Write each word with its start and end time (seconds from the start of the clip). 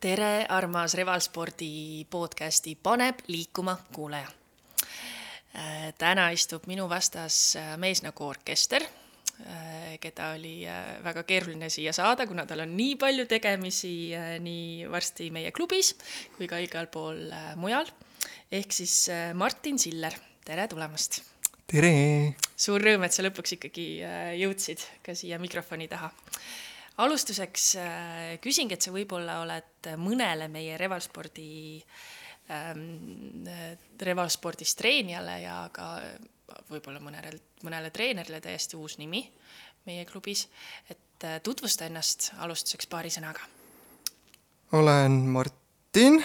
tere, 0.00 0.46
armas 0.48 0.94
Revalspordi 0.94 2.06
podcasti 2.10 2.76
Paneb 2.82 3.24
liikuma 3.26 3.74
kuulaja. 3.92 4.28
Äh, 5.58 5.88
täna 5.98 6.28
istub 6.30 6.68
minu 6.70 6.86
vastas 6.90 7.56
äh, 7.58 7.72
mees 7.82 8.04
nagu 8.04 8.28
orkester, 8.28 8.84
äh, 9.42 9.96
keda 9.98 10.32
oli 10.36 10.60
väga 11.02 11.24
keeruline 11.26 11.70
siia 11.72 11.92
saada, 11.96 12.28
kuna 12.30 12.46
tal 12.46 12.62
on 12.62 12.76
nii 12.78 12.94
palju 13.00 13.26
tegemisi 13.26 14.12
nii 14.44 14.86
varsti 14.92 15.32
meie 15.34 15.50
klubis 15.56 15.96
kui 16.36 16.46
ka 16.46 16.62
igal 16.62 16.86
pool 16.92 17.32
mujal. 17.58 17.90
ehk 18.52 18.72
siis 18.72 19.10
Martin 19.34 19.78
Siller, 19.78 20.14
tere 20.46 20.68
tulemast! 20.70 21.22
tere! 21.66 22.36
suur 22.54 22.86
rõõm, 22.86 23.02
et 23.02 23.18
sa 23.18 23.26
lõpuks 23.26 23.58
ikkagi 23.58 23.90
jõudsid 24.44 24.86
ka 25.02 25.18
siia 25.18 25.42
mikrofoni 25.42 25.90
taha 25.90 26.12
alustuseks 27.04 27.68
äh, 27.78 28.38
küsingi, 28.42 28.74
et 28.74 28.84
sa 28.84 28.92
võib-olla 28.94 29.40
oled 29.44 29.92
mõnele 30.00 30.48
meie 30.52 30.78
revalspordi 30.80 31.50
ähm,, 32.50 33.46
revalspordis 34.02 34.74
treenijale 34.78 35.38
ja 35.44 35.60
ka 35.72 35.92
võib-olla 36.70 37.00
mõnele, 37.02 37.38
mõnele 37.62 37.92
treenerile 37.94 38.40
täiesti 38.44 38.78
uus 38.78 38.98
nimi 38.98 39.22
meie 39.88 40.04
klubis, 40.08 40.46
et 40.90 41.24
äh, 41.24 41.40
tutvusta 41.44 41.86
ennast 41.88 42.32
alustuseks 42.44 42.88
paari 42.90 43.12
sõnaga. 43.12 43.46
olen 44.72 45.22
Martin, 45.32 46.20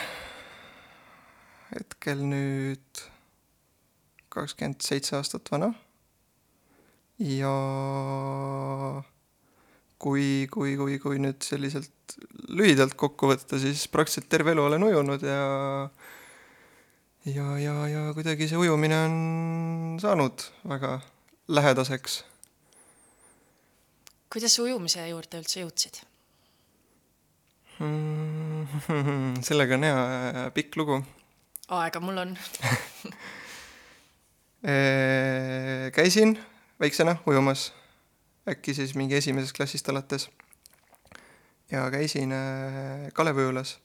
hetkel 1.72 2.26
nüüd 2.28 3.04
kakskümmend 4.34 4.82
seitse 4.82 5.16
aastat 5.20 5.52
vana 5.54 5.72
ja 7.22 7.54
kui, 10.04 10.48
kui, 10.52 10.76
kui, 10.80 10.98
kui 11.00 11.20
nüüd 11.22 11.46
selliselt 11.46 12.18
lühidalt 12.52 12.96
kokku 13.00 13.30
võtta, 13.32 13.60
siis 13.62 13.86
praktiliselt 13.92 14.28
terve 14.32 14.52
elu 14.54 14.66
olen 14.68 14.84
ujunud 14.90 15.24
ja 15.24 15.42
ja, 17.26 17.46
ja, 17.60 17.76
ja 17.88 18.02
kuidagi 18.16 18.50
see 18.52 18.60
ujumine 18.60 18.98
on 19.06 19.16
saanud 20.04 20.44
väga 20.68 20.98
lähedaseks. 21.48 22.24
kuidas 24.34 24.56
sa 24.56 24.66
ujumise 24.66 25.06
juurde 25.08 25.40
üldse 25.40 25.64
jõudsid 25.64 26.02
mm,? 27.80 28.68
sellega 29.48 29.78
on 29.78 29.88
hea 29.88 30.50
pikk 30.58 30.76
lugu. 30.82 31.00
aega 31.70 32.04
mul 32.04 32.18
on 32.26 32.36
käisin 35.96 36.36
väiksena 36.80 37.16
ujumas 37.28 37.72
äkki 38.50 38.74
siis 38.76 38.96
mingi 39.00 39.16
esimesest 39.16 39.56
klassist 39.56 39.90
alates. 39.90 40.30
ja 41.72 41.92
käisin 41.92 42.32
äh, 42.32 43.12
Kaleviujulas 43.14 43.80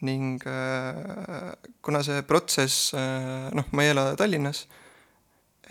ning 0.00 0.40
äh, 0.46 1.52
kuna 1.82 2.02
see 2.02 2.22
protsess, 2.22 2.94
äh, 2.94 3.52
noh, 3.54 3.68
ma 3.72 3.84
ei 3.84 3.92
ela 3.92 4.16
Tallinnas, 4.16 4.66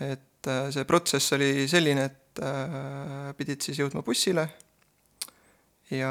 et 0.00 0.48
see 0.70 0.84
protsess 0.86 1.32
oli 1.34 1.66
selline, 1.68 2.04
et 2.04 2.40
pidid 3.38 3.64
siis 3.64 3.78
jõudma 3.80 4.02
bussile 4.04 4.44
ja 5.90 6.10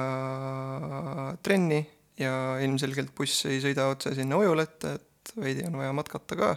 trenni 1.46 1.78
ja 2.20 2.58
ilmselgelt 2.64 3.14
buss 3.16 3.46
ei 3.46 3.60
sõida 3.64 3.86
otse 3.92 4.16
sinna 4.18 4.40
ujulette, 4.42 4.96
et 4.98 5.36
veidi 5.38 5.68
on 5.68 5.78
vaja 5.80 5.94
matkata 5.94 6.36
ka. 6.40 6.50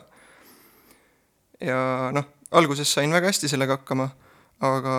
ja 1.60 1.82
noh, 2.16 2.32
alguses 2.50 2.91
sain 2.92 3.12
väga 3.12 3.30
hästi 3.30 3.50
sellega 3.52 3.76
hakkama 3.78 4.08
aga 4.64 4.94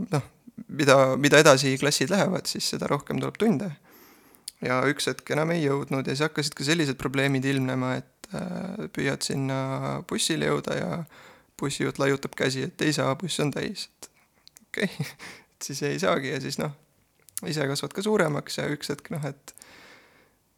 noh, 0.00 0.28
mida, 0.68 0.96
mida 1.20 1.40
edasi 1.42 1.76
klassid 1.80 2.12
lähevad, 2.12 2.48
siis 2.50 2.68
seda 2.74 2.88
rohkem 2.90 3.20
tuleb 3.22 3.38
tunde. 3.40 3.70
ja 4.64 4.80
üks 4.88 5.10
hetk 5.10 5.30
enam 5.34 5.52
ei 5.52 5.64
jõudnud 5.66 6.06
ja 6.06 6.14
siis 6.14 6.24
hakkasid 6.24 6.54
ka 6.56 6.64
sellised 6.64 6.98
probleemid 7.00 7.44
ilmnema, 7.44 7.98
et 8.00 8.28
äh, 8.32 8.86
püüad 8.96 9.24
sinna 9.26 10.00
bussile 10.08 10.48
jõuda 10.48 10.78
ja 10.78 10.90
bussijuht 11.60 12.00
laiutab 12.00 12.34
käsi, 12.38 12.64
et 12.68 12.82
ei 12.82 12.94
saa, 12.96 13.14
buss 13.18 13.40
on 13.44 13.52
täis, 13.54 13.88
et 13.90 14.08
okei 14.68 14.88
okay. 14.88 15.10
et 15.54 15.68
siis 15.68 15.82
ei 15.86 16.00
saagi 16.02 16.32
ja 16.32 16.40
siis 16.42 16.58
noh, 16.62 16.72
ise 17.46 17.66
kasvad 17.68 17.94
ka 17.94 18.02
suuremaks 18.04 18.58
ja 18.58 18.66
üks 18.72 18.90
hetk 18.90 19.12
noh, 19.14 19.26
et 19.28 19.54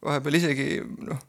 vahepeal 0.06 0.38
isegi 0.38 0.68
noh, 0.84 1.20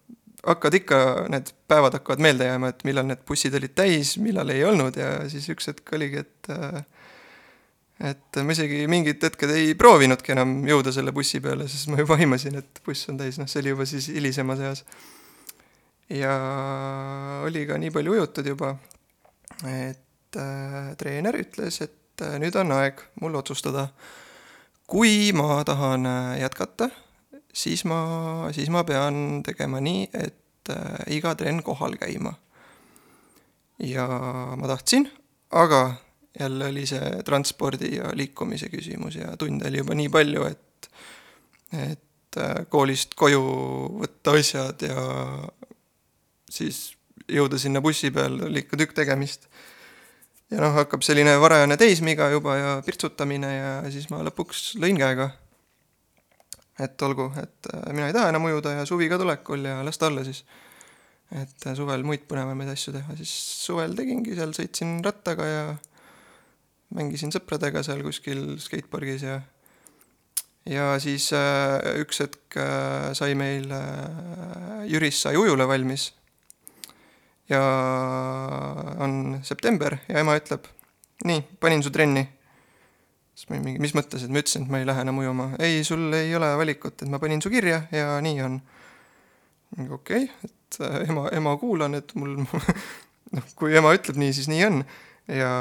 hakkad 0.47 0.77
ikka, 0.79 0.99
need 1.33 1.51
päevad 1.67 1.97
hakkavad 1.97 2.21
meelde 2.23 2.47
jääma, 2.47 2.71
et 2.71 2.85
millal 2.87 3.07
need 3.09 3.23
bussid 3.27 3.55
olid 3.57 3.73
täis, 3.77 4.15
millal 4.23 4.49
ei 4.53 4.63
olnud 4.67 4.95
ja 4.99 5.11
siis 5.31 5.47
üks 5.53 5.71
hetk 5.71 5.93
oligi, 5.97 6.23
et 6.23 6.51
et 7.97 8.39
ma 8.45 8.53
isegi 8.53 8.83
mingid 8.89 9.23
hetked 9.25 9.51
ei 9.55 9.71
proovinudki 9.77 10.35
enam 10.35 10.59
jõuda 10.69 10.93
selle 10.93 11.13
bussi 11.15 11.41
peale, 11.41 11.65
sest 11.69 11.89
ma 11.89 12.01
juba 12.01 12.17
aimasin, 12.21 12.59
et 12.61 12.81
buss 12.85 13.09
on 13.11 13.17
täis, 13.21 13.39
noh, 13.41 13.49
see 13.49 13.63
oli 13.63 13.73
juba 13.73 13.87
siis 13.89 14.09
hilisemas 14.13 14.61
eas. 14.67 14.83
ja 16.13 16.35
oli 17.47 17.65
ka 17.69 17.79
nii 17.81 17.91
palju 17.95 18.13
ujutud 18.17 18.53
juba, 18.53 18.75
et 19.65 20.39
äh, 20.39 20.93
treener 20.99 21.41
ütles, 21.41 21.81
et 21.83 22.23
äh, 22.23 22.37
nüüd 22.41 22.55
on 22.61 22.71
aeg 22.77 23.01
mul 23.21 23.41
otsustada, 23.41 23.89
kui 24.87 25.33
ma 25.35 25.63
tahan 25.67 26.05
äh, 26.05 26.31
jätkata 26.43 26.91
siis 27.57 27.83
ma, 27.89 27.99
siis 28.55 28.69
ma 28.73 28.83
pean 28.87 29.41
tegema 29.45 29.81
nii, 29.83 30.07
et 30.13 30.73
äh, 30.73 30.99
iga 31.17 31.33
trenn 31.39 31.63
kohal 31.65 31.97
käima. 31.99 32.33
ja 33.83 34.07
ma 34.57 34.67
tahtsin, 34.67 35.05
aga 35.53 35.95
jälle 36.39 36.65
oli 36.65 36.85
see 36.89 37.21
transpordi 37.25 37.95
ja 37.95 38.09
liikumise 38.13 38.69
küsimus 38.73 39.19
ja 39.19 39.35
tunde 39.37 39.69
oli 39.69 39.81
juba 39.83 39.97
nii 39.97 40.09
palju, 40.09 40.45
et, 40.49 40.89
et 41.77 42.41
äh, 42.41 42.61
koolist 42.69 43.17
koju 43.17 43.41
võtta 44.01 44.37
asjad 44.37 44.85
ja 44.89 45.07
siis 46.49 46.91
jõuda 47.27 47.59
sinna 47.59 47.81
bussi 47.81 48.11
peal, 48.13 48.39
oli 48.49 48.65
ikka 48.65 48.79
tükk 48.79 48.95
tegemist. 48.97 49.49
ja 50.51 50.61
noh, 50.61 50.73
hakkab 50.77 51.03
selline 51.03 51.35
varajane 51.41 51.77
teismiga 51.77 52.29
juba 52.31 52.55
ja 52.55 52.77
pirtsutamine 52.85 53.51
ja 53.55 53.73
siis 53.91 54.09
ma 54.13 54.21
lõpuks 54.25 54.77
lõin 54.81 54.97
käega 54.97 55.31
et 56.79 57.01
olgu, 57.01 57.31
et 57.41 57.69
äh, 57.73 57.91
mina 57.93 58.07
ei 58.09 58.15
taha 58.15 58.31
enam 58.31 58.47
ujuda 58.49 58.77
ja 58.77 58.85
suvi 58.85 59.09
ka 59.09 59.19
tulekul 59.21 59.65
ja 59.65 59.81
las 59.85 59.97
ta 59.97 60.11
olla 60.11 60.23
siis. 60.27 60.43
et 61.31 61.67
äh, 61.67 61.75
suvel 61.75 62.05
muid 62.07 62.23
põnevamaid 62.29 62.71
asju 62.71 62.93
teha, 62.95 63.17
siis 63.19 63.33
suvel 63.65 63.95
tegingi 63.97 64.35
seal, 64.37 64.53
sõitsin 64.55 64.99
rattaga 65.05 65.47
ja 65.47 65.63
mängisin 66.95 67.33
sõpradega 67.35 67.83
seal 67.83 68.03
kuskil 68.05 68.55
skatepargis 68.63 69.25
ja 69.27 69.41
ja 70.67 70.93
siis 70.99 71.31
äh, 71.35 71.99
üks 72.03 72.21
hetk 72.23 72.57
äh, 72.59 73.11
sai 73.17 73.35
meil 73.39 73.71
äh,, 73.71 74.87
Jüris 74.87 75.21
sai 75.23 75.35
ujula 75.39 75.67
valmis. 75.67 76.13
ja 77.49 77.61
on 78.99 79.39
september 79.43 79.97
ja 80.07 80.19
ema 80.19 80.35
ütleb, 80.35 80.67
nii, 81.25 81.43
panin 81.59 81.83
su 81.83 81.91
trenni 81.95 82.25
siis 83.37 83.51
ma 83.51 83.59
mingi, 83.61 83.81
mis 83.81 83.93
mõttes, 83.93 84.23
et 84.25 84.33
ma 84.33 84.41
ütlesin, 84.41 84.65
et 84.65 84.73
ma 84.73 84.81
ei 84.81 84.87
lähe 84.89 85.03
enam 85.05 85.19
ujuma. 85.21 85.51
ei, 85.61 85.83
sul 85.85 86.09
ei 86.17 86.33
ole 86.35 86.49
valikut, 86.57 87.03
et 87.03 87.11
ma 87.11 87.19
panin 87.21 87.43
su 87.43 87.51
kirja 87.53 87.83
ja 87.93 88.17
nii 88.23 88.41
on. 88.41 88.57
okei 89.93 90.25
okay,, 90.25 90.49
et 90.49 90.79
äh, 90.81 91.03
ema, 91.05 91.27
ema 91.37 91.53
kuulan, 91.61 91.99
et 91.99 92.15
mul 92.17 92.39
noh, 93.35 93.51
kui 93.59 93.77
ema 93.77 93.93
ütleb 93.97 94.17
nii, 94.17 94.33
siis 94.33 94.49
nii 94.49 94.65
on. 94.65 94.81
ja, 95.29 95.51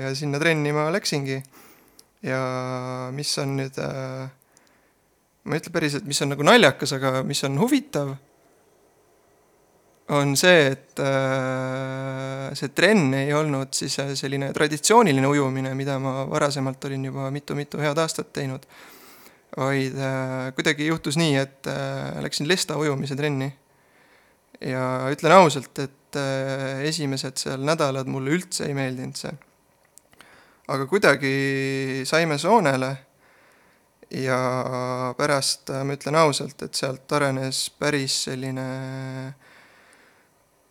ja 0.00 0.14
sinna 0.16 0.40
trenni 0.40 0.72
ma 0.76 0.88
läksingi. 0.94 1.42
ja 2.24 2.40
mis 3.12 3.36
on 3.42 3.58
nüüd 3.60 3.76
äh,, 3.84 4.32
ma 5.44 5.56
ei 5.56 5.60
ütle 5.60 5.76
päriselt, 5.76 6.08
mis 6.08 6.20
on 6.24 6.32
nagu 6.32 6.48
naljakas, 6.48 6.96
aga 6.96 7.20
mis 7.28 7.44
on 7.44 7.60
huvitav 7.60 8.16
on 10.10 10.34
see, 10.38 10.70
et 10.72 11.00
äh, 11.04 12.50
see 12.58 12.72
trenn 12.74 13.14
ei 13.14 13.32
olnud 13.36 13.74
siis 13.76 13.94
äh, 14.02 14.12
selline 14.18 14.50
traditsiooniline 14.54 15.28
ujumine, 15.30 15.72
mida 15.78 15.98
ma 16.02 16.24
varasemalt 16.30 16.84
olin 16.88 17.04
juba 17.10 17.28
mitu-mitu 17.34 17.78
head 17.82 17.98
aastat 18.02 18.32
teinud, 18.34 18.64
vaid 19.56 19.98
äh, 19.98 20.50
kuidagi 20.56 20.88
juhtus 20.90 21.18
nii, 21.20 21.36
et 21.38 21.70
läksin 22.24 22.48
Lesta 22.50 22.78
ujumise 22.80 23.18
trenni. 23.18 23.52
ja 24.60 25.08
ütlen 25.08 25.32
ausalt, 25.32 25.78
et 25.78 26.16
esimesed 26.84 27.38
seal 27.40 27.62
nädalad 27.64 28.08
mulle 28.10 28.34
üldse 28.34 28.66
ei 28.66 28.74
meeldinud 28.74 29.16
see. 29.16 29.30
aga 30.68 30.86
kuidagi 30.90 32.02
saime 32.04 32.36
soonele 32.38 32.90
ja 34.10 34.40
pärast 35.16 35.70
ma 35.86 35.94
ütlen 35.94 36.18
ausalt, 36.18 36.66
et 36.66 36.74
sealt 36.74 37.12
arenes 37.14 37.68
päris 37.78 38.24
selline 38.26 38.66
äh, 39.30 39.49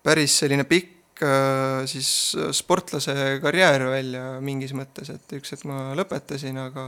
päris 0.10 0.42
selline 0.42 0.66
pikk 0.70 1.24
äh, 1.24 1.86
siis 1.90 2.10
sportlase 2.58 3.16
karjäär 3.44 3.86
välja 3.94 4.28
mingis 4.44 4.74
mõttes, 4.78 5.14
et 5.14 5.38
üks 5.38 5.54
hetk 5.56 5.70
ma 5.70 5.92
lõpetasin, 5.98 6.58
aga 6.66 6.86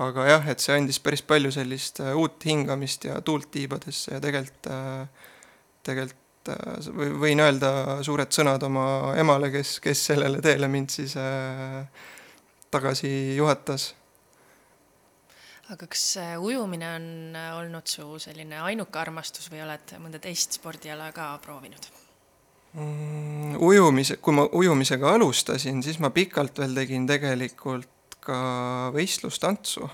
aga 0.00 0.26
jah, 0.26 0.48
et 0.50 0.62
see 0.62 0.74
andis 0.74 0.98
päris 1.02 1.22
palju 1.26 1.52
sellist 1.54 2.00
äh, 2.02 2.14
uut 2.18 2.42
hingamist 2.48 3.06
ja 3.08 3.20
tuult 3.24 3.50
tiibadesse 3.54 4.16
ja 4.16 4.20
tegelikult, 4.22 4.70
äh, 4.70 5.30
tegelikult 5.86 6.20
või 6.92 7.12
võin 7.22 7.40
öelda 7.40 7.70
suured 8.04 8.34
sõnad 8.34 8.62
oma 8.66 9.14
emale, 9.16 9.48
kes, 9.54 9.78
kes 9.80 10.02
sellele 10.10 10.42
teele 10.44 10.68
mind 10.68 10.92
siis 10.92 11.14
äh, 11.16 11.86
tagasi 12.74 13.36
juhatas 13.38 13.92
aga 15.72 15.86
kas 15.88 16.04
äh, 16.20 16.34
ujumine 16.40 16.88
on 16.96 17.36
äh, 17.36 17.50
olnud 17.56 17.88
su 17.88 18.18
selline 18.20 18.60
ainuke 18.66 18.98
armastus 19.00 19.48
või 19.52 19.62
oled 19.64 19.94
mõnda 20.02 20.20
teist 20.20 20.58
spordiala 20.58 21.10
ka 21.16 21.30
proovinud 21.44 21.88
mm,? 22.74 23.56
ujumise, 23.64 24.18
kui 24.20 24.34
ma 24.36 24.44
ujumisega 24.52 25.14
alustasin, 25.16 25.82
siis 25.82 26.00
ma 26.02 26.10
pikalt 26.10 26.58
veel 26.58 26.74
tegin 26.76 27.06
tegelikult 27.06 28.18
ka 28.24 28.36
võistlustantsu. 28.94 29.86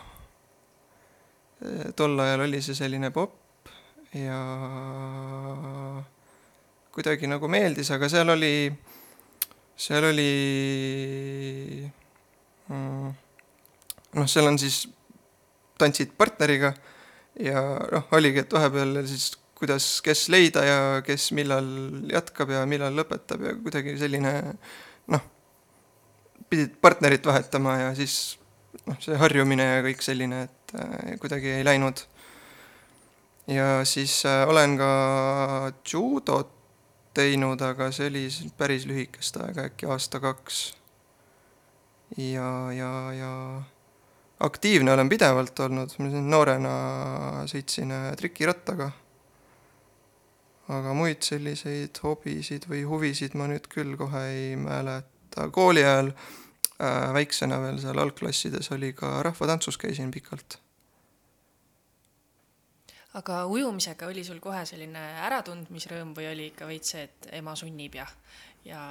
tol 1.96 2.22
ajal 2.24 2.46
oli 2.46 2.62
see 2.64 2.78
selline 2.78 3.10
popp 3.12 3.68
ja 4.16 4.38
kuidagi 6.94 7.28
nagu 7.30 7.48
meeldis, 7.50 7.90
aga 7.94 8.08
seal 8.10 8.32
oli, 8.32 8.70
seal 9.76 10.06
oli 10.08 10.30
mm, 12.68 13.12
noh, 14.18 14.30
seal 14.30 14.48
on 14.50 14.58
siis, 14.58 14.82
tantsid 15.80 16.12
partneriga 16.18 16.74
ja 17.40 17.62
noh, 17.92 18.08
oligi, 18.16 18.44
et 18.44 18.52
vahepeal 18.52 19.00
siis 19.08 19.32
kuidas, 19.60 19.86
kes 20.04 20.28
leida 20.32 20.64
ja 20.64 20.78
kes 21.04 21.30
millal 21.36 21.66
jätkab 22.08 22.52
ja 22.54 22.64
millal 22.68 22.94
lõpetab 22.96 23.42
ja 23.44 23.56
kuidagi 23.60 23.96
selline 24.00 24.32
noh, 25.12 25.26
pidid 26.50 26.78
partnerit 26.80 27.26
vahetama 27.26 27.76
ja 27.82 27.90
siis 27.98 28.38
noh, 28.86 28.96
see 29.02 29.18
harjumine 29.20 29.66
ja 29.66 29.82
kõik 29.84 30.04
selline, 30.04 30.46
et 30.48 30.74
äh, 30.80 31.12
kuidagi 31.20 31.52
ei 31.58 31.66
läinud. 31.66 32.00
ja 33.50 33.84
siis 33.84 34.22
äh, 34.28 34.48
olen 34.48 34.78
ka 34.80 34.92
judot 35.92 36.56
teinud, 37.14 37.60
aga 37.62 37.90
see 37.92 38.06
oli 38.08 38.28
päris 38.56 38.86
lühikest 38.88 39.36
aega, 39.42 39.66
äkki 39.68 39.88
aasta-kaks. 39.90 40.62
ja, 42.16 42.50
ja, 42.72 42.92
ja 43.12 43.34
aktiivne 44.40 44.92
olen 44.92 45.08
pidevalt 45.08 45.60
olnud, 45.60 45.92
ma 45.98 46.10
siin 46.12 46.30
noorena 46.32 46.72
sõitsin 47.50 47.92
äh, 47.92 48.10
trikirattaga. 48.16 48.90
aga 50.70 50.92
muid 50.94 51.24
selliseid 51.26 51.98
hobisid 52.04 52.68
või 52.70 52.84
huvisid 52.86 53.34
ma 53.34 53.48
nüüd 53.50 53.66
küll 53.72 53.96
kohe 53.98 54.22
ei 54.30 54.56
mäleta. 54.56 55.48
kooli 55.50 55.84
ajal 55.84 56.12
äh, 56.12 57.12
väiksena 57.14 57.60
veel 57.60 57.78
seal 57.82 57.98
algklassides 57.98 58.70
oli 58.72 58.92
ka 58.92 59.22
rahvatantsus 59.22 59.78
käisin 59.78 60.10
pikalt. 60.10 60.58
aga 63.14 63.44
ujumisega 63.46 64.06
oli 64.06 64.24
sul 64.24 64.40
kohe 64.40 64.64
selline 64.66 65.02
äratundmisrõõm 65.26 66.14
või 66.16 66.30
oli 66.32 66.52
ikka 66.54 66.66
veits 66.66 66.94
see, 66.94 67.02
et 67.02 67.32
ema 67.42 67.56
sunnib 67.56 67.94
ja, 67.94 68.06
ja 68.64 68.86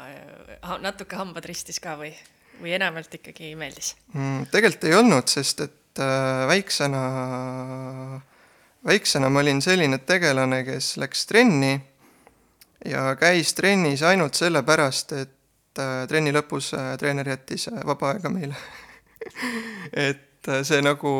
äh, 0.61 0.77
natuke 0.79 1.15
hambad 1.15 1.45
ristis 1.45 1.79
ka 1.79 1.97
või? 1.97 2.13
Või 2.61 2.73
enamalt 2.77 3.13
ikkagi 3.19 3.53
meeldis 3.59 3.95
mm,? 4.13 4.49
tegelikult 4.53 4.87
ei 4.89 4.95
olnud, 4.97 5.31
sest 5.31 5.65
et 5.65 6.01
äh, 6.03 6.45
väiksena, 6.49 7.03
väiksena 8.85 9.29
ma 9.29 9.43
olin 9.43 9.61
selline 9.61 10.01
tegelane, 10.05 10.63
kes 10.67 10.95
läks 11.01 11.25
trenni 11.29 11.73
ja 12.85 13.13
käis 13.19 13.53
trennis 13.53 14.03
ainult 14.07 14.39
sellepärast, 14.39 15.15
et 15.19 15.83
äh, 15.83 16.03
trenni 16.11 16.33
lõpus 16.35 16.73
äh, 16.77 16.93
treener 17.01 17.35
jättis 17.35 17.69
äh, 17.71 17.79
vaba 17.85 18.13
aega 18.13 18.31
meile 18.33 18.55
et 20.07 20.47
äh, 20.47 20.61
see 20.67 20.83
nagu 20.83 21.13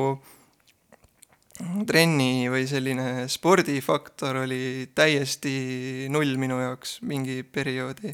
trenni 1.88 2.48
või 2.52 2.64
selline 2.70 3.28
spordifaktor 3.32 4.46
oli 4.46 4.90
täiesti 4.96 6.08
null 6.12 6.38
minu 6.40 6.60
jaoks 6.62 7.00
mingi 7.04 7.42
perioodi. 7.44 8.14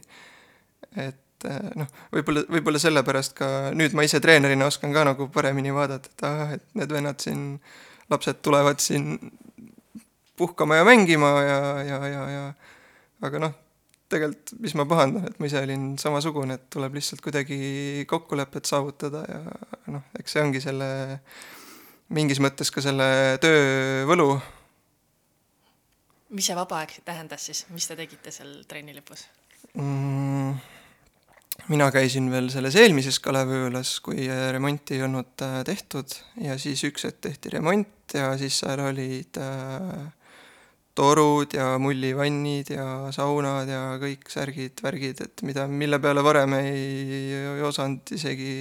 et 0.98 1.22
et 1.46 1.56
eh, 1.56 1.72
noh, 1.82 1.90
võib-olla, 2.14 2.46
võib-olla 2.58 2.82
sellepärast 2.82 3.36
ka 3.38 3.50
nüüd 3.78 3.96
ma 3.98 4.06
ise 4.08 4.22
treenerina 4.24 4.68
oskan 4.70 4.94
ka 4.96 5.06
nagu 5.08 5.30
paremini 5.34 5.74
vaadata, 5.76 6.12
et 6.12 6.28
ahah, 6.30 6.56
et 6.58 6.66
need 6.78 6.96
vennad 6.98 7.22
siin, 7.24 7.44
lapsed 8.12 8.42
tulevad 8.46 8.82
siin 8.84 9.20
puhkama 10.38 10.82
ja 10.82 10.88
mängima 10.88 11.30
ja, 11.42 11.60
ja, 11.88 12.00
ja, 12.08 12.24
ja 12.30 12.48
aga 13.26 13.40
noh, 13.42 13.54
tegelikult 14.12 14.56
mis 14.62 14.76
ma 14.78 14.86
pahandan, 14.90 15.30
et 15.30 15.40
ma 15.40 15.50
ise 15.50 15.62
olin 15.64 15.86
samasugune, 16.02 16.58
et 16.58 16.68
tuleb 16.74 16.98
lihtsalt 16.98 17.24
kuidagi 17.26 18.06
kokkulepet 18.10 18.70
saavutada 18.70 19.24
ja 19.30 19.42
noh, 19.96 20.06
eks 20.20 20.36
see 20.36 20.44
ongi 20.44 20.62
selle, 20.64 20.90
mingis 22.16 22.42
mõttes 22.44 22.72
ka 22.74 22.84
selle 22.86 23.08
töö 23.44 24.06
võlu. 24.10 24.30
mis 26.36 26.48
see 26.50 26.58
vaba 26.58 26.84
aeg 26.84 27.00
tähendas 27.06 27.50
siis, 27.50 27.66
mis 27.74 27.88
te 27.88 27.98
tegite 27.98 28.34
seal 28.36 28.62
trenni 28.70 28.96
lõpus 28.98 29.28
mm.? 29.74 30.75
Mina 31.72 31.88
käisin 31.92 32.28
veel 32.32 32.50
selles 32.54 32.76
eelmises 32.78 33.18
Kaleviõulas, 33.24 33.98
kui 34.06 34.28
remonti 34.28 35.00
ei 35.00 35.06
olnud 35.06 35.42
äh, 35.46 35.62
tehtud 35.66 36.14
ja 36.44 36.60
siis 36.62 36.84
üks 36.86 37.08
hetk 37.08 37.24
tehti 37.26 37.56
remont 37.56 38.14
ja 38.14 38.34
siis 38.38 38.60
seal 38.62 38.84
olid 38.86 39.40
äh, 39.42 40.06
torud 40.96 41.56
ja 41.58 41.74
mullivannid 41.82 42.70
ja 42.76 42.86
saunad 43.16 43.70
ja 43.70 43.82
kõik 44.02 44.30
särgid, 44.32 44.80
värgid, 44.84 45.26
et 45.26 45.44
mida, 45.48 45.66
mille 45.68 46.00
peale 46.00 46.24
varem 46.24 46.56
ei, 46.62 47.36
ei 47.36 47.66
osanud 47.66 48.14
isegi, 48.16 48.56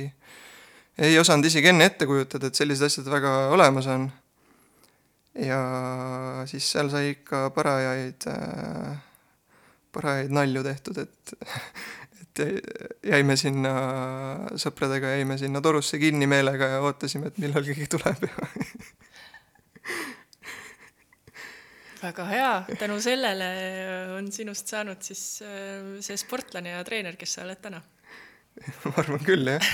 ei 0.98 1.18
osanud 1.20 1.46
isegi 1.46 1.70
enne 1.70 1.90
ette 1.92 2.08
kujutada, 2.10 2.48
et 2.48 2.58
sellised 2.58 2.88
asjad 2.88 3.10
väga 3.12 3.34
olemas 3.54 3.88
on. 3.92 4.08
ja 5.38 5.60
siis 6.50 6.66
seal 6.72 6.90
sai 6.90 7.12
ikka 7.14 7.48
parajaid 7.54 8.26
äh,, 8.32 8.96
parajaid 9.94 10.34
nalju 10.34 10.62
tehtud, 10.66 10.98
et 11.04 11.36
jäime 12.42 13.36
sinna, 13.38 13.74
sõpradega 14.58 15.14
jäime 15.14 15.38
sinna 15.38 15.60
torusse 15.64 15.98
kinni 16.02 16.26
meelega 16.30 16.76
ja 16.76 16.82
ootasime, 16.82 17.30
et 17.30 17.38
millal 17.42 17.66
keegi 17.66 17.86
tuleb 17.94 18.26
ja 18.26 18.48
väga 22.04 22.24
hea, 22.28 22.52
tänu 22.78 23.00
sellele 23.00 23.48
on 24.18 24.30
sinust 24.32 24.68
saanud 24.70 25.02
siis 25.04 25.42
äh, 25.44 26.00
see 26.04 26.16
sportlane 26.20 26.74
ja 26.74 26.84
treener, 26.86 27.16
kes 27.20 27.38
sa 27.38 27.44
oled 27.46 27.60
täna. 27.64 27.80
Ma 28.84 28.92
arvan 29.02 29.24
küll, 29.24 29.48
jah. 29.54 29.70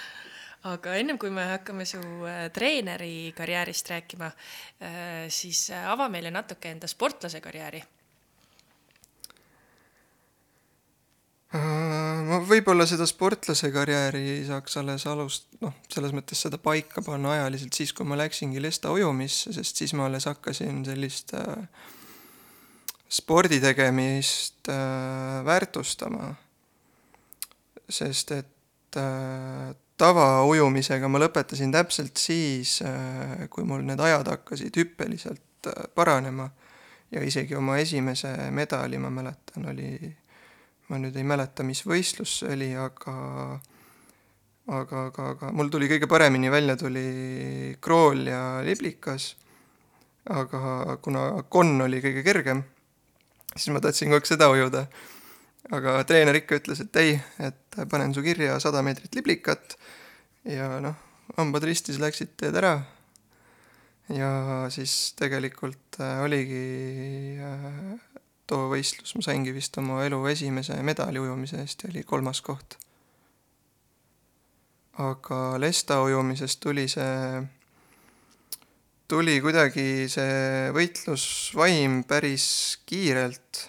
Aga 0.70 0.92
ennem 1.00 1.16
kui 1.18 1.30
me 1.32 1.46
hakkame 1.54 1.86
su 1.88 2.00
äh, 2.28 2.48
treeneri 2.52 3.30
karjäärist 3.36 3.92
rääkima, 3.94 4.28
äh, 4.82 5.24
siis 5.32 5.68
ava 5.72 6.10
meile 6.12 6.32
natuke 6.34 6.72
enda 6.74 6.90
sportlase 6.90 7.40
karjääri 7.44 7.82
ma 11.52 12.36
võib-olla 12.46 12.84
seda 12.86 13.06
sportlase 13.10 13.72
karjääri 13.74 14.44
saaks 14.46 14.76
alles 14.78 15.06
alust-, 15.10 15.48
noh, 15.64 15.74
selles 15.90 16.12
mõttes 16.14 16.38
seda 16.46 16.60
paika 16.62 17.02
panna 17.02 17.32
ajaliselt 17.34 17.74
siis, 17.74 17.92
kui 17.96 18.06
ma 18.06 18.18
läksingi 18.20 18.62
Lesta 18.62 18.92
ujumisse, 18.94 19.54
sest 19.56 19.82
siis 19.82 19.96
ma 19.98 20.06
alles 20.06 20.28
hakkasin 20.30 20.84
sellist 20.86 21.34
äh, 21.34 21.64
spordi 23.10 23.58
tegemist 23.60 24.70
äh, 24.70 25.44
väärtustama. 25.44 26.34
sest 27.90 28.30
et 28.30 28.96
äh, 28.96 29.74
tavaujumisega 29.98 31.08
ma 31.10 31.18
lõpetasin 31.18 31.72
täpselt 31.74 32.16
siis 32.22 32.78
äh,, 32.86 33.48
kui 33.50 33.66
mul 33.66 33.82
need 33.82 34.00
ajad 34.00 34.30
hakkasid 34.30 34.76
hüppeliselt 34.78 35.66
äh, 35.66 35.88
paranema 35.94 36.46
ja 37.10 37.22
isegi 37.26 37.58
oma 37.58 37.80
esimese 37.82 38.30
medali, 38.54 38.98
ma 39.02 39.10
mäletan, 39.10 39.66
oli 39.74 39.90
ma 40.90 40.98
nüüd 40.98 41.16
ei 41.16 41.26
mäleta, 41.26 41.62
mis 41.66 41.84
võistlus 41.86 42.40
see 42.40 42.54
oli, 42.56 42.72
aga 42.74 43.14
aga, 44.70 45.06
aga, 45.08 45.28
aga 45.34 45.52
mul 45.56 45.70
tuli 45.72 45.88
kõige 45.90 46.08
paremini 46.10 46.50
välja, 46.52 46.76
tuli 46.78 47.76
krool 47.82 48.26
ja 48.28 48.42
liblikas, 48.66 49.32
aga 50.30 50.98
kuna 51.02 51.44
konn 51.52 51.86
oli 51.86 52.02
kõige 52.04 52.24
kergem, 52.26 52.62
siis 53.54 53.70
ma 53.74 53.82
tahtsin 53.82 54.10
kogu 54.10 54.20
aeg 54.20 54.30
seda 54.30 54.50
ujuda. 54.52 54.86
aga 55.70 56.00
treener 56.08 56.34
ikka 56.34 56.58
ütles, 56.58 56.80
et 56.82 56.96
ei, 56.98 57.18
et 57.38 57.80
panen 57.90 58.14
su 58.14 58.22
kirja 58.24 58.58
sada 58.62 58.82
meetrit 58.82 59.14
liblikat 59.14 59.76
ja 60.48 60.80
noh, 60.82 60.96
hambad 61.36 61.64
ristis 61.68 62.00
läksid, 62.02 62.34
teed 62.36 62.56
ära. 62.56 62.80
ja 64.10 64.30
siis 64.74 65.14
tegelikult 65.18 66.00
oligi 66.24 67.38
äh, 67.38 68.09
too 68.50 68.68
võistlus, 68.72 69.14
ma 69.16 69.24
saingi 69.24 69.54
vist 69.54 69.76
oma 69.80 70.02
elu 70.06 70.18
esimese 70.32 70.78
medali 70.86 71.22
ujumise 71.22 71.60
eest 71.62 71.84
ja 71.84 71.90
oli 71.92 72.04
kolmas 72.06 72.42
koht. 72.44 72.78
aga 75.00 75.38
Lesta 75.62 76.00
ujumisest 76.04 76.60
tuli 76.60 76.86
see, 76.90 77.42
tuli 79.08 79.38
kuidagi 79.40 80.08
see 80.12 80.68
võitlusvaim 80.76 82.02
päris 82.08 82.48
kiirelt, 82.86 83.62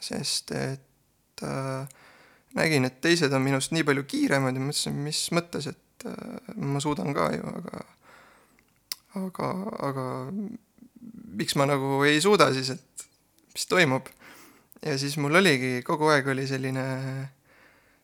sest 0.00 0.54
et 0.56 1.44
äh, 1.44 1.98
nägin, 2.56 2.86
et 2.88 3.02
teised 3.04 3.34
on 3.34 3.44
minust 3.44 3.74
nii 3.74 3.84
palju 3.84 4.06
kiiremad 4.08 4.56
ja 4.56 4.62
mõtlesin, 4.62 4.96
mis 5.04 5.26
mõttes, 5.36 5.68
et 5.74 6.08
äh, 6.08 6.54
ma 6.56 6.80
suudan 6.80 7.12
ka 7.16 7.28
ju, 7.34 7.52
aga 7.60 7.84
aga, 9.16 9.50
aga 9.88 10.06
miks 11.36 11.56
ma 11.56 11.66
nagu 11.68 12.00
ei 12.06 12.20
suuda 12.22 12.48
siis, 12.54 12.72
et 12.76 13.05
mis 13.56 13.66
toimub. 13.70 14.10
ja 14.84 14.98
siis 15.00 15.16
mul 15.16 15.40
oligi, 15.40 15.80
kogu 15.86 16.10
aeg 16.12 16.28
oli 16.28 16.44
selline, 16.46 16.84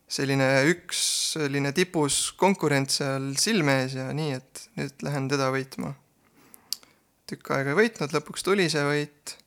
selline 0.09 0.47
üks 0.71 1.03
selline 1.35 1.71
tipus 1.77 2.31
konkurent 2.37 2.89
seal 2.93 3.31
silme 3.37 3.83
ees 3.83 3.93
ja 3.99 4.09
nii, 4.17 4.39
et 4.39 4.65
nüüd 4.79 5.05
lähen 5.05 5.29
teda 5.29 5.51
võitma. 5.53 5.93
tükk 7.29 7.53
aega 7.53 7.73
ei 7.73 7.79
võitnud, 7.83 8.17
lõpuks 8.17 8.45
tuli 8.45 8.65
see 8.73 8.83
võit 8.87 9.37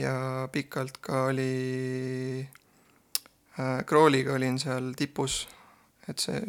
ja 0.00 0.16
pikalt 0.52 0.98
ka 1.04 1.26
oli 1.28 1.52
äh,, 3.60 3.84
Krooliga 3.86 4.38
olin 4.38 4.56
seal 4.58 4.94
tipus, 4.96 5.44
et 6.08 6.18
see, 6.18 6.40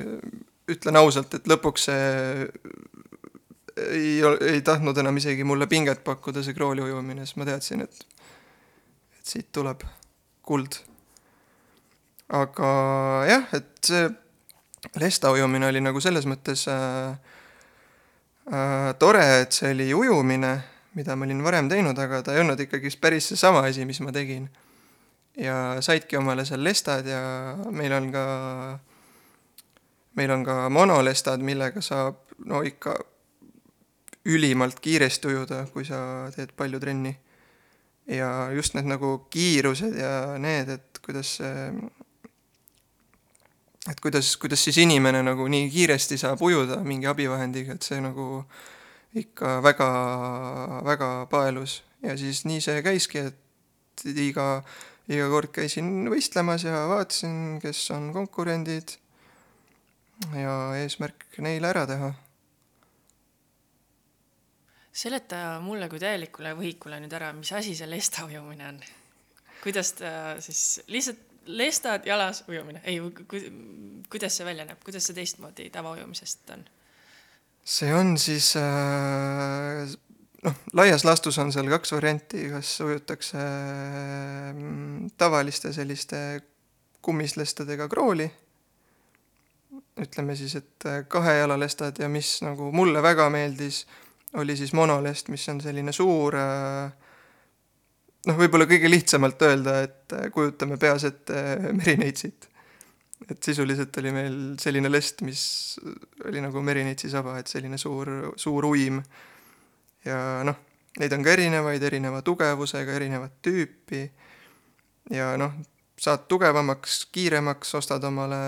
ütlen 0.71 1.03
ausalt, 1.03 1.35
et 1.35 1.51
lõpuks 1.51 1.89
see 1.91 2.07
ei, 3.75 4.19
ei 4.23 4.63
tahtnud 4.63 4.97
enam 5.03 5.19
isegi 5.19 5.43
mulle 5.43 5.67
pinget 5.67 6.07
pakkuda, 6.07 6.43
see 6.43 6.55
Krooli 6.55 6.87
ujumine, 6.87 7.27
sest 7.27 7.43
ma 7.43 7.51
teadsin, 7.51 7.83
et 7.83 8.14
siit 9.25 9.49
tuleb 9.55 9.81
kuld 10.45 10.77
aga 12.29 12.69
jah, 13.29 13.49
et 13.53 13.73
see 13.85 14.09
Lesta 15.01 15.31
ujumine 15.33 15.65
oli 15.65 15.81
nagu 15.81 15.99
selles 16.01 16.27
mõttes 16.29 16.67
äh, 16.69 17.15
äh, 18.53 18.91
tore, 19.01 19.23
et 19.41 19.55
see 19.55 19.71
oli 19.73 19.87
ujumine, 19.97 20.51
mida 20.95 21.15
ma 21.17 21.25
olin 21.25 21.41
varem 21.43 21.69
teinud, 21.71 21.97
aga 21.99 22.21
ta 22.23 22.35
ei 22.35 22.43
olnud 22.43 22.61
ikkagi 22.67 22.91
päris 23.01 23.31
seesama 23.31 23.65
asi, 23.65 23.85
mis 23.85 23.99
ma 24.05 24.13
tegin. 24.13 24.47
ja 25.35 25.81
saidki 25.83 26.15
omale 26.17 26.45
seal 26.45 26.63
lestad 26.63 27.07
ja 27.09 27.55
meil 27.71 27.91
on 27.97 28.11
ka, 28.13 28.25
meil 30.15 30.31
on 30.31 30.45
ka 30.45 30.69
monolestad, 30.69 31.41
millega 31.41 31.81
saab 31.81 32.21
no 32.45 32.61
ikka 32.63 32.95
ülimalt 34.25 34.79
kiiresti 34.79 35.27
ujuda, 35.27 35.65
kui 35.73 35.85
sa 35.85 36.29
teed 36.35 36.53
palju 36.55 36.79
trenni. 36.79 37.17
Ja 38.07 38.51
just 38.53 38.75
need 38.77 38.89
nagu 38.89 39.17
kiirused 39.33 39.95
ja 39.97 40.35
need, 40.41 40.69
et 40.69 40.99
kuidas 41.05 41.37
see 41.39 41.69
et 43.89 44.01
kuidas, 44.01 44.33
kuidas 44.41 44.63
siis 44.65 44.79
inimene 44.81 45.21
nagu 45.25 45.47
nii 45.51 45.69
kiiresti 45.73 46.17
saab 46.17 46.41
ujuda 46.45 46.79
mingi 46.85 47.09
abivahendiga, 47.09 47.77
et 47.77 47.85
see 47.85 48.01
nagu 48.01 48.43
ikka 49.15 49.59
väga, 49.63 49.89
väga 50.85 51.09
paelus. 51.31 51.83
ja 52.03 52.17
siis 52.17 52.43
nii 52.45 52.61
see 52.61 52.81
käiski, 52.85 53.23
et 53.29 54.05
iga, 54.05 54.63
iga 55.09 55.29
kord 55.31 55.53
käisin 55.55 56.09
võistlemas 56.11 56.65
ja 56.65 56.85
vaatasin, 56.89 57.59
kes 57.63 57.79
on 57.95 58.11
konkurendid 58.13 58.97
ja 60.35 60.55
eesmärk 60.81 61.39
neile 61.45 61.71
ära 61.71 61.85
teha. 61.89 62.13
Seleta 64.95 65.59
mulle 65.63 65.89
kui 65.91 65.99
täielikule 65.99 66.53
võhikule 66.55 67.01
nüüd 67.03 67.13
ära, 67.17 67.33
mis 67.35 67.51
asi 67.55 67.75
see 67.75 67.89
lesta 67.89 68.25
ujumine 68.27 68.69
on? 68.69 68.83
kuidas 69.63 69.95
ta 69.97 70.11
siis 70.43 70.81
lihtsalt 70.87 71.23
lestad 71.45 72.05
jalas 72.05 72.43
ujumine, 72.47 72.81
ei 72.83 72.99
ku,, 72.99 73.39
kuidas 74.09 74.37
see 74.37 74.45
välja 74.47 74.65
näeb, 74.65 74.81
kuidas 74.85 75.05
see 75.05 75.17
teistmoodi 75.17 75.69
tavaujumisest 75.73 76.55
on? 76.55 76.65
see 77.65 77.91
on 77.93 78.15
siis 78.21 78.51
äh, 78.61 79.93
noh, 80.45 80.57
laias 80.77 81.05
laastus 81.05 81.37
on 81.41 81.51
seal 81.53 81.69
kaks 81.73 81.93
varianti, 81.95 82.47
kas 82.53 82.71
ujutakse 82.85 83.41
mm, 84.53 85.11
tavaliste 85.17 85.73
selliste 85.73 86.21
kummislestadega 87.05 87.87
krooli, 87.89 88.25
ütleme 90.01 90.35
siis, 90.37 90.55
et 90.61 90.89
äh, 90.89 91.03
kahejalalestad 91.07 92.01
ja 92.01 92.09
mis 92.09 92.37
nagu 92.45 92.71
mulle 92.73 93.03
väga 93.05 93.29
meeldis, 93.33 93.83
oli 94.41 94.55
siis 94.57 94.73
monolest, 94.73 95.29
mis 95.33 95.47
on 95.49 95.61
selline 95.63 95.93
suur 95.95 96.35
äh, 96.39 96.91
noh, 98.29 98.37
võib-olla 98.39 98.67
kõige 98.69 98.89
lihtsamalt 98.89 99.41
öelda, 99.47 99.77
et 99.85 100.15
äh, 100.15 100.27
kujutame 100.33 100.77
peas 100.81 101.05
ette 101.07 101.39
äh, 101.55 101.71
merineitsit. 101.79 102.49
et 103.29 103.43
sisuliselt 103.43 103.95
oli 103.97 104.11
meil 104.13 104.35
selline 104.61 104.91
lest, 104.91 105.21
mis 105.25 105.41
oli 106.27 106.41
nagu 106.43 106.61
merineitsi 106.61 107.09
saba, 107.09 107.37
et 107.39 107.49
selline 107.49 107.77
suur, 107.81 108.11
suur 108.37 108.65
uim. 108.65 109.01
ja 110.05 110.19
noh, 110.45 110.59
neid 110.99 111.13
on 111.13 111.23
ka 111.23 111.33
erinevaid, 111.33 111.83
erineva 111.83 112.21
tugevusega, 112.21 112.93
erinevat 112.99 113.39
tüüpi. 113.45 114.03
ja 115.15 115.33
noh, 115.41 115.55
saad 116.01 116.27
tugevamaks, 116.29 117.05
kiiremaks, 117.15 117.75
ostad 117.79 118.03
omale 118.03 118.41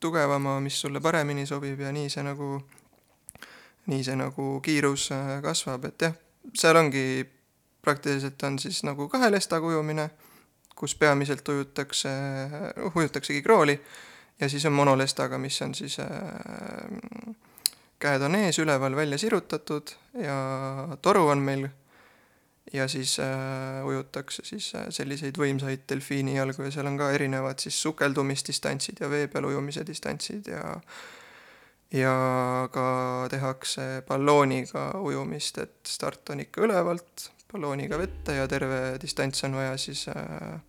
tugevama, 0.00 0.58
mis 0.60 0.80
sulle 0.80 1.00
paremini 1.00 1.46
sobib 1.46 1.80
ja 1.80 1.90
nii 1.92 2.10
see 2.12 2.22
nagu, 2.22 2.58
nii 3.88 4.04
see 4.04 4.16
nagu 4.20 4.50
kiirus 4.64 5.10
äh, 5.16 5.38
kasvab, 5.44 5.88
et 5.88 6.08
jah, 6.08 6.16
seal 6.54 6.76
ongi 6.76 7.24
praktiliselt 7.82 8.42
on 8.42 8.58
siis 8.58 8.82
nagu 8.84 9.08
kahe 9.08 9.30
lestaga 9.30 9.66
ujumine, 9.66 10.10
kus 10.78 10.94
peamiselt 10.94 11.48
ujutakse, 11.48 12.10
ujutaksegi 12.94 13.42
krooli 13.42 13.78
ja 14.40 14.48
siis 14.48 14.66
on 14.66 14.72
monolestaga, 14.72 15.38
mis 15.38 15.62
on 15.62 15.74
siis 15.74 15.98
äh, 16.00 16.08
käed 17.98 18.22
on 18.22 18.38
ees, 18.38 18.58
üleval 18.58 18.96
välja 18.96 19.18
sirutatud 19.18 19.94
ja 20.22 20.38
toru 21.02 21.28
on 21.28 21.38
meil. 21.38 21.68
Ja 22.72 22.84
siis 22.88 23.16
äh, 23.20 23.86
ujutakse 23.86 24.42
siis 24.44 24.74
äh, 24.76 24.90
selliseid 24.92 25.38
võimsaid 25.40 25.86
delfiini 25.88 26.34
jalgu 26.36 26.66
ja 26.66 26.72
seal 26.74 26.90
on 26.90 26.98
ka 27.00 27.06
erinevad 27.16 27.62
siis 27.64 27.78
sukeldumisdistantsid 27.82 29.00
ja 29.00 29.08
vee 29.08 29.24
peal 29.32 29.46
ujumise 29.48 29.86
distantsid 29.88 30.50
ja 30.52 30.74
ja 31.92 32.68
ka 32.72 33.26
tehakse 33.30 34.02
ballooniga 34.08 34.90
ujumist, 35.00 35.58
et 35.58 35.78
start 35.88 36.30
on 36.30 36.44
ikka 36.44 36.66
ülevalt, 36.66 37.30
ballooniga 37.52 37.98
vette 37.98 38.36
ja 38.36 38.48
terve 38.48 38.98
distants 39.00 39.44
on 39.44 39.56
vaja 39.56 39.76
siis 39.80 40.06
äh, 40.08 40.60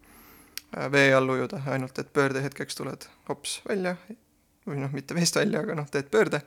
äh, 0.78 0.92
vee 0.92 1.14
all 1.16 1.30
ujuda, 1.30 1.62
ainult 1.68 2.00
et 2.00 2.14
pöördehetkeks 2.14 2.80
tuled 2.80 3.10
hops 3.30 3.60
välja 3.68 3.98
või 4.68 4.80
noh, 4.80 4.94
mitte 4.94 5.18
veest 5.18 5.36
välja, 5.36 5.64
aga 5.66 5.76
noh, 5.76 5.90
teed 5.92 6.08
pöörde 6.12 6.42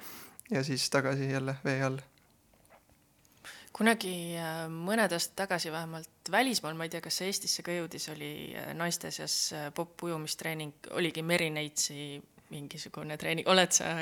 ja 0.51 0.65
siis 0.65 0.89
tagasi 0.91 1.31
jälle 1.31 1.57
vee 1.65 1.83
all. 1.85 2.01
kunagi 3.77 4.39
äh, 4.41 4.65
mõned 4.73 5.13
aastad 5.13 5.37
tagasi 5.45 5.73
vähemalt 5.73 6.33
välismaal, 6.33 6.75
ma 6.79 6.89
ei 6.89 6.97
tea, 6.97 7.05
kas 7.05 7.21
see 7.21 7.29
Eestisse 7.29 7.63
ka 7.67 7.77
jõudis, 7.77 8.09
oli 8.09 8.55
naiste 8.79 9.11
seas 9.11 9.53
popp-ujumistreening, 9.77 10.93
oligi 10.97 11.23
Merineitsi 11.23 12.23
mingisugune 12.53 13.17
treening, 13.21 13.49
oled 13.51 13.73
sa 13.75 13.97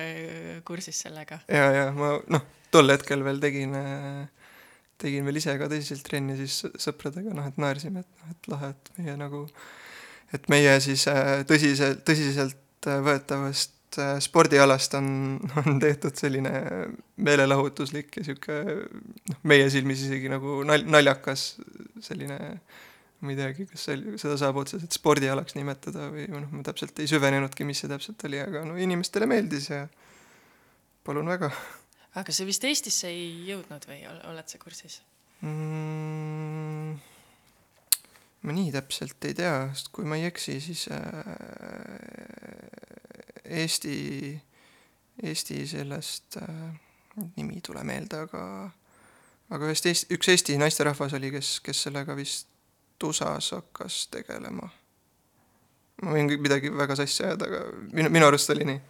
kursis 0.66 1.06
sellega? 1.06 1.40
ja, 1.48 1.70
ja 1.78 1.88
ma 1.96 2.16
noh, 2.34 2.46
tol 2.74 2.92
hetkel 2.92 3.24
veel 3.26 3.40
tegin 3.42 3.78
äh, 3.78 4.28
tegin 5.00 5.26
veel 5.26 5.40
ise 5.40 5.56
ka 5.60 5.68
tõsiselt 5.70 6.04
trenni 6.06 6.36
siis 6.38 6.60
sõpradega, 6.80 7.32
noh, 7.36 7.46
et 7.48 7.60
naersime, 7.60 8.04
et 8.04 8.22
noh, 8.22 8.32
et 8.34 8.50
lahe, 8.52 8.72
et 8.74 8.90
meie 8.98 9.16
nagu, 9.20 9.44
et 10.36 10.48
meie 10.52 10.74
siis 10.84 11.06
äh, 11.10 11.40
tõsiselt, 11.48 12.02
tõsiselt 12.08 12.90
äh, 12.90 13.00
võetavast 13.06 14.00
äh, 14.00 14.12
spordialast 14.22 14.96
on, 14.98 15.08
on 15.62 15.80
tehtud 15.82 16.18
selline 16.20 16.52
meelelahutuslik 17.20 18.20
ja 18.20 18.28
sihuke 18.28 18.60
noh, 18.66 19.40
meie 19.50 19.68
silmis 19.72 20.04
isegi 20.06 20.32
nagu 20.32 20.60
nal-, 20.68 20.86
naljakas 20.88 21.52
selline 22.04 22.40
ma 23.20 23.34
ei 23.34 23.38
teagi, 23.38 23.66
kas 23.68 23.84
see, 23.88 23.98
seda 24.20 24.36
saab 24.40 24.62
otseselt 24.62 24.96
spordialaks 24.96 25.56
nimetada 25.58 26.08
või 26.12 26.26
noh, 26.32 26.48
ma 26.54 26.64
täpselt 26.66 26.98
ei 27.02 27.10
süvenenudki, 27.10 27.66
mis 27.68 27.82
see 27.82 27.90
täpselt 27.90 28.24
oli, 28.28 28.40
aga 28.40 28.64
no 28.68 28.78
inimestele 28.80 29.28
meeldis 29.28 29.68
ja 29.72 29.84
palun 31.04 31.28
väga 31.32 31.50
aga 32.18 32.34
see 32.34 32.48
vist 32.48 32.64
Eestisse 32.66 33.10
ei 33.12 33.46
jõudnud 33.50 33.86
või 33.86 34.02
oled 34.08 34.50
sa 34.50 34.60
kursis 34.62 35.00
mm,? 35.44 36.98
ma 38.40 38.56
nii 38.56 38.72
täpselt 38.74 39.28
ei 39.28 39.36
tea, 39.36 39.54
sest 39.76 39.90
kui 39.94 40.08
ma 40.08 40.16
ei 40.18 40.26
eksi, 40.30 40.56
siis 40.64 40.86
äh, 40.94 41.00
Eesti, 43.60 43.96
Eesti 45.22 45.66
sellest 45.68 46.38
äh,, 46.40 46.70
nimi 47.36 47.58
ei 47.58 47.64
tule 47.66 47.84
meelde, 47.84 48.24
aga 48.24 48.44
aga 49.50 49.68
ühest 49.68 49.86
Eesti, 49.90 50.14
üks 50.16 50.30
Eesti 50.32 50.56
naisterahvas 50.60 51.14
oli, 51.18 51.32
kes, 51.34 51.58
kes 51.64 51.84
sellega 51.88 52.16
vist 52.18 52.48
USA-s 53.04 53.56
hakkas 53.56 54.06
tegelema. 54.12 54.68
ma 56.02 56.16
võin 56.16 56.30
midagi 56.40 56.72
väga 56.72 56.96
sassi 56.96 57.24
ajada, 57.24 57.46
aga 57.46 57.64
minu, 57.92 58.10
minu 58.10 58.26
arust 58.26 58.50
oli 58.54 58.68
nii 58.72 58.80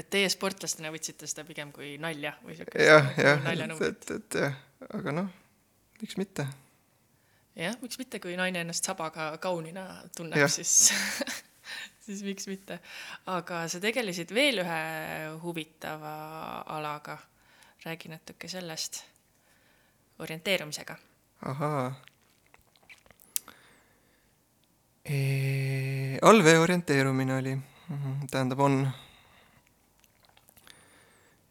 et 0.00 0.08
teie 0.12 0.28
sportlastena 0.32 0.92
võtsite 0.92 1.28
seda 1.28 1.44
pigem 1.48 1.72
kui 1.74 1.94
nalja 2.00 2.32
või 2.44 2.56
siukest 2.58 2.84
jah, 2.86 3.12
jah, 3.20 3.46
et, 3.52 3.86
et, 3.88 4.10
et 4.16 4.38
jah, 4.44 4.58
aga 4.96 5.14
noh, 5.14 5.30
miks 6.00 6.16
mitte. 6.20 6.46
jah, 7.58 7.76
miks 7.82 8.00
mitte, 8.00 8.20
kui 8.22 8.36
naine 8.38 8.64
ennast 8.64 8.86
sabaga 8.88 9.32
kaunina 9.42 9.86
tunneb, 10.16 10.46
siis 10.52 10.92
siis 12.04 12.22
miks 12.26 12.48
mitte. 12.50 12.80
aga 13.30 13.64
sa 13.70 13.80
tegelesid 13.82 14.32
veel 14.34 14.62
ühe 14.64 14.80
huvitava 15.44 16.14
alaga. 16.78 17.18
räägi 17.84 18.08
natuke 18.12 18.48
sellest, 18.48 19.04
orienteerumisega. 20.18 20.96
ahaa. 21.48 21.94
Allvee 26.22 26.58
orienteerumine 26.58 27.36
oli, 27.36 27.54
mhm, 27.56 28.26
tähendab, 28.30 28.60
on 28.60 28.80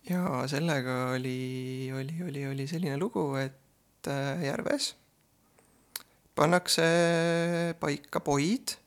ja 0.10 0.48
sellega 0.48 1.12
oli, 1.16 1.92
oli, 1.94 2.16
oli, 2.28 2.48
oli 2.48 2.68
selline 2.68 2.98
lugu, 2.98 3.36
et 3.36 4.08
äh, 4.08 4.44
järves 4.48 4.94
pannakse 6.40 6.84
paika 7.80 8.22
poid 8.24 8.78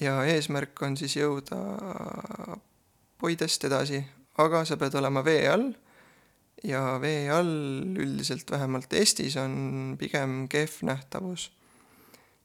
ja 0.00 0.20
eesmärk 0.28 0.82
on 0.82 0.96
siis 1.00 1.16
jõuda 1.16 1.58
Poidest 3.18 3.64
edasi, 3.66 3.98
aga 4.38 4.60
sa 4.68 4.76
pead 4.78 4.94
olema 5.00 5.24
vee 5.26 5.48
all 5.50 5.72
ja 6.62 6.98
vee 7.02 7.24
all 7.34 7.96
üldiselt 7.98 8.50
vähemalt 8.52 8.92
Eestis 8.94 9.34
on 9.40 9.96
pigem 9.98 10.44
kehv 10.46 10.84
nähtavus. 10.86 11.48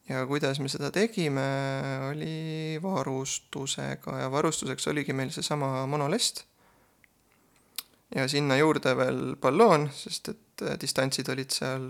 Ja 0.09 0.25
kuidas 0.27 0.59
me 0.59 0.69
seda 0.69 0.91
tegime, 0.91 1.45
oli 2.09 2.79
varustusega 2.83 4.17
ja 4.19 4.31
varustuseks 4.31 4.87
oligi 4.91 5.13
meil 5.13 5.31
seesama 5.31 5.85
monolest 5.87 6.43
ja 8.15 8.27
sinna 8.27 8.57
juurde 8.57 8.95
veel 8.97 9.23
balloon, 9.41 9.87
sest 9.95 10.29
et 10.33 10.65
distantsid 10.81 11.29
olid 11.33 11.53
seal 11.53 11.87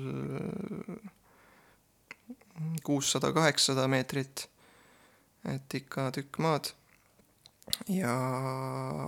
kuussada, 2.84 3.32
kaheksasada 3.34 3.88
meetrit, 3.92 4.48
et 5.50 5.76
ikka 5.82 6.12
tükk 6.16 6.40
maad. 6.44 6.72
ja 7.88 8.14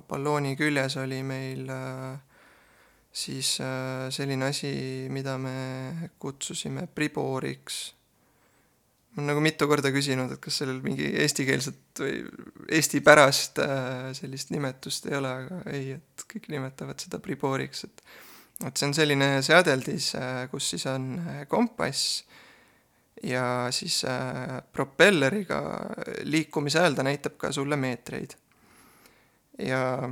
ballooni 0.08 0.56
küljes 0.56 0.96
oli 0.98 1.20
meil 1.24 1.70
äh, 1.70 2.20
siis 3.12 3.58
äh, 3.62 4.08
selline 4.10 4.46
asi, 4.46 5.08
mida 5.12 5.38
me 5.38 6.10
kutsusime 6.20 6.88
priboriks. 6.88 7.96
Ma 9.16 9.22
olen 9.22 9.32
nagu 9.32 9.42
mitu 9.44 9.68
korda 9.72 9.92
küsinud, 9.96 10.36
et 10.36 10.44
kas 10.44 10.60
sellel 10.62 10.82
mingi 10.84 11.08
eestikeelset 11.24 12.04
või 12.04 12.22
eestipärast 12.76 13.62
äh, 13.64 14.12
sellist 14.18 14.52
nimetust 14.52 15.08
ei 15.08 15.18
ole, 15.20 15.34
aga 15.46 15.60
ei, 15.72 15.96
et 15.96 16.26
kõik 16.32 16.50
nimetavad 16.52 17.00
seda 17.02 17.22
priboriks, 17.24 17.88
et 17.88 18.08
et 18.64 18.80
see 18.80 18.88
on 18.88 18.94
selline 18.96 19.26
seadeldis, 19.44 20.14
kus 20.48 20.70
siis 20.72 20.86
on 20.88 21.10
kompass 21.52 22.22
ja 23.24 23.68
siis 23.72 24.06
äh, 24.06 24.62
propelleriga 24.74 25.62
liikumise 26.24 26.80
ajal 26.80 26.96
ta 26.96 27.04
näitab 27.04 27.38
ka 27.38 27.52
sulle 27.52 27.76
meetreid. 27.76 28.36
ja 29.60 30.10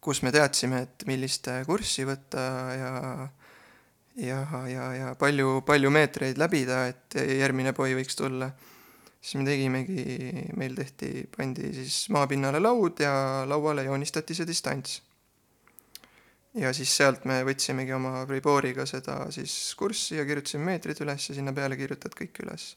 kus 0.00 0.22
me 0.22 0.32
teadsime, 0.32 0.82
et 0.82 1.04
millist 1.06 1.46
kurssi 1.66 2.06
võtta 2.06 2.44
ja 2.74 2.92
ja, 4.18 4.42
ja, 4.68 4.86
ja 4.94 5.12
palju, 5.18 5.60
palju 5.66 5.90
meetreid 5.94 6.40
läbida, 6.40 6.86
et 6.90 7.18
järgmine 7.38 7.72
poi 7.76 7.94
võiks 7.98 8.18
tulla. 8.18 8.50
siis 9.20 9.34
me 9.40 9.44
tegimegi, 9.48 10.46
meil 10.56 10.74
tehti, 10.78 11.28
pandi 11.36 11.72
siis 11.74 12.06
maapinnale 12.14 12.60
laud 12.62 13.00
ja 13.02 13.44
lauale 13.46 13.84
joonistati 13.84 14.34
see 14.34 14.46
distants 14.46 15.00
ja 16.58 16.72
siis 16.74 16.92
sealt 16.96 17.24
me 17.28 17.40
võtsimegi 17.46 17.92
oma 17.94 18.24
Pribooriga 18.28 18.86
seda 18.88 19.20
siis 19.34 19.54
kurssi 19.78 20.18
ja 20.18 20.26
kirjutasime 20.28 20.72
meetrid 20.72 21.00
üles 21.04 21.28
ja 21.28 21.36
sinna 21.36 21.52
peale 21.54 21.76
kirjutad 21.78 22.14
kõik 22.18 22.40
üles. 22.44 22.70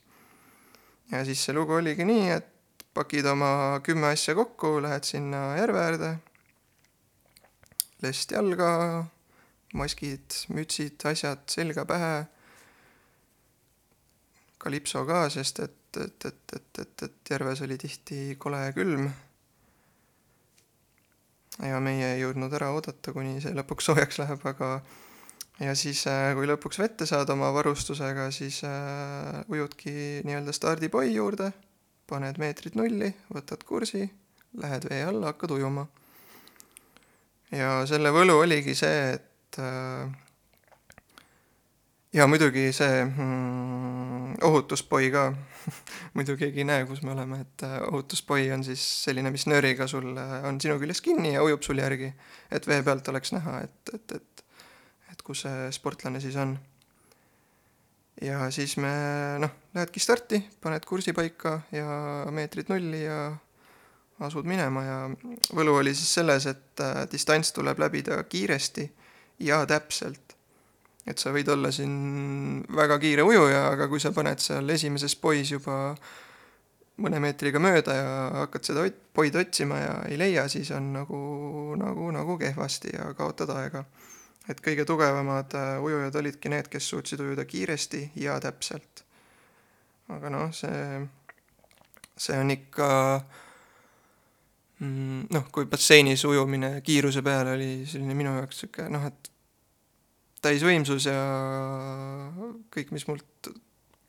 ja 1.11 1.23
siis 1.25 1.43
see 1.45 1.55
lugu 1.55 1.77
oligi 1.77 2.05
nii, 2.05 2.27
et 2.35 2.85
pakid 2.93 3.25
oma 3.25 3.79
kümme 3.83 4.11
asja 4.11 4.35
kokku, 4.35 4.79
lähed 4.83 5.07
sinna 5.07 5.55
järve 5.57 5.79
äärde, 5.79 6.11
lest 8.03 8.31
jalga, 8.35 8.71
maskid, 9.77 10.37
mütsid, 10.53 10.99
asjad 11.07 11.43
selga 11.51 11.85
pähe, 11.89 12.13
kalipso 14.61 15.05
ka, 15.07 15.25
sest 15.33 15.63
et, 15.63 15.97
et, 15.97 16.25
et, 16.25 16.55
et, 16.55 16.79
et, 16.83 17.03
et 17.07 17.33
järves 17.33 17.63
oli 17.65 17.77
tihti 17.81 18.35
kole 18.39 18.61
külm 18.75 19.09
ja 21.59 21.79
meie 21.83 22.13
ei 22.15 22.21
jõudnud 22.21 22.53
ära 22.55 22.71
oodata, 22.75 23.13
kuni 23.13 23.39
see 23.43 23.55
lõpuks 23.57 23.89
soojaks 23.89 24.21
läheb, 24.21 24.43
aga 24.47 24.69
ja 25.61 25.73
siis, 25.77 26.03
äh, 26.09 26.31
kui 26.37 26.47
lõpuks 26.49 26.79
vette 26.81 27.07
saad 27.09 27.29
oma 27.33 27.51
varustusega, 27.53 28.29
siis 28.33 28.61
äh, 28.67 29.41
ujudki 29.51 30.21
nii-öelda 30.27 30.55
stardipoi 30.55 31.11
juurde, 31.13 31.51
paned 32.09 32.39
meetrid 32.41 32.77
nulli, 32.79 33.11
võtad 33.33 33.65
kursi, 33.67 34.05
lähed 34.61 34.87
vee 34.89 35.03
alla, 35.07 35.31
hakkad 35.31 35.55
ujuma. 35.57 35.87
ja 37.51 37.81
selle 37.87 38.13
võlu 38.15 38.39
oligi 38.41 38.75
see, 38.75 39.13
et 39.15 39.30
äh, 39.59 40.11
ja 42.13 42.27
muidugi 42.27 42.71
see 42.75 43.03
mm, 43.05 44.33
ohutuspoi 44.43 45.11
ka 45.13 45.29
muidu 46.15 46.35
keegi 46.39 46.63
ei 46.63 46.67
näe, 46.67 46.85
kus 46.89 47.03
me 47.05 47.13
oleme, 47.13 47.41
et 47.45 47.63
äh, 47.67 47.77
ohutuspoi 47.87 48.49
on 48.55 48.65
siis 48.67 48.83
selline, 49.05 49.31
mis 49.31 49.47
nööriga 49.47 49.87
sul 49.87 50.11
äh, 50.17 50.39
on 50.47 50.59
sinu 50.61 50.77
küljes 50.81 51.01
kinni 51.05 51.35
ja 51.35 51.43
ujub 51.45 51.63
sul 51.63 51.79
järgi. 51.79 52.11
et 52.51 52.67
vee 52.67 52.81
pealt 52.83 53.07
oleks 53.07 53.31
näha, 53.35 53.61
et, 53.67 53.93
et, 53.95 54.17
et, 54.17 54.43
et 55.13 55.23
kus 55.23 55.45
see 55.45 55.71
sportlane 55.71 56.19
siis 56.23 56.35
on. 56.35 56.57
ja 58.21 58.49
siis 58.51 58.75
me 58.77 58.91
noh, 59.39 59.55
lähedki 59.75 60.03
starti, 60.03 60.43
paned 60.61 60.85
kursi 60.85 61.13
paika 61.13 61.61
ja 61.71 62.25
meetrid 62.31 62.69
nulli 62.69 63.05
ja 63.05 63.31
asud 64.21 64.45
minema 64.45 64.83
ja 64.85 64.97
võlu 65.55 65.79
oli 65.79 65.95
siis 65.97 66.11
selles, 66.19 66.45
et 66.45 66.83
distants 67.11 67.55
tuleb 67.55 67.79
läbida 67.81 68.19
kiiresti 68.29 68.91
ja 69.41 69.65
täpselt 69.69 70.31
et 71.07 71.21
sa 71.21 71.31
võid 71.33 71.49
olla 71.51 71.71
siin 71.73 72.61
väga 72.75 72.97
kiire 73.01 73.25
ujuja, 73.25 73.65
aga 73.73 73.87
kui 73.89 74.01
sa 74.01 74.13
paned 74.15 74.41
seal 74.43 74.69
esimeses 74.73 75.15
pois 75.19 75.51
juba 75.51 75.95
mõne 77.01 77.21
meetriga 77.23 77.59
mööda 77.61 77.95
ja 77.95 78.09
hakkad 78.43 78.67
seda 78.67 78.85
poid 79.15 79.35
otsima 79.39 79.79
ja 79.81 79.93
ei 80.09 80.19
leia, 80.19 80.45
siis 80.51 80.69
on 80.75 80.91
nagu, 80.93 81.21
nagu, 81.79 82.09
nagu 82.13 82.37
kehvasti 82.37 82.95
ja 82.95 83.11
kaotad 83.17 83.49
aega. 83.55 83.85
et 84.49 84.61
kõige 84.61 84.85
tugevamad 84.85 85.53
äh, 85.55 85.77
ujujad 85.81 86.15
olidki 86.15 86.49
need, 86.49 86.67
kes 86.69 86.89
suutsid 86.89 87.19
ujuda 87.19 87.45
kiiresti 87.45 88.11
ja 88.21 88.39
täpselt. 88.39 89.05
aga 90.09 90.29
noh, 90.29 90.53
see, 90.53 91.01
see 92.17 92.37
on 92.37 92.51
ikka 92.51 92.89
mm, 94.79 95.27
noh, 95.33 95.49
kui 95.51 95.65
basseinis 95.65 96.25
ujumine 96.25 96.81
kiiruse 96.85 97.21
peale 97.25 97.57
oli 97.57 97.71
selline 97.87 98.17
minu 98.17 98.35
jaoks 98.37 98.65
sihuke 98.65 98.89
noh, 98.91 99.07
et 99.07 99.30
täisvõimsus 100.41 101.07
ja 101.09 101.17
kõik, 102.73 102.93
mis 102.95 103.05
mult, 103.09 103.51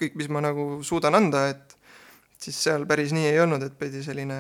kõik, 0.01 0.16
mis 0.18 0.31
ma 0.33 0.42
nagu 0.45 0.81
suudan 0.87 1.16
anda, 1.18 1.49
et 1.53 1.77
siis 2.42 2.59
seal 2.68 2.87
päris 2.88 3.12
nii 3.14 3.29
ei 3.31 3.42
olnud, 3.42 3.62
et 3.66 3.77
pidi 3.79 4.03
selline 4.05 4.38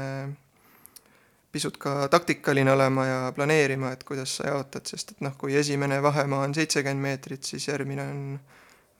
pisut 1.52 1.76
ka 1.76 2.08
taktikaline 2.08 2.72
olema 2.72 3.04
ja 3.06 3.18
planeerima, 3.36 3.92
et 3.92 4.04
kuidas 4.08 4.38
sa 4.38 4.48
jaotad, 4.48 4.88
sest 4.88 5.12
et 5.14 5.24
noh, 5.24 5.36
kui 5.38 5.54
esimene 5.58 6.00
vahemaa 6.02 6.46
on 6.46 6.54
seitsekümmend 6.56 7.04
meetrit, 7.10 7.44
siis 7.44 7.68
järgmine 7.68 8.08
on 8.08 8.22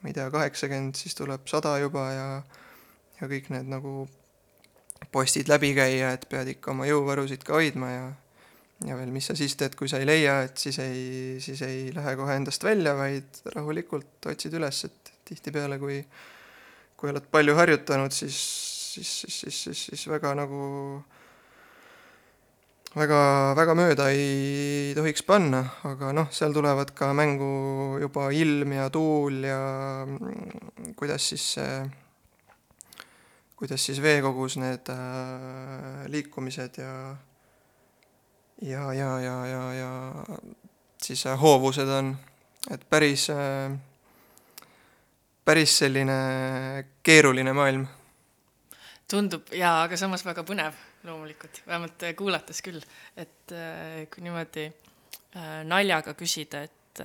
ma 0.02 0.10
ei 0.10 0.16
tea, 0.16 0.26
kaheksakümmend, 0.34 0.98
siis 0.98 1.14
tuleb 1.14 1.46
sada 1.50 1.76
juba 1.80 2.08
ja 2.10 2.26
ja 3.20 3.28
kõik 3.30 3.52
need 3.54 3.68
nagu 3.70 4.08
postid 5.14 5.50
läbi 5.50 5.72
käia, 5.76 6.12
et 6.16 6.26
pead 6.30 6.50
ikka 6.56 6.72
oma 6.72 6.88
jõuvarusid 6.88 7.44
ka 7.46 7.54
hoidma 7.54 7.90
ja 7.90 8.06
ja 8.86 8.98
veel, 8.98 9.12
mis 9.14 9.30
sa 9.30 9.36
siis 9.38 9.54
teed, 9.58 9.76
kui 9.78 9.90
sa 9.90 10.00
ei 10.02 10.08
leia, 10.08 10.42
et 10.48 10.58
siis 10.58 10.78
ei, 10.82 11.40
siis 11.44 11.62
ei 11.66 11.88
lähe 11.94 12.16
kohe 12.18 12.36
endast 12.38 12.64
välja, 12.64 12.96
vaid 12.98 13.42
rahulikult 13.54 14.30
otsid 14.32 14.54
üles, 14.58 14.84
et 14.88 15.12
tihtipeale, 15.28 15.78
kui 15.82 16.00
kui 17.02 17.10
oled 17.10 17.24
palju 17.34 17.56
harjutanud, 17.58 18.14
siis, 18.14 18.36
siis, 18.94 19.08
siis, 19.24 19.40
siis, 19.40 19.56
siis, 19.64 19.80
siis 19.88 20.02
väga 20.06 20.36
nagu 20.38 20.60
väga, 22.94 23.18
väga 23.58 23.74
mööda 23.74 24.06
ei 24.14 24.92
tohiks 24.94 25.24
panna, 25.26 25.64
aga 25.88 26.12
noh, 26.14 26.30
seal 26.30 26.54
tulevad 26.54 26.92
ka 26.94 27.10
mängu 27.16 27.98
juba 28.04 28.28
ilm 28.36 28.76
ja 28.76 28.86
tuul 28.94 29.40
ja 29.48 29.58
mm, 30.06 30.94
kuidas 30.98 31.26
siis 31.32 31.48
see, 31.56 31.80
kuidas 33.58 33.82
siis 33.88 33.98
veekogus 34.04 34.60
need 34.62 34.94
äh, 34.94 36.06
liikumised 36.12 36.78
ja 36.84 36.94
ja, 38.62 38.92
ja, 38.94 39.20
ja, 39.20 39.36
ja, 39.46 39.62
ja 39.74 39.90
siis 41.02 41.26
äh, 41.26 41.40
hoovused 41.40 41.88
on, 41.88 42.16
et 42.70 42.84
päris, 42.90 43.28
äh, 43.30 43.72
päris 45.44 45.78
selline 45.78 46.18
keeruline 47.02 47.52
maailm. 47.52 47.86
tundub 49.10 49.50
jaa, 49.52 49.82
aga 49.84 49.96
samas 50.00 50.24
väga 50.24 50.44
põnev 50.48 50.76
loomulikult, 51.04 51.62
vähemalt 51.66 52.06
äh, 52.06 52.14
kuulates 52.16 52.62
küll, 52.62 52.80
et 53.16 53.52
kui 54.12 54.22
niimoodi 54.24 54.70
naljaga 55.68 56.14
küsida, 56.16 56.62
et 56.62 57.00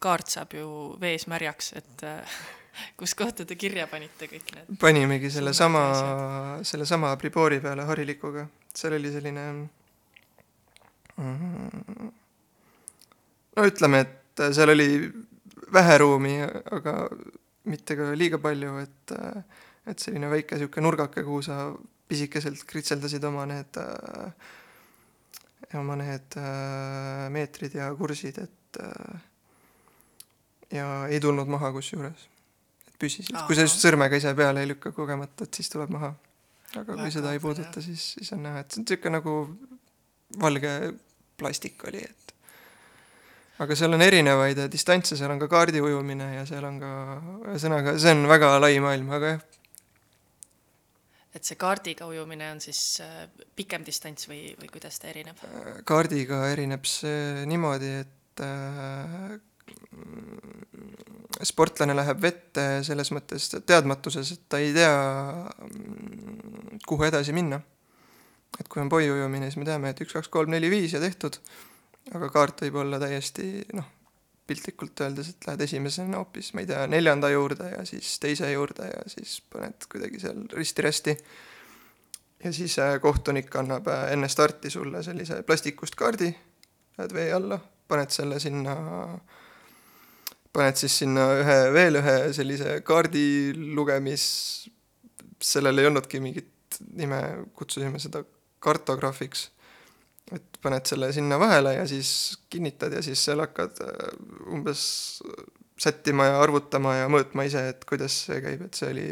kaart 0.00 0.30
saab 0.32 0.54
ju 0.56 0.68
vees 1.00 1.26
märjaks, 1.28 1.72
et 1.80 2.04
kus 3.00 3.14
kohta 3.18 3.44
te 3.44 3.56
kirja 3.56 3.88
panite 3.90 4.28
kõik 4.30 4.52
need? 4.54 4.76
panimegi 4.80 5.30
sellesama, 5.32 5.82
sellesama 6.62 7.14
Pribori 7.20 7.60
peale 7.64 7.88
harilikuga, 7.88 8.46
seal 8.76 8.96
oli 9.00 9.12
selline. 9.12 9.48
No 13.56 13.66
ütleme, 13.70 14.02
et 14.04 14.44
seal 14.52 14.72
oli 14.74 14.88
vähe 15.72 15.98
ruumi, 15.98 16.34
aga 16.44 17.08
mitte 17.70 17.96
ka 17.98 18.10
liiga 18.18 18.38
palju, 18.42 18.78
et 18.84 19.14
et 19.86 20.02
selline 20.02 20.28
väike 20.30 20.56
niisugune 20.58 20.82
nurgake, 20.82 21.22
kuhu 21.22 21.42
sa 21.46 21.56
pisikeselt 22.10 22.64
kritseldasid 22.66 23.24
oma 23.24 23.44
need, 23.46 23.78
oma 25.78 25.96
need 26.00 26.38
meetrid 27.34 27.76
ja 27.78 27.92
kursid, 27.98 28.40
et 28.42 28.80
ja 30.74 31.06
ei 31.06 31.20
tulnud 31.22 31.48
maha 31.50 31.70
kusjuures. 31.74 32.28
et 32.88 32.98
püsisid, 32.98 33.36
kui 33.46 33.54
sa 33.58 33.66
just 33.66 33.82
sõrmega 33.82 34.18
ise 34.18 34.34
peale 34.34 34.62
ei 34.62 34.72
lükka 34.72 34.92
kogemata, 34.92 35.46
et 35.46 35.54
siis 35.54 35.70
tuleb 35.70 35.90
maha. 35.94 36.14
aga 36.74 36.82
Väga 36.82 37.02
kui 37.02 37.14
seda 37.14 37.32
ei 37.32 37.40
puuduta, 37.40 37.82
siis, 37.82 38.12
siis 38.18 38.32
on 38.34 38.42
näha, 38.42 38.64
et 38.64 38.70
see 38.70 38.82
on 38.82 38.88
niisugune 38.88 39.18
nagu 39.20 39.34
valge 40.42 40.72
plastik 41.38 41.84
oli, 41.88 42.02
et 42.04 42.34
aga 43.64 43.76
seal 43.78 43.96
on 43.96 44.04
erinevaid 44.04 44.66
distantse, 44.72 45.16
seal 45.16 45.32
on 45.32 45.40
ka 45.42 45.48
kaardi 45.52 45.80
ujumine 45.84 46.32
ja 46.38 46.46
seal 46.48 46.64
on 46.68 46.80
ka, 46.82 46.94
ühesõnaga, 47.52 47.96
see 48.00 48.16
on 48.16 48.26
väga 48.30 48.56
lai 48.60 48.74
maailm, 48.84 49.12
aga 49.16 49.34
jah, 49.36 49.44
et 51.36 51.44
see 51.44 51.58
kaardiga 51.60 52.08
ujumine 52.08 52.48
on 52.54 52.62
siis 52.64 52.80
äh, 53.04 53.26
pikem 53.56 53.84
distants 53.86 54.28
või, 54.30 54.54
või 54.60 54.70
kuidas 54.72 55.00
ta 55.00 55.10
erineb? 55.12 55.40
kaardiga 55.88 56.46
erineb 56.52 56.88
see 56.88 57.44
niimoodi, 57.48 57.92
et 58.04 58.44
äh, 58.44 59.36
sportlane 61.46 61.96
läheb 61.96 62.20
vette 62.22 62.66
selles 62.86 63.10
mõttes 63.12 63.50
teadmatuses, 63.68 64.32
et 64.32 64.44
ta 64.48 64.60
ei 64.62 64.72
tea, 64.76 64.92
mm, 65.66 66.82
kuhu 66.88 67.08
edasi 67.08 67.34
minna. 67.36 67.60
Et 68.60 68.68
kui 68.68 68.82
on 68.82 68.90
poi 68.92 69.08
ujumine, 69.10 69.50
siis 69.50 69.60
me 69.60 69.68
teame, 69.68 69.92
et 69.92 70.00
üks, 70.04 70.14
kaks, 70.16 70.30
kolm, 70.32 70.52
neli, 70.54 70.70
viis 70.72 70.94
ja 70.96 71.02
tehtud, 71.02 71.38
aga 72.14 72.30
kaart 72.32 72.64
võib 72.66 72.80
olla 72.84 73.00
täiesti 73.02 73.50
noh, 73.76 73.88
piltlikult 74.46 75.00
öeldes, 75.02 75.32
et 75.32 75.48
lähed 75.48 75.64
esimesena 75.66 76.20
hoopis, 76.20 76.52
ma 76.54 76.62
ei 76.62 76.70
tea, 76.70 76.84
neljanda 76.90 77.30
juurde 77.32 77.70
ja 77.72 77.82
siis 77.88 78.14
teise 78.22 78.50
juurde 78.52 78.88
ja 78.92 79.02
siis 79.10 79.40
paned 79.52 79.88
kuidagi 79.90 80.22
seal 80.22 80.44
risti-rästi. 80.54 81.16
ja 82.44 82.52
siis 82.52 82.78
äh, 82.78 83.00
kohtunik 83.02 83.54
annab 83.56 83.88
äh, 83.88 84.12
enne 84.12 84.28
starti 84.28 84.70
sulle 84.70 85.02
sellise 85.02 85.42
plastikust 85.42 85.98
kaardi, 85.98 86.30
lähed 86.98 87.14
vee 87.14 87.32
alla, 87.32 87.58
paned 87.88 88.14
selle 88.14 88.38
sinna, 88.40 88.76
paned 90.52 90.78
siis 90.78 90.98
sinna 91.02 91.26
ühe, 91.40 91.58
veel 91.74 92.00
ühe 92.02 92.16
sellise 92.36 92.80
kaardi 92.86 93.26
lugemis, 93.56 94.24
sellel 95.42 95.82
ei 95.82 95.90
olnudki 95.90 96.22
mingit 96.22 96.80
nime, 96.94 97.20
kutsusime 97.56 97.98
seda 97.98 98.22
kartograafiks 98.64 99.50
et 100.34 100.58
paned 100.62 100.86
selle 100.88 101.12
sinna 101.14 101.38
vahele 101.38 101.76
ja 101.76 101.84
siis 101.86 102.10
kinnitad 102.50 102.96
ja 102.96 103.02
siis 103.04 103.22
seal 103.24 103.42
hakkad 103.44 103.82
äh, 103.84 104.08
umbes 104.52 104.82
sättima 105.78 106.30
ja 106.30 106.40
arvutama 106.42 106.96
ja 106.96 107.10
mõõtma 107.12 107.44
ise, 107.46 107.62
et 107.70 107.84
kuidas 107.86 108.16
see 108.26 108.40
käib, 108.42 108.64
et 108.66 108.78
see 108.78 108.90
oli, 108.90 109.06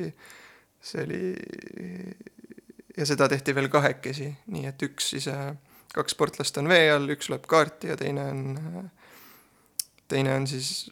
see 0.83 1.05
oli 1.05 1.23
ja 2.97 3.07
seda 3.07 3.29
tehti 3.31 3.55
veel 3.55 3.69
kahekesi, 3.71 4.31
nii 4.55 4.67
et 4.71 4.87
üks 4.89 5.13
äh, 5.31 5.47
kaks 5.95 6.17
sportlast 6.17 6.59
on 6.59 6.71
vee 6.73 6.89
all, 6.91 7.07
üks 7.15 7.31
lööb 7.31 7.47
kaarti 7.51 7.93
ja 7.93 7.99
teine 8.01 8.27
on, 8.33 8.43
äh, 8.59 9.23
teine 10.11 10.35
on 10.35 10.49
siis, 10.51 10.89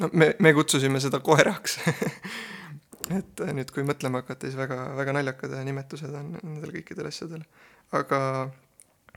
no 0.00 0.08
me, 0.12 0.32
me 0.38 0.54
kutsusime 0.56 1.02
seda 1.04 1.20
koeraks 1.20 1.78
et 3.10 3.44
nüüd, 3.54 3.70
kui 3.74 3.84
mõtlema 3.86 4.22
hakata, 4.22 4.46
siis 4.46 4.58
väga, 4.58 4.78
väga 4.98 5.14
naljakad 5.16 5.54
nimetused 5.66 6.12
on 6.14 6.34
nendel 6.40 6.74
kõikidel 6.78 7.08
asjadel. 7.10 7.44
aga 7.92 8.18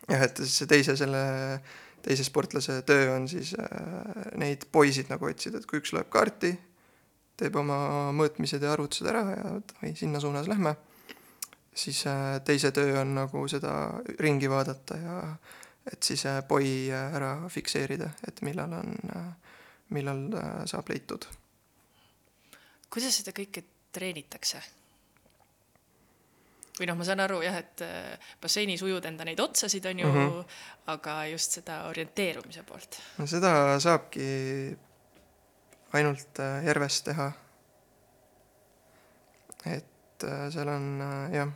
jah, 0.10 0.24
et 0.26 0.42
siis 0.42 0.56
see 0.62 0.70
teise 0.70 0.96
selle, 1.00 1.22
teise 2.06 2.26
sportlase 2.28 2.80
töö 2.88 3.12
on 3.16 3.28
siis 3.30 3.54
äh, 3.60 4.32
neid 4.42 4.68
poisid 4.72 5.12
nagu 5.14 5.30
otsida, 5.30 5.62
et 5.62 5.70
kui 5.70 5.82
üks 5.82 5.94
loeb 5.96 6.10
kaarti, 6.14 6.56
teeb 7.36 7.56
oma 7.60 8.12
mõõtmised 8.16 8.64
ja 8.64 8.74
arvutused 8.74 9.08
ära 9.12 9.24
ja 9.34 9.54
oi, 9.84 9.94
sinna 9.98 10.22
suunas 10.24 10.48
lähme, 10.52 10.76
siis 11.76 12.06
äh, 12.08 12.40
teise 12.48 12.72
töö 12.76 13.02
on 13.02 13.16
nagu 13.18 13.46
seda 13.52 13.76
ringi 14.20 14.50
vaadata 14.52 15.00
ja 15.02 15.20
et 15.92 16.04
siis 16.04 16.26
äh, 16.26 16.42
poi 16.48 16.90
äh, 16.92 17.14
ära 17.16 17.50
fikseerida, 17.50 18.10
et 18.28 18.42
millal 18.42 18.74
on 18.74 18.94
äh,, 19.16 19.26
millal 19.94 20.28
äh, 20.34 20.66
saab 20.66 20.90
leitud. 20.90 21.28
kuidas 22.90 23.18
seda 23.20 23.34
kõike 23.36 23.64
treenitakse? 23.96 24.62
või 26.76 26.90
noh, 26.90 26.98
ma 27.00 27.06
saan 27.08 27.24
aru 27.24 27.40
jah, 27.46 27.56
et 27.62 27.84
äh, 27.86 28.32
basseinis 28.42 28.84
ujud 28.84 29.06
enda 29.08 29.26
neid 29.28 29.40
otsasid, 29.40 29.86
on 29.88 30.00
ju 30.00 30.08
mm, 30.10 30.18
-hmm. 30.18 30.58
aga 30.92 31.16
just 31.32 31.52
seda 31.60 31.86
orienteerumise 31.88 32.64
poolt. 32.64 33.00
no 33.18 33.28
seda 33.28 33.80
saabki 33.80 34.28
ainult 35.94 36.40
äh, 36.40 36.66
järves 36.66 37.02
teha. 37.08 37.32
et 39.66 40.24
äh, 40.24 40.52
seal 40.52 40.68
on 40.68 41.02
äh, 41.02 41.34
jah, 41.34 41.52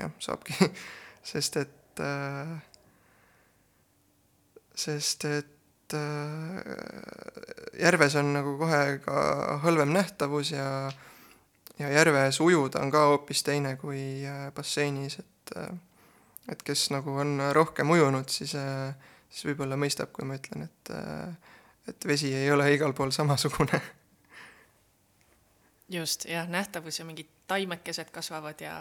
jah, 0.00 0.10
saabki 0.18 0.54
sest 1.32 1.56
et 1.56 2.00
äh, 2.00 2.60
sest 4.74 5.24
et 5.24 5.94
äh, 5.94 6.60
järves 7.80 8.16
on 8.16 8.32
nagu 8.32 8.58
kohe 8.58 8.98
ka 9.04 9.58
halvem 9.64 9.92
nähtavus 9.96 10.50
ja 10.50 10.92
ja 11.78 11.90
järves 11.92 12.40
ujuda 12.40 12.80
on 12.80 12.90
ka 12.90 13.06
hoopis 13.10 13.42
teine 13.46 13.76
kui 13.80 14.00
äh, 14.26 14.48
basseinis, 14.54 15.18
et 15.18 15.56
äh, 15.56 15.68
et 16.52 16.62
kes 16.62 16.90
nagu 16.94 17.10
on 17.10 17.40
rohkem 17.52 17.90
ujunud, 17.90 18.28
siis, 18.30 18.54
äh, 18.54 18.94
siis 19.30 19.48
võib-olla 19.48 19.78
mõistab, 19.80 20.12
kui 20.14 20.28
ma 20.28 20.38
ütlen, 20.38 20.68
et 20.68 20.92
et 21.86 22.06
vesi 22.06 22.32
ei 22.34 22.50
ole 22.50 22.66
igal 22.74 22.94
pool 22.98 23.12
samasugune. 23.14 23.80
just, 25.98 26.26
jah, 26.30 26.48
nähtavus 26.50 26.98
ja 26.98 27.06
mingid 27.06 27.30
taimekesed 27.46 28.10
kasvavad 28.14 28.60
ja 28.60 28.74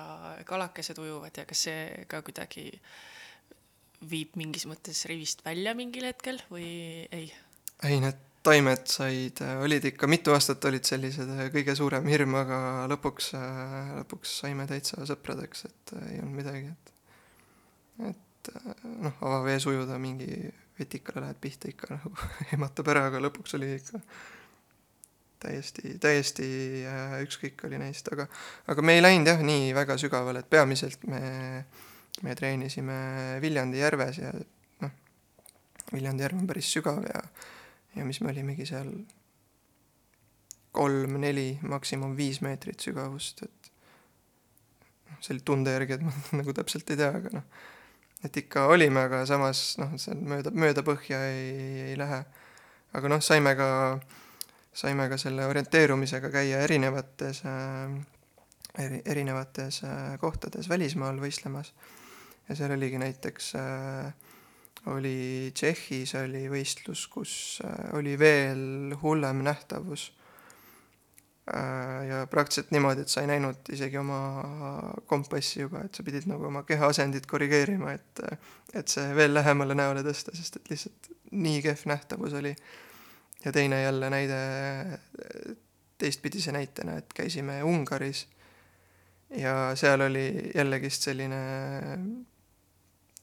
kalakesed 0.46 0.98
ujuvad 0.98 1.38
ja 1.38 1.46
kas 1.46 1.68
see 1.68 2.06
ka 2.10 2.22
kuidagi 2.26 2.72
viib 4.10 4.34
mingis 4.38 4.66
mõttes 4.70 5.06
rivist 5.10 5.46
välja 5.46 5.76
mingil 5.78 6.08
hetkel 6.10 6.42
või 6.50 6.66
ei? 7.14 7.30
ei, 7.84 8.00
need 8.02 8.18
taimed 8.46 8.86
said, 8.90 9.42
olid 9.64 9.86
ikka 9.92 10.10
mitu 10.10 10.34
aastat 10.36 10.66
olid 10.70 10.86
sellised 10.88 11.32
kõige 11.54 11.76
suurem 11.78 12.06
hirm, 12.10 12.38
aga 12.40 12.60
lõpuks, 12.92 13.32
lõpuks 14.02 14.36
saime 14.44 14.68
täitsa 14.70 15.06
sõpradeks, 15.10 15.66
et 15.70 15.96
ei 16.12 16.20
olnud 16.22 16.44
midagi, 16.44 16.70
et 16.74 16.94
et 18.12 18.52
noh, 19.02 19.16
avavees 19.26 19.66
ujuda 19.72 19.98
mingi 20.02 20.28
vetikale 20.80 21.24
lähed 21.24 21.40
pihta 21.42 21.70
ikka 21.72 21.94
nagu 21.96 22.12
ehmatab 22.52 22.90
ära, 22.94 23.06
aga 23.10 23.22
lõpuks 23.24 23.56
oli 23.58 23.72
ikka 23.78 24.02
täiesti, 25.46 25.96
täiesti 26.02 26.48
äh, 26.90 27.18
ükskõik 27.26 27.66
oli 27.68 27.80
neist, 27.82 28.10
aga 28.14 28.28
aga 28.72 28.86
me 28.86 28.98
ei 28.98 29.04
läinud 29.04 29.30
jah, 29.32 29.42
nii 29.46 29.74
väga 29.78 29.98
sügavale, 30.02 30.44
et 30.44 30.52
peamiselt 30.52 31.04
me, 31.12 31.22
me 32.26 32.36
treenisime 32.38 32.98
Viljandi 33.44 33.82
järves 33.82 34.22
ja 34.22 34.32
noh, 34.84 34.96
Viljandi 35.94 36.28
järv 36.28 36.42
on 36.42 36.50
päris 36.50 36.72
sügav 36.76 37.04
ja 37.08 37.24
ja 37.96 38.06
mis 38.06 38.22
me 38.22 38.32
olimegi 38.32 38.68
seal 38.70 38.92
kolm-neli, 40.76 41.60
maksimum 41.64 42.16
viis 42.18 42.42
meetrit 42.44 42.84
sügavust, 42.84 43.46
et 43.46 43.72
noh, 45.10 45.22
see 45.22 45.36
oli 45.36 45.46
tunde 45.48 45.76
järgi, 45.76 45.98
et 45.98 46.04
ma 46.06 46.14
nagu 46.42 46.56
täpselt 46.56 46.92
ei 46.92 47.00
tea, 47.00 47.12
aga 47.22 47.32
noh, 47.38 47.46
et 48.26 48.42
ikka 48.42 48.68
olime, 48.74 49.06
aga 49.08 49.24
samas 49.30 49.64
noh, 49.82 49.96
seal 50.02 50.20
mööda, 50.20 50.52
mööda 50.52 50.84
põhja 50.86 51.22
ei, 51.32 51.56
ei 51.92 51.96
lähe. 52.00 52.24
aga 52.96 53.12
noh, 53.12 53.24
saime 53.24 53.56
ka, 53.60 53.70
saime 54.76 55.08
ka 55.12 55.20
selle 55.22 55.48
orienteerumisega 55.48 56.32
käia 56.34 56.62
erinevates 56.68 57.42
äh, 57.48 57.96
eri, 58.82 59.02
erinevates 59.06 59.82
äh, 59.88 60.16
kohtades 60.20 60.70
välismaal 60.70 61.20
võistlemas. 61.22 61.74
ja 62.50 62.56
seal 62.56 62.76
oligi 62.76 63.00
näiteks 63.02 63.54
äh, 63.60 64.25
oli 64.94 65.52
Tšehhis 65.56 66.16
oli 66.20 66.46
võistlus, 66.52 67.08
kus 67.12 67.34
äh, 67.66 67.90
oli 67.98 68.16
veel 68.20 68.94
hullem 69.02 69.42
nähtavus. 69.46 70.12
Äh, 71.50 72.06
ja 72.10 72.22
praktiliselt 72.30 72.74
niimoodi, 72.74 73.06
et 73.06 73.14
sa 73.14 73.22
ei 73.22 73.30
näinud 73.30 73.70
isegi 73.74 73.98
oma 74.02 74.20
kompassi 75.10 75.62
juba, 75.62 75.86
et 75.86 75.98
sa 75.98 76.06
pidid 76.06 76.30
nagu 76.30 76.50
oma 76.50 76.64
keha 76.68 76.90
asendit 76.94 77.28
korrigeerima, 77.30 77.94
et, 77.98 78.24
et 78.74 78.90
see 78.92 79.14
veel 79.18 79.34
lähemale 79.38 79.78
näole 79.78 80.06
tõsta, 80.06 80.34
sest 80.38 80.62
et 80.62 80.74
lihtsalt 80.74 81.12
nii 81.36 81.62
kehv 81.66 81.86
nähtavus 81.90 82.34
oli. 82.38 82.56
ja 83.46 83.52
teine 83.54 83.82
jälle 83.82 84.10
näide 84.10 84.38
teistpidise 85.98 86.52
näitena, 86.52 86.98
et 86.98 87.14
käisime 87.14 87.64
Ungaris 87.64 88.26
ja 89.30 89.76
seal 89.76 90.02
oli 90.02 90.52
jällegist 90.56 91.02
selline 91.02 91.40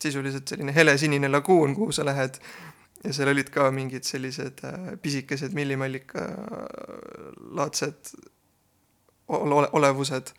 sisuliselt 0.03 0.49
selline 0.49 0.75
helesinine 0.75 1.31
laguun, 1.31 1.75
kuhu 1.79 1.93
sa 1.93 2.05
lähed. 2.07 2.39
Ja 3.03 3.11
seal 3.15 3.33
olid 3.33 3.49
ka 3.51 3.71
mingid 3.75 4.07
sellised 4.07 4.63
äh, 4.67 4.93
pisikesed 5.03 5.55
millimallika 5.59 6.27
laadsed 7.51 8.13
ole, 9.29 9.69
olevused. 9.73 10.33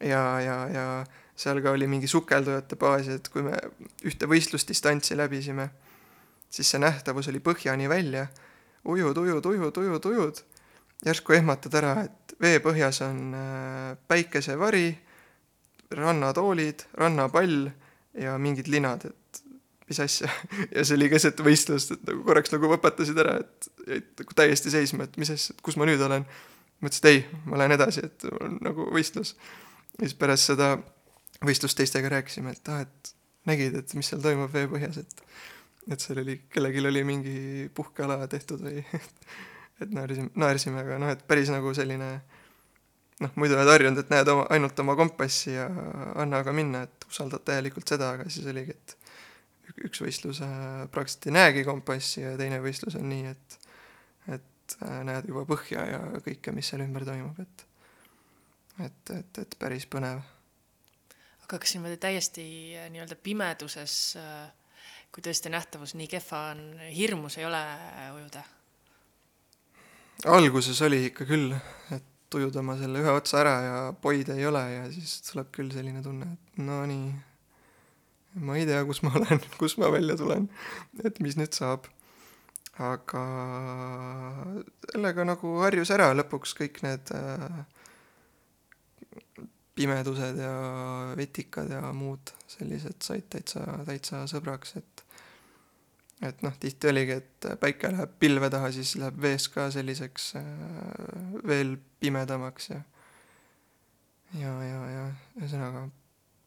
ja, 0.00 0.40
ja, 0.40 0.56
ja 0.68 0.86
seal 1.36 1.60
ka 1.62 1.70
oli 1.74 1.86
mingi 1.90 2.08
sukeldujate 2.10 2.76
baas, 2.76 3.08
et 3.08 3.28
kui 3.28 3.42
me 3.42 3.58
ühte 4.06 4.28
võistlusdistantsi 4.30 5.16
läbisime, 5.18 5.68
siis 6.50 6.70
see 6.70 6.82
nähtavus 6.82 7.28
oli 7.32 7.42
põhjani 7.42 7.88
välja, 7.90 8.26
ujud, 8.84 9.16
ujud, 9.18 9.46
ujud, 9.46 9.80
ujud, 9.82 10.10
ujud, 10.10 10.42
järsku 11.06 11.34
ehmatad 11.38 11.74
ära, 11.80 11.94
et 12.06 12.36
veepõhjas 12.40 13.02
on 13.06 13.34
äh, 13.38 13.96
päikesevari, 14.08 14.86
rannatoolid, 15.94 16.86
rannapall 16.98 17.70
ja 18.20 18.36
mingid 18.38 18.68
linad, 18.70 19.06
et 19.10 19.42
mis 19.88 20.00
asja. 20.00 20.30
ja 20.74 20.84
see 20.84 20.96
oli 20.98 21.10
keset 21.12 21.40
võistlust, 21.44 21.94
et 21.96 22.04
nagu 22.08 22.24
korraks 22.26 22.52
nagu 22.54 22.70
võpatasid 22.72 23.20
ära, 23.20 23.38
et 23.44 23.70
jäid 23.84 24.10
nagu 24.22 24.38
täiesti 24.40 24.72
seisma, 24.72 25.08
et 25.08 25.18
mis 25.20 25.32
asja, 25.34 25.56
kus 25.64 25.78
ma 25.80 25.88
nüüd 25.88 26.02
olen. 26.04 26.26
mõtlesin, 26.84 27.04
et 27.04 27.10
ei, 27.10 27.40
ma 27.48 27.60
lähen 27.60 27.76
edasi, 27.76 28.04
et 28.08 28.26
on 28.32 28.58
nagu 28.64 28.88
võistlus. 28.92 29.34
ja 29.98 30.06
siis 30.06 30.16
pärast 30.18 30.50
seda 30.50 30.76
võistlust 31.44 31.78
teistega 31.78 32.10
rääkisime, 32.12 32.54
et 32.54 32.72
ah, 32.72 32.84
et 32.84 33.14
nägid, 33.48 33.76
et 33.78 33.94
mis 33.98 34.08
seal 34.08 34.22
toimub 34.24 34.52
veepõhjas, 34.52 35.02
et 35.04 35.26
et 35.92 36.00
seal 36.00 36.22
oli, 36.22 36.38
kellelgi 36.48 36.80
oli 36.80 37.02
mingi 37.04 37.38
puhkeala 37.76 38.22
tehtud 38.32 38.62
või 38.64 38.80
et 39.82 39.90
naersime, 39.92 40.30
naersime, 40.40 40.80
aga 40.80 40.96
noh, 41.02 41.12
et 41.12 41.26
päris 41.28 41.52
nagu 41.52 41.74
selline 41.76 42.08
noh, 43.22 43.32
muidu 43.38 43.56
oled 43.58 43.70
harjunud, 43.70 44.00
et 44.02 44.12
näed 44.12 44.30
oma, 44.32 44.46
ainult 44.54 44.78
oma 44.82 44.96
kompassi 44.98 45.54
ja 45.54 45.68
anna 46.20 46.42
aga 46.42 46.54
minna, 46.56 46.84
et 46.88 47.06
usaldad 47.08 47.44
täielikult 47.46 47.94
seda, 47.94 48.14
aga 48.16 48.26
siis 48.32 48.48
oligi, 48.50 48.74
et 48.74 48.96
üks 49.88 50.02
võistlus 50.02 50.40
äh, 50.44 50.84
praktiliselt 50.92 51.30
ei 51.30 51.36
näegi 51.38 51.64
kompassi 51.66 52.22
ja 52.22 52.34
teine 52.40 52.60
võistlus 52.64 52.98
on 53.00 53.08
nii, 53.10 53.34
et 53.34 53.60
et 54.34 54.76
äh, 54.82 55.00
näed 55.06 55.28
juba 55.28 55.44
põhja 55.48 55.84
ja 55.88 56.00
kõike, 56.24 56.54
mis 56.56 56.70
seal 56.70 56.84
ümber 56.86 57.06
toimub, 57.08 57.38
et 57.42 57.66
et, 58.84 59.10
et, 59.14 59.38
et 59.38 59.56
päris 59.58 59.86
põnev. 59.86 60.22
aga 61.46 61.58
kas 61.58 61.76
niimoodi 61.76 62.00
täiesti 62.02 62.46
äh, 62.78 62.90
nii-öelda 62.94 63.18
pimeduses, 63.22 64.16
kui 65.14 65.22
tõesti 65.22 65.52
nähtavus 65.52 65.94
nii 65.94 66.10
kehva 66.10 66.48
on, 66.54 66.64
hirmus 66.90 67.38
ei 67.38 67.46
ole 67.46 67.62
ujuda? 68.16 68.42
alguses 70.34 70.80
oli 70.86 71.04
ikka 71.10 71.26
küll, 71.28 71.54
et 71.94 72.13
ujud 72.34 72.56
oma 72.56 72.76
selle 72.80 73.02
ühe 73.02 73.12
otsa 73.14 73.40
ära 73.42 73.54
ja 73.62 73.76
poid 74.02 74.30
ei 74.34 74.46
ole 74.48 74.62
ja 74.72 74.84
siis 74.92 75.20
tuleb 75.28 75.50
küll 75.54 75.72
selline 75.74 76.02
tunne, 76.02 76.32
et 76.34 76.62
no 76.64 76.80
nii, 76.88 77.10
ma 78.46 78.56
ei 78.58 78.66
tea, 78.68 78.80
kus 78.88 79.02
ma 79.06 79.14
olen, 79.20 79.42
kus 79.60 79.76
ma 79.82 79.92
välja 79.94 80.16
tulen, 80.20 80.48
et 81.04 81.20
mis 81.24 81.38
nüüd 81.40 81.54
saab. 81.56 81.90
aga 82.74 83.20
sellega 84.90 85.22
nagu 85.28 85.52
harjus 85.62 85.92
ära 85.94 86.08
lõpuks 86.16 86.56
kõik 86.58 86.80
need 86.82 87.12
äh, 87.14 87.60
pimedused 89.78 90.40
ja 90.42 90.54
vetikad 91.14 91.70
ja 91.70 91.92
muud 91.94 92.32
sellised 92.50 92.98
said 93.02 93.28
täitsa, 93.30 93.62
täitsa 93.86 94.24
sõbraks, 94.30 94.74
et 94.78 95.03
et 96.28 96.42
noh, 96.44 96.54
tihti 96.60 96.90
oligi, 96.90 97.18
et 97.20 97.48
päike 97.60 97.90
läheb 97.92 98.18
pilve 98.20 98.50
taha, 98.52 98.70
siis 98.74 98.94
läheb 99.00 99.20
vees 99.20 99.48
ka 99.52 99.68
selliseks 99.74 100.34
äh, 100.40 100.44
veel 101.46 101.76
pimedamaks 102.00 102.70
ja 102.72 102.82
ja, 104.38 104.52
ja, 104.66 104.78
ja 104.90 105.02
ühesõnaga 105.38 105.88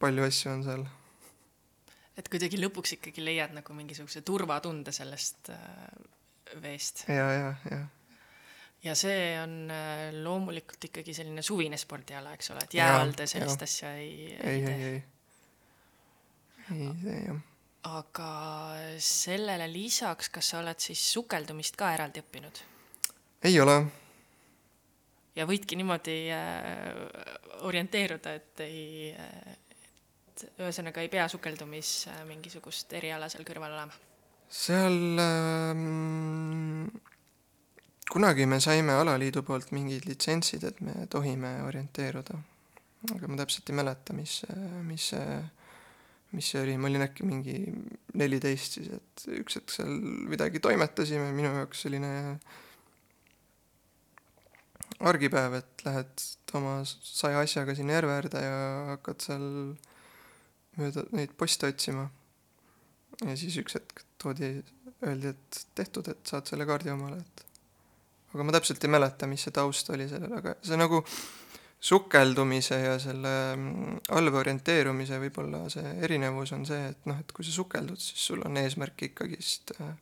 palju 0.01 0.25
asju 0.27 0.53
on 0.53 0.63
seal. 0.65 0.85
et 2.17 2.29
kuidagi 2.31 2.59
lõpuks 2.61 2.97
ikkagi 2.97 3.23
leiad 3.23 3.53
nagu 3.55 3.75
mingisuguse 3.77 4.23
turvatunde 4.27 4.93
sellest 4.95 5.51
äh, 5.53 5.61
veest. 6.63 7.05
ja, 7.11 7.29
ja, 7.33 7.53
ja 7.71 7.83
ja 8.83 8.95
see 8.95 9.35
on 9.41 9.71
äh, 9.73 10.09
loomulikult 10.23 10.89
ikkagi 10.89 11.13
selline 11.15 11.41
suvine 11.41 11.79
spordiala, 11.81 12.33
eks 12.37 12.51
ole, 12.53 12.63
et 12.63 12.77
jää 12.77 12.95
all 13.01 13.13
te 13.17 13.27
sellist 13.29 13.63
ja. 13.63 13.69
asja 13.69 13.93
ei, 13.97 14.33
ei, 14.37 14.63
ei, 14.63 14.73
ei, 14.73 15.03
ei, 16.71 16.81
ei 16.81 16.91
tee 17.03 17.21
jah. 17.25 17.45
Aga 17.83 18.31
sellele 18.99 19.67
lisaks, 19.71 20.29
kas 20.33 20.51
sa 20.51 20.59
oled 20.61 20.79
siis 20.81 21.01
sukeldumist 21.13 21.77
ka 21.79 21.93
eraldi 21.95 22.23
õppinud? 22.23 22.63
ei 23.47 23.59
ole. 23.61 23.77
ja 25.35 25.45
võidki 25.45 25.77
niimoodi 25.77 26.17
äh, 26.33 27.61
orienteeruda, 27.69 28.33
et 28.33 28.65
ei 28.65 29.13
äh,, 29.13 29.55
et 30.27 30.47
ühesõnaga 30.61 31.01
ei 31.01 31.09
pea 31.09 31.27
sukeldumis 31.31 32.07
äh, 32.11 32.23
mingisugust 32.29 32.93
eriala 32.97 33.29
seal 33.29 33.45
kõrval 33.47 33.77
olema? 33.77 33.93
seal 34.49 35.21
äh, 35.21 35.85
kunagi 38.11 38.45
me 38.45 38.59
saime 38.63 38.93
alaliidu 38.97 39.43
poolt 39.43 39.71
mingid 39.75 40.07
litsentsid, 40.07 40.63
et 40.63 40.79
me 40.81 41.07
tohime 41.11 41.61
orienteeruda. 41.67 42.39
aga 43.15 43.27
ma 43.29 43.37
täpselt 43.37 43.69
ei 43.69 43.75
mäleta, 43.77 44.13
mis, 44.13 44.41
mis 44.87 45.11
see, 45.13 45.37
mis 46.35 46.51
see 46.51 46.61
oli, 46.61 46.75
ma 46.77 46.89
olin 46.89 47.05
äkki 47.05 47.25
mingi 47.27 47.57
neliteist 48.19 48.79
siis, 48.79 48.89
et 48.97 49.27
üks 49.39 49.59
hetk 49.59 49.73
seal 49.73 49.93
midagi 50.31 50.59
toimetasime, 50.63 51.29
minu 51.35 51.53
jaoks 51.55 51.85
selline 51.85 52.11
argipäev, 55.07 55.59
et 55.59 55.85
lähed 55.85 56.25
oma 56.57 56.79
saja 56.85 57.43
asjaga 57.45 57.75
sinna 57.77 57.97
järve 57.97 58.15
äärde 58.17 58.41
ja 58.43 58.59
hakkad 58.93 59.23
seal 59.23 59.47
mööda 60.77 61.05
neid 61.15 61.33
poste 61.37 61.69
otsima. 61.69 62.09
ja 63.23 63.35
siis 63.39 63.57
üks 63.61 63.77
hetk 63.77 64.03
toodi, 64.21 64.51
öeldi, 65.05 65.33
et 65.33 65.59
tehtud, 65.77 66.09
et 66.11 66.29
saad 66.29 66.49
selle 66.49 66.65
kaardi 66.69 66.91
omale, 66.93 67.21
et 67.21 67.45
aga 68.33 68.45
ma 68.45 68.53
täpselt 68.57 68.83
ei 68.83 68.91
mäleta, 68.93 69.29
mis 69.29 69.45
see 69.45 69.55
taust 69.55 69.89
oli 69.93 70.09
sellel, 70.09 70.33
aga 70.37 70.57
see 70.65 70.77
nagu 70.79 71.01
sukeldumise 71.79 72.79
ja 72.81 72.95
selle 72.99 73.33
mm, 73.55 73.97
allvee 74.17 74.39
orienteerumise 74.39 75.19
võib-olla 75.21 75.67
see 75.69 75.91
erinevus 76.05 76.53
on 76.57 76.65
see, 76.65 76.89
et 76.91 77.05
noh, 77.09 77.19
et 77.21 77.31
kui 77.31 77.45
sa 77.45 77.53
sukeldud, 77.53 77.99
siis 78.01 78.23
sul 78.31 78.41
on 78.47 78.57
eesmärk 78.57 79.03
ikkagist 79.11 79.75
äh,, 79.77 79.93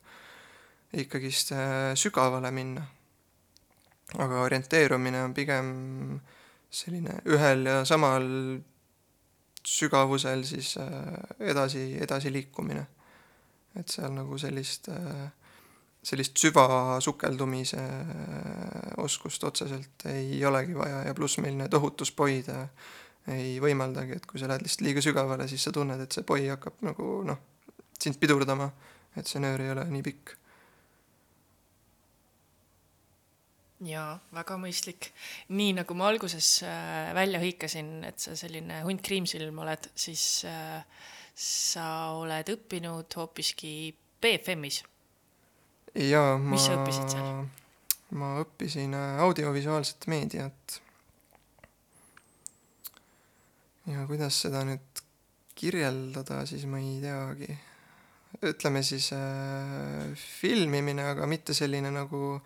ikkagist 1.02 1.52
äh, 1.52 1.92
sügavale 1.98 2.50
minna. 2.50 2.86
aga 4.22 4.40
orienteerumine 4.46 5.22
on 5.26 5.32
pigem 5.34 5.70
selline 6.70 7.18
ühel 7.26 7.66
ja 7.66 7.80
samal 7.84 8.26
sügavusel 9.66 10.44
siis 10.46 10.76
äh, 10.76 10.90
edasi, 11.40 11.98
edasiliikumine. 12.00 12.86
et 13.76 13.88
seal 13.92 14.14
nagu 14.14 14.38
sellist 14.38 14.88
äh, 14.88 15.26
sellist 16.06 16.38
süvasukeldumise 16.38 17.80
äh, 17.80 19.02
oskust 19.02 19.44
otseselt 19.44 20.06
ei 20.12 20.38
olegi 20.46 20.76
vaja 20.76 21.02
ja 21.08 21.14
pluss 21.18 21.40
meil 21.42 21.56
need 21.58 21.74
ohutuspoid 21.74 22.50
äh, 22.54 22.88
ei 23.34 23.56
võimaldagi, 23.62 24.20
et 24.20 24.26
kui 24.30 24.38
sa 24.38 24.46
lähed 24.46 24.62
lihtsalt 24.62 24.86
liiga 24.86 25.02
sügavale, 25.02 25.48
siis 25.50 25.66
sa 25.66 25.74
tunned, 25.74 25.98
et 26.02 26.14
see 26.14 26.22
poi 26.26 26.46
hakkab 26.46 26.78
nagu 26.86 27.10
noh, 27.26 27.40
sind 27.98 28.20
pidurdama, 28.22 28.70
et 29.18 29.26
see 29.26 29.42
nöör 29.42 29.64
ei 29.64 29.72
ole 29.74 29.86
nii 29.90 30.06
pikk. 30.06 30.36
jaa, 33.86 34.14
väga 34.32 34.54
mõistlik. 34.62 35.10
nii 35.58 35.74
nagu 35.82 35.98
ma 35.98 36.06
alguses 36.14 36.54
äh, 36.64 37.10
välja 37.18 37.42
hõikasin, 37.42 37.96
et 38.06 38.22
sa 38.22 38.38
selline 38.38 38.84
hunt 38.86 39.02
kriimsilm 39.04 39.58
oled, 39.66 39.90
siis 39.98 40.46
sa 41.36 41.88
oled 42.14 42.54
õppinud 42.54 43.18
hoopiski 43.18 43.72
BFM-is 44.22 44.84
jaa, 45.96 46.36
ma. 46.38 46.52
mis 46.52 46.66
sa 46.66 46.76
õppisid 46.76 47.14
seal? 47.14 47.46
ma 48.16 48.36
õppisin 48.42 48.94
äh, 48.94 49.20
audiovisuaalset 49.24 50.06
meediat. 50.10 50.80
ja 53.86 54.04
kuidas 54.06 54.40
seda 54.44 54.64
nüüd 54.66 55.02
kirjeldada, 55.56 56.42
siis 56.46 56.66
ma 56.70 56.80
ei 56.82 57.00
teagi. 57.02 57.58
ütleme 58.44 58.82
siis 58.84 59.10
äh, 59.16 60.12
filmimine, 60.40 61.08
aga 61.14 61.26
mitte 61.26 61.54
selline 61.56 61.90
nagu 61.94 62.36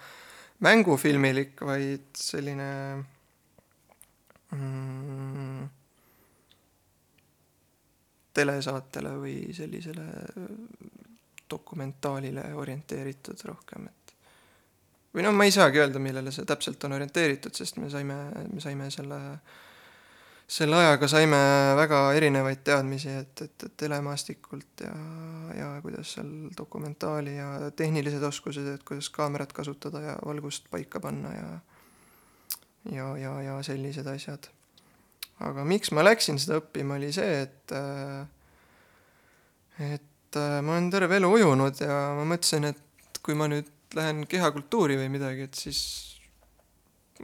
mängufilmilik, 0.62 1.58
vaid 1.66 2.12
selline 2.14 2.70
mm, 4.54 5.68
telesaatele 8.36 9.16
või 9.18 9.36
sellisele 9.56 10.06
dokumentaalile 11.50 12.50
orienteeritud 12.54 13.44
rohkem, 13.48 13.88
et 13.90 14.00
või 15.14 15.24
noh, 15.26 15.34
ma 15.34 15.46
ei 15.46 15.54
saagi 15.54 15.80
öelda, 15.82 16.02
millele 16.02 16.30
see 16.34 16.46
täpselt 16.46 16.84
on 16.86 16.94
orienteeritud, 16.98 17.54
sest 17.56 17.80
me 17.82 17.90
saime, 17.90 18.16
me 18.52 18.62
saime 18.62 18.86
selle, 18.94 19.18
selle 20.46 20.78
ajaga 20.78 21.08
saime 21.10 21.40
väga 21.78 22.02
erinevaid 22.18 22.62
teadmisi, 22.66 23.10
et, 23.24 23.42
et, 23.46 23.66
et 23.66 23.74
telemaastikult 23.84 24.84
ja, 24.86 24.92
ja 25.56 25.72
kuidas 25.82 26.14
seal 26.14 26.30
dokumentaali 26.58 27.34
ja 27.36 27.50
tehnilised 27.76 28.22
oskused, 28.22 28.70
et 28.74 28.86
kuidas 28.86 29.10
kaamerat 29.14 29.52
kasutada 29.56 30.04
ja 30.04 30.16
valgust 30.26 30.70
paika 30.70 31.02
panna 31.02 31.34
ja 31.34 31.50
ja, 32.88 33.16
ja, 33.18 33.42
ja 33.42 33.62
sellised 33.62 34.06
asjad. 34.06 34.48
aga 35.40 35.64
miks 35.64 35.92
ma 35.96 36.04
läksin 36.04 36.38
seda 36.40 36.60
õppima, 36.60 36.96
oli 37.00 37.10
see, 37.12 37.42
et 37.42 37.74
et 39.80 40.09
et 40.30 40.38
äh, 40.38 40.60
ma 40.62 40.76
olen 40.76 40.90
terve 40.92 41.16
elu 41.18 41.28
ujunud 41.34 41.80
ja 41.82 41.94
ma 42.14 42.22
mõtlesin, 42.22 42.68
et 42.70 43.18
kui 43.24 43.34
ma 43.34 43.48
nüüd 43.50 43.66
lähen 43.98 44.22
kehakultuuri 44.30 44.94
või 45.00 45.08
midagi, 45.10 45.48
et 45.48 45.58
siis 45.58 45.80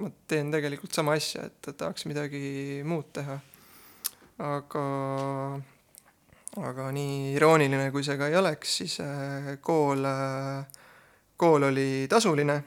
ma 0.03 0.11
teen 0.27 0.51
tegelikult 0.51 0.97
sama 0.97 1.15
asja, 1.15 1.45
et 1.47 1.69
tahaks 1.79 2.09
midagi 2.11 2.83
muud 2.83 3.13
teha. 3.15 3.39
aga, 4.43 4.83
aga 6.67 6.89
nii 6.93 7.37
irooniline, 7.39 7.93
kui 7.95 8.03
see 8.05 8.19
ka 8.19 8.27
ei 8.29 8.37
oleks, 8.41 8.75
siis 8.83 8.99
äh, 9.01 9.55
kool, 9.63 10.03
äh, 10.03 10.67
kool 11.37 11.71
oli 11.71 12.09
tasuline. 12.11 12.63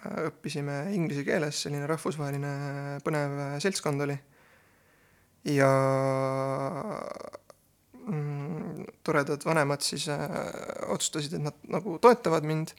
õppisime 0.00 0.94
inglise 0.96 1.26
keeles, 1.28 1.58
selline 1.60 1.84
rahvusvaheline 1.84 3.00
põnev 3.04 3.36
seltskond 3.60 4.00
oli. 4.00 4.16
ja 5.52 5.68
toredad 9.06 9.44
vanemad 9.44 9.84
siis 9.84 10.08
äh, 10.08 10.26
otsustasid, 10.90 11.36
et 11.38 11.44
nad 11.44 11.68
nagu 11.70 11.98
toetavad 12.02 12.46
mind. 12.46 12.74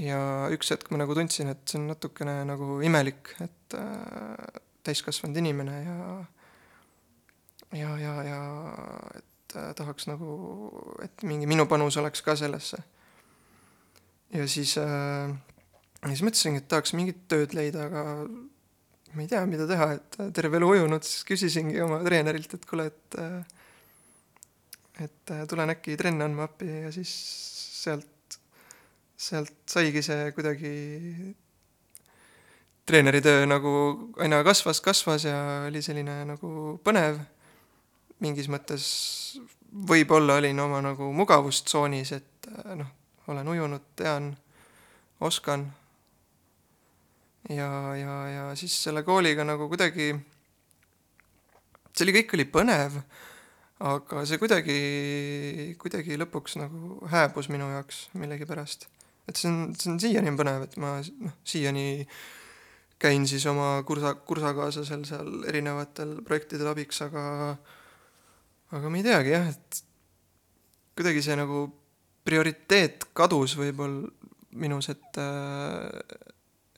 ja 0.00 0.48
üks 0.54 0.70
hetk 0.72 0.88
ma 0.92 1.00
nagu 1.02 1.14
tundsin, 1.16 1.50
et 1.52 1.64
see 1.68 1.80
on 1.80 1.90
natukene 1.90 2.40
nagu 2.48 2.78
imelik, 2.86 3.34
et 3.44 3.76
äh, 3.76 4.60
täiskasvanud 4.86 5.36
inimene 5.42 5.80
ja 5.84 5.98
ja, 7.76 7.90
ja, 7.98 8.14
ja 8.26 8.40
et 9.18 9.56
äh, 9.56 9.74
tahaks 9.76 10.08
nagu, 10.10 10.30
et 11.04 11.26
mingi 11.26 11.48
minu 11.50 11.66
panus 11.70 11.98
oleks 12.00 12.22
ka 12.26 12.36
sellesse. 12.36 12.78
ja 14.34 14.46
siis 14.48 14.76
äh,, 14.78 15.34
siis 16.06 16.24
mõtlesingi, 16.26 16.62
et 16.62 16.68
tahaks 16.70 16.94
mingit 16.96 17.26
tööd 17.28 17.54
leida, 17.54 17.86
aga 17.90 18.04
ma 19.14 19.24
ei 19.24 19.30
tea, 19.30 19.42
mida 19.50 19.66
teha, 19.66 19.92
et 19.98 20.20
terve 20.34 20.60
elu 20.60 20.68
ujunud, 20.76 21.06
siis 21.06 21.24
küsisingi 21.26 21.80
oma 21.82 21.98
treenerilt, 22.06 22.54
et 22.54 22.66
kuule, 22.68 22.90
et 22.90 23.18
äh, 23.20 23.59
et 25.00 25.32
äh, 25.32 25.46
tulen 25.48 25.72
äkki 25.72 25.96
trenne 25.96 26.26
andma 26.26 26.46
appi 26.48 26.68
ja 26.84 26.92
siis 26.92 27.10
sealt, 27.80 28.38
sealt 29.16 29.54
saigi 29.70 30.02
see 30.04 30.32
kuidagi 30.36 30.72
treeneritöö 32.90 33.46
nagu 33.46 33.72
aina 34.18 34.42
kasvas, 34.44 34.80
kasvas 34.80 35.24
ja 35.24 35.36
oli 35.68 35.82
selline 35.82 36.24
nagu 36.32 36.78
põnev. 36.84 37.20
mingis 38.20 38.50
mõttes 38.52 38.86
võib-olla 39.88 40.36
olin 40.36 40.58
oma 40.60 40.82
nagu 40.84 41.06
mugavustsoonis, 41.16 42.12
et 42.12 42.48
äh, 42.52 42.74
noh, 42.76 42.90
olen 43.32 43.48
ujunud, 43.48 43.86
tean, 43.96 44.34
oskan. 45.20 45.70
ja, 47.48 47.96
ja, 47.96 48.16
ja 48.28 48.44
siis 48.54 48.76
selle 48.84 49.02
kooliga 49.02 49.44
nagu 49.44 49.68
kuidagi, 49.68 50.12
see 51.94 52.04
oli, 52.04 52.18
kõik 52.20 52.36
oli 52.36 52.48
põnev 52.58 53.00
aga 53.80 54.24
see 54.28 54.36
kuidagi, 54.40 54.78
kuidagi 55.80 56.18
lõpuks 56.20 56.58
nagu 56.60 56.98
hääbus 57.08 57.48
minu 57.52 57.70
jaoks 57.72 58.08
millegipärast. 58.20 58.86
et 59.28 59.38
see 59.38 59.48
on, 59.48 59.72
see 59.78 59.92
on 59.92 60.00
siiani 60.02 60.32
on 60.32 60.38
põnev, 60.40 60.66
et 60.66 60.76
ma 60.80 60.98
noh, 61.00 61.36
siiani 61.48 62.06
käin 63.00 63.24
siis 63.28 63.46
oma 63.48 63.78
kursa, 63.88 64.14
kursakaaslasel 64.28 65.04
seal 65.08 65.44
erinevatel 65.48 66.18
projektidel 66.26 66.72
abiks, 66.74 67.00
aga 67.06 67.24
aga 68.76 68.90
ma 68.90 69.00
ei 69.00 69.06
teagi 69.06 69.32
jah, 69.32 69.48
et 69.48 69.84
kuidagi 70.98 71.24
see 71.24 71.38
nagu 71.40 71.64
prioriteet 72.28 73.08
kadus 73.16 73.56
võib-olla 73.56 74.10
minus, 74.60 74.90
et 74.92 75.22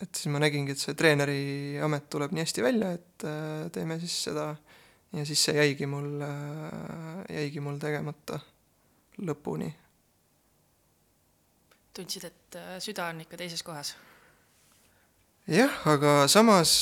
et 0.03 0.19
siis 0.19 0.31
ma 0.31 0.39
nägingi, 0.43 0.75
et 0.75 0.83
see 0.83 0.95
treeneri 0.99 1.81
amet 1.83 2.07
tuleb 2.11 2.35
nii 2.35 2.47
hästi 2.47 2.63
välja, 2.63 2.95
et 2.95 3.27
teeme 3.75 3.99
siis 4.03 4.15
seda 4.29 4.53
äh, 4.53 4.72
ja 5.13 5.25
siis 5.29 5.45
see 5.45 5.57
jäigi 5.57 5.87
mul, 5.87 6.21
äh, 6.25 7.23
jäigi 7.37 7.61
mul 7.61 7.79
tegemata 7.81 8.41
lõpuni. 9.21 9.69
tundsid, 11.93 12.25
et 12.25 12.57
äh, 12.57 12.77
süda 12.81 13.11
on 13.13 13.21
ikka 13.25 13.37
teises 13.41 13.63
kohas? 13.63 13.95
jah, 15.49 15.73
aga 15.93 16.23
samas 16.33 16.75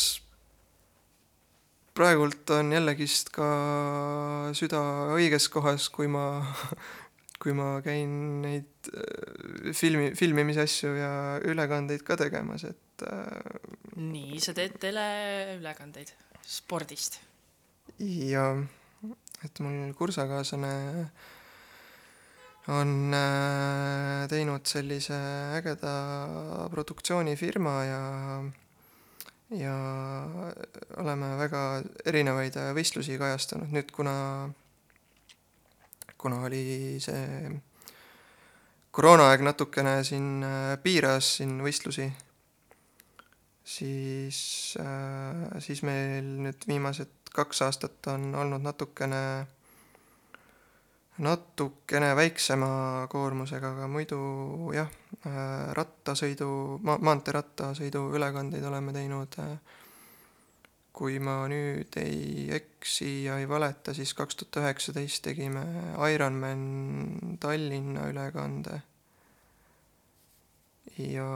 praegult 1.97 2.51
on 2.55 2.71
jällegist 2.73 3.33
ka 3.35 3.49
süda 4.55 4.83
õiges 5.17 5.51
kohas, 5.51 5.89
kui 5.91 6.07
ma, 6.07 6.45
kui 7.43 7.57
ma 7.57 7.81
käin 7.83 8.13
neid 8.45 8.93
äh, 8.95 9.73
filmi, 9.75 10.13
filmimise 10.15 10.69
asju 10.69 10.95
ja 10.95 11.13
ülekandeid 11.51 12.07
ka 12.07 12.19
tegemas, 12.21 12.69
et 12.71 13.07
nii, 13.97 14.39
sa 14.45 14.53
teed 14.55 14.77
teleülekandeid 14.79 16.13
spordist 16.45 17.17
ja 17.99 18.47
et 19.45 19.61
mul 19.61 19.93
kursakaaslane 19.97 20.73
on 22.69 23.15
äh, 23.17 24.29
teinud 24.29 24.67
sellise 24.69 25.17
ägeda 25.59 25.93
produktsioonifirma 26.71 27.77
ja 27.85 28.03
ja 29.51 29.75
oleme 31.03 31.33
väga 31.41 31.63
erinevaid 32.07 32.55
võistlusi 32.77 33.17
kajastanud, 33.19 33.73
nüüd 33.75 33.91
kuna, 33.91 34.15
kuna 36.21 36.45
oli 36.47 37.01
see 37.03 37.51
koroonaaeg 38.95 39.43
natukene 39.47 40.01
siin 40.07 40.45
äh, 40.47 40.77
piiras 40.83 41.37
siin 41.41 41.59
võistlusi, 41.65 42.07
siis, 43.65 44.41
äh, 44.83 45.59
siis 45.63 45.83
meil 45.87 46.31
nüüd 46.47 46.67
viimased 46.71 47.20
kaks 47.35 47.63
aastat 47.63 48.07
on 48.13 48.35
olnud 48.35 48.63
natukene, 48.63 49.47
natukene 51.19 52.15
väiksema 52.17 53.07
koormusega, 53.11 53.75
aga 53.77 53.89
muidu 53.91 54.21
jah, 54.75 54.91
äh, 55.27 55.71
rattasõidu, 55.77 56.51
ma-, 56.87 56.99
maanteerattasõidu 57.11 58.09
ülekandeid 58.19 58.67
oleme 58.67 58.95
teinud, 58.97 59.39
äh, 59.43 59.79
kui 61.01 61.17
ma 61.23 61.45
nüüd 61.49 61.97
ei 62.03 62.51
eksi 62.53 63.25
ja 63.25 63.39
ei 63.41 63.49
valeta, 63.49 63.95
siis 63.97 64.13
kaks 64.19 64.37
tuhat 64.37 64.61
üheksateist 64.65 65.23
tegime 65.25 65.63
Ironman 66.13 67.37
Tallinna 67.41 68.11
ülekande. 68.11 68.83
Ja 71.01 71.31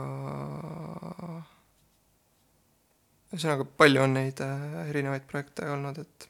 ühesõnaga 3.35 3.67
palju 3.77 4.05
on 4.05 4.15
neid 4.15 4.39
äh, 4.43 4.87
erinevaid 4.89 5.27
projekte 5.29 5.67
olnud, 5.69 5.99
et 5.99 6.29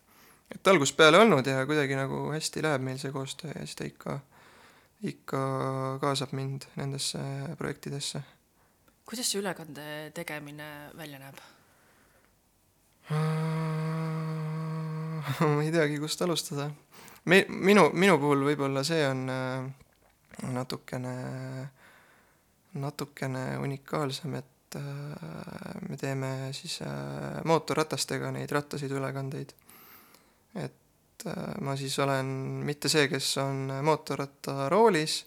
et 0.56 0.68
algusest 0.68 0.98
peale 0.98 1.20
olnud 1.20 1.48
ja 1.48 1.66
kuidagi 1.66 1.96
nagu 1.98 2.32
hästi 2.34 2.64
läheb 2.64 2.82
meil 2.86 2.98
see 3.02 3.12
koostöö 3.12 3.52
ja 3.52 3.66
siis 3.66 3.76
ta 3.80 3.86
ikka, 3.88 4.20
ikka 5.12 5.40
kaasab 6.02 6.32
mind 6.38 6.62
nendesse 6.80 7.20
projektidesse. 7.58 8.22
kuidas 9.06 9.32
see 9.32 9.42
ülekande 9.42 10.12
tegemine 10.14 10.70
välja 10.98 11.20
näeb? 11.20 11.36
ma 15.56 15.64
ei 15.64 15.72
teagi, 15.72 16.00
kust 16.00 16.22
alustada. 16.22 16.72
me, 17.26 17.46
minu, 17.50 17.90
minu 17.94 18.18
puhul 18.22 18.46
võib-olla 18.50 18.84
see 18.86 19.08
on 19.08 19.30
äh, 19.30 19.66
natukene, 20.54 21.16
natukene 22.74 23.58
unikaalsem, 23.62 24.34
et 24.42 24.55
et 24.66 24.76
äh, 24.76 25.90
me 25.90 25.98
teeme 25.98 26.32
siis 26.56 26.80
äh, 26.82 27.44
mootorratastega 27.46 28.32
neid 28.34 28.52
rattasõiduülekandeid. 28.52 29.54
et 30.56 31.28
äh, 31.28 31.56
ma 31.62 31.76
siis 31.78 31.98
olen 32.00 32.26
mitte 32.66 32.90
see, 32.90 33.08
kes 33.12 33.38
on 33.44 33.70
mootorrattaroolis, 33.86 35.24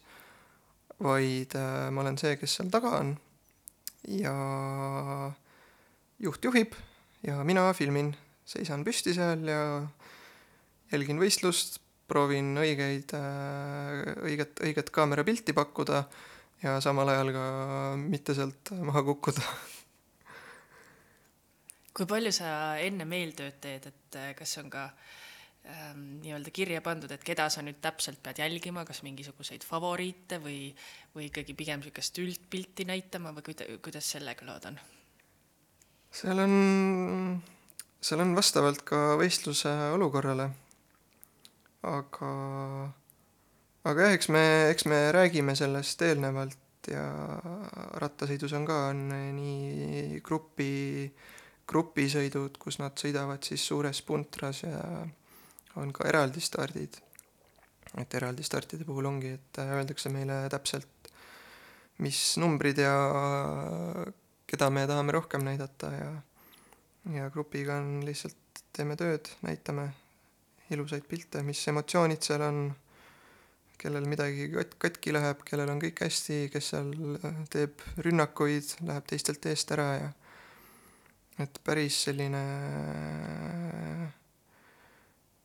vaid 1.03 1.55
ma 1.95 2.03
olen 2.03 2.19
see, 2.19 2.37
kes 2.37 2.59
seal 2.59 2.71
taga 2.75 2.97
on. 2.99 3.13
Ja 4.09 4.35
juht 6.19 6.45
juhib 6.45 6.75
ja 7.23 7.39
mina 7.47 7.69
filmin, 7.73 8.11
seisan 8.49 8.83
püsti 8.85 9.15
seal 9.15 9.45
ja 9.47 9.61
jälgin 10.91 11.21
võistlust, 11.23 11.79
proovin 12.09 12.57
õigeid, 12.59 13.13
õiget, 14.25 14.59
õiget 14.65 14.91
kaamerapilti 14.91 15.55
pakkuda 15.55 16.03
ja 16.63 16.79
samal 16.83 17.09
ajal 17.13 17.33
ka 17.35 17.45
mitte 18.01 18.35
sealt 18.35 18.73
maha 18.83 19.03
kukkuda. 19.07 19.43
kui 21.95 22.07
palju 22.07 22.33
sa 22.35 22.51
ennem 22.83 23.13
eeltööd 23.17 23.57
teed, 23.63 23.89
et 23.91 24.19
äh, 24.19 24.31
kas 24.39 24.53
on 24.61 24.69
ka 24.71 24.85
ähm, 25.67 26.05
nii-öelda 26.23 26.53
kirja 26.55 26.83
pandud, 26.85 27.11
et 27.11 27.25
keda 27.27 27.49
sa 27.51 27.65
nüüd 27.67 27.81
täpselt 27.83 28.21
pead 28.23 28.39
jälgima, 28.39 28.85
kas 28.87 29.03
mingisuguseid 29.07 29.67
favoriite 29.67 30.39
või, 30.43 30.69
või 31.15 31.27
ikkagi 31.31 31.57
pigem 31.59 31.83
niisugust 31.83 32.23
üldpilti 32.23 32.87
näitama 32.87 33.35
või 33.35 33.49
kuida-, 33.51 33.67
kuidas 33.83 34.13
sellega 34.15 34.47
lood 34.47 34.71
on? 34.71 34.79
seal 36.15 36.39
on, 36.41 36.55
seal 38.01 38.23
on 38.23 38.35
vastavalt 38.39 38.87
ka 38.87 39.19
võistluse 39.21 39.75
olukorrale, 39.99 40.49
aga 41.87 42.31
aga 43.89 44.07
jah, 44.07 44.15
eks 44.19 44.29
me, 44.35 44.45
eks 44.73 44.87
me 44.91 45.01
räägime 45.15 45.55
sellest 45.59 46.03
eelnevalt 46.05 46.91
ja 46.93 47.05
rattasõidus 48.01 48.55
on 48.57 48.67
ka, 48.69 48.79
on 48.93 49.03
nii 49.37 50.21
grupi, 50.25 51.09
grupisõidud, 51.69 52.57
kus 52.61 52.81
nad 52.83 52.97
sõidavad 53.01 53.45
siis 53.45 53.65
suures 53.65 54.01
puntras 54.07 54.63
ja 54.65 54.83
on 55.81 55.93
ka 55.95 56.09
eraldi 56.09 56.41
stardid. 56.45 57.01
et 57.99 58.15
eraldi 58.15 58.45
startide 58.45 58.85
puhul 58.85 59.07
ongi, 59.09 59.33
et 59.39 59.59
öeldakse 59.63 60.11
meile 60.13 60.43
täpselt, 60.53 61.09
mis 62.05 62.37
numbrid 62.37 62.79
ja 62.79 62.93
keda 64.47 64.69
me 64.71 64.85
tahame 64.87 65.13
rohkem 65.13 65.45
näidata 65.45 65.93
ja 65.93 66.11
ja 67.15 67.31
grupiga 67.31 67.79
on 67.81 68.03
lihtsalt, 68.05 68.61
teeme 68.77 68.97
tööd, 68.97 69.31
näitame 69.43 69.89
ilusaid 70.75 71.07
pilte, 71.09 71.43
mis 71.43 71.63
emotsioonid 71.71 72.23
seal 72.23 72.45
on 72.45 72.59
kellel 73.79 74.07
midagi 74.11 74.49
kat-, 74.53 74.77
katki 74.83 75.15
läheb, 75.15 75.43
kellel 75.47 75.71
on 75.73 75.83
kõik 75.83 76.03
hästi, 76.05 76.47
kes 76.53 76.73
seal 76.75 76.91
äh, 77.23 77.43
teeb 77.53 77.83
rünnakuid, 78.05 78.79
läheb 78.89 79.07
teistelt 79.11 79.47
eest 79.51 79.75
ära 79.77 79.91
ja 79.99 80.09
et 81.39 81.61
päris 81.65 82.01
selline, 82.09 82.41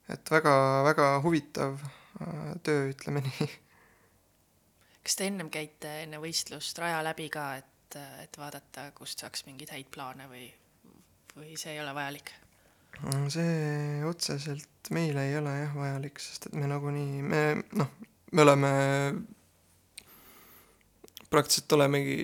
et 0.09 0.31
väga-väga 0.33 1.09
huvitav 1.25 1.77
äh, 1.83 2.55
töö, 2.65 2.89
ütleme 2.93 3.21
nii. 3.27 3.49
kas 5.03 5.19
te 5.19 5.29
ennem 5.29 5.51
käite 5.53 5.99
enne 6.05 6.21
võistlust 6.23 6.79
raja 6.81 7.03
läbi 7.05 7.29
ka, 7.33 7.51
et, 7.61 7.99
et 8.23 8.39
vaadata, 8.41 8.89
kust 8.97 9.21
saaks 9.21 9.45
mingeid 9.49 9.75
häid 9.75 9.91
plaane 9.93 10.29
või, 10.31 10.47
või 11.37 11.53
see 11.59 11.75
ei 11.75 11.83
ole 11.83 11.93
vajalik? 11.95 12.33
see 13.33 14.01
otseselt 14.05 14.89
meile 14.93 15.27
ei 15.29 15.37
ole 15.37 15.53
jah 15.59 15.77
vajalik, 15.77 16.19
sest 16.21 16.49
et 16.49 16.57
me 16.57 16.67
nagunii, 16.69 17.21
me 17.25 17.43
noh, 17.77 17.89
me 18.33 18.41
oleme, 18.41 18.69
praktiliselt 21.29 21.71
olemegi 21.77 22.17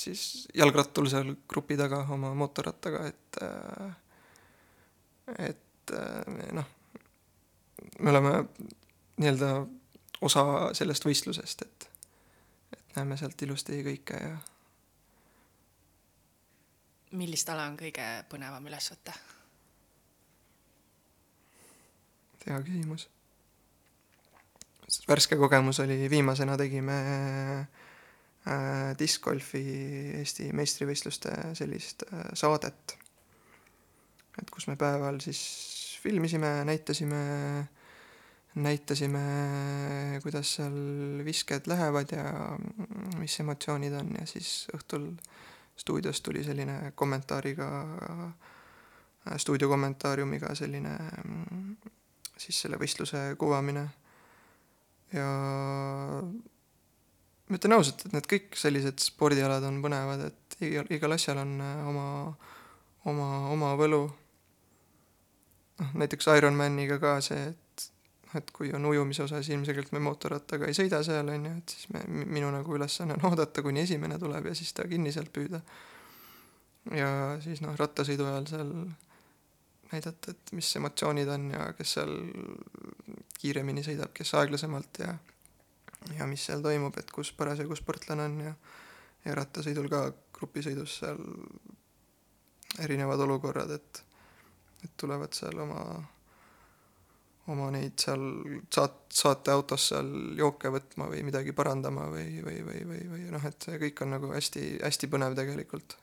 siis 0.00 0.48
jalgrattul 0.54 1.08
seal 1.10 1.34
grupi 1.48 1.76
taga 1.76 2.04
oma 2.14 2.32
mootorrattaga, 2.34 3.06
et 3.10 3.40
et 5.38 5.94
noh, 6.56 6.70
me 7.98 8.10
oleme 8.10 8.32
nii-öelda 9.20 9.50
osa 10.26 10.44
sellest 10.76 11.06
võistlusest, 11.06 11.66
et 11.66 11.88
et 12.72 12.96
näeme 12.96 13.18
sealt 13.18 13.42
ilusti 13.42 13.82
kõike 13.86 14.22
ja 14.22 14.34
millist 17.18 17.48
ala 17.50 17.66
on 17.70 17.78
kõige 17.78 18.06
põnevam 18.30 18.66
üles 18.70 18.90
võtta? 18.94 19.14
hea 22.46 22.60
küsimus. 22.64 23.08
Värske 25.08 25.36
kogemus 25.36 25.80
oli, 25.80 26.10
viimasena 26.10 26.56
tegime 26.58 26.96
äh, 27.60 28.92
diskgolfi 28.98 29.62
Eesti 30.20 30.50
meistrivõistluste 30.56 31.34
sellist 31.58 32.04
äh, 32.08 32.30
saadet. 32.34 32.96
et 34.40 34.50
kus 34.50 34.66
me 34.70 34.76
päeval 34.80 35.20
siis 35.20 35.40
filmisime, 36.02 36.64
näitasime, 36.64 37.20
näitasime, 38.54 39.24
kuidas 40.22 40.54
seal 40.56 41.20
visked 41.24 41.68
lähevad 41.68 42.14
ja 42.16 42.24
mis 43.18 43.40
emotsioonid 43.40 43.92
on 43.92 44.14
ja 44.20 44.26
siis 44.26 44.66
õhtul 44.74 45.10
stuudios 45.76 46.20
tuli 46.20 46.44
selline 46.44 46.92
kommentaariga, 46.94 47.68
stuudiokommentaariumiga 49.36 50.54
selline 50.54 50.96
siis 52.40 52.62
selle 52.64 52.80
võistluse 52.80 53.34
kuvamine 53.38 53.86
ja 55.14 55.28
ma 57.50 57.58
ütlen 57.58 57.76
ausalt, 57.76 58.06
et 58.06 58.14
need 58.14 58.28
kõik 58.30 58.58
sellised 58.58 59.02
spordialad 59.02 59.64
on 59.66 59.80
põnevad, 59.84 60.28
et 60.30 60.58
igal, 60.66 60.90
igal 60.94 61.16
asjal 61.16 61.42
on 61.42 61.56
oma, 61.90 62.06
oma, 63.10 63.30
oma 63.54 63.72
võlu. 63.80 64.04
noh, 65.80 65.96
näiteks 66.02 66.30
Ironmaniga 66.36 67.00
ka 67.02 67.18
see, 67.24 67.50
et 67.50 67.60
et 68.38 68.50
kui 68.54 68.70
on 68.74 68.84
ujumise 68.86 69.24
osas 69.24 69.48
ilmselgelt 69.50 69.90
me 69.94 70.02
mootorrattaga 70.04 70.68
ei 70.70 70.76
sõida 70.76 71.00
seal, 71.06 71.28
on 71.32 71.46
ju, 71.48 71.54
et 71.62 71.72
siis 71.74 71.88
me, 71.94 72.02
minu 72.30 72.50
nagu 72.54 72.76
ülesanne 72.76 73.16
on 73.16 73.24
oodata, 73.32 73.64
kuni 73.66 73.82
esimene 73.82 74.18
tuleb 74.22 74.50
ja 74.50 74.56
siis 74.58 74.70
ta 74.76 74.86
kinni 74.90 75.12
sealt 75.14 75.32
püüda. 75.34 75.62
ja 76.96 77.10
siis 77.44 77.62
noh, 77.64 77.74
rattasõidu 77.78 78.28
ajal 78.28 78.46
seal 78.50 78.70
näidata, 79.92 80.34
et 80.34 80.52
mis 80.56 80.68
emotsioonid 80.76 81.28
on 81.28 81.48
ja 81.54 81.72
kes 81.78 81.96
seal 81.98 82.14
kiiremini 83.40 83.84
sõidab, 83.86 84.12
kes 84.14 84.34
aeglasemalt 84.38 85.02
ja 85.04 85.16
ja 86.16 86.26
mis 86.26 86.44
seal 86.46 86.62
toimub, 86.64 86.96
et 86.96 87.10
kus 87.12 87.32
parasjagu 87.36 87.76
sportlane 87.76 88.28
on 88.28 88.38
ja 88.44 88.54
ja 89.24 89.34
rattasõidul 89.36 89.88
ka 89.92 90.06
grupisõidus 90.36 91.00
seal 91.02 91.20
erinevad 92.80 93.20
olukorrad, 93.26 93.74
et 93.76 94.04
et 94.84 94.94
tulevad 94.96 95.34
seal 95.36 95.58
oma 95.60 95.82
oma 97.52 97.70
neid 97.74 97.98
seal 98.00 98.22
saat-, 98.72 99.08
saateautos 99.12 99.88
seal 99.90 100.10
jooke 100.38 100.70
võtma 100.72 101.08
või 101.10 101.24
midagi 101.26 101.52
parandama 101.56 102.06
või, 102.12 102.38
või, 102.44 102.60
või, 102.66 102.84
või, 102.88 103.02
või 103.10 103.26
noh, 103.34 103.44
et 103.46 103.66
see 103.66 103.80
kõik 103.82 104.04
on 104.04 104.14
nagu 104.16 104.30
hästi, 104.32 104.64
hästi 104.84 105.10
põnev 105.10 105.36
tegelikult. 105.38 105.96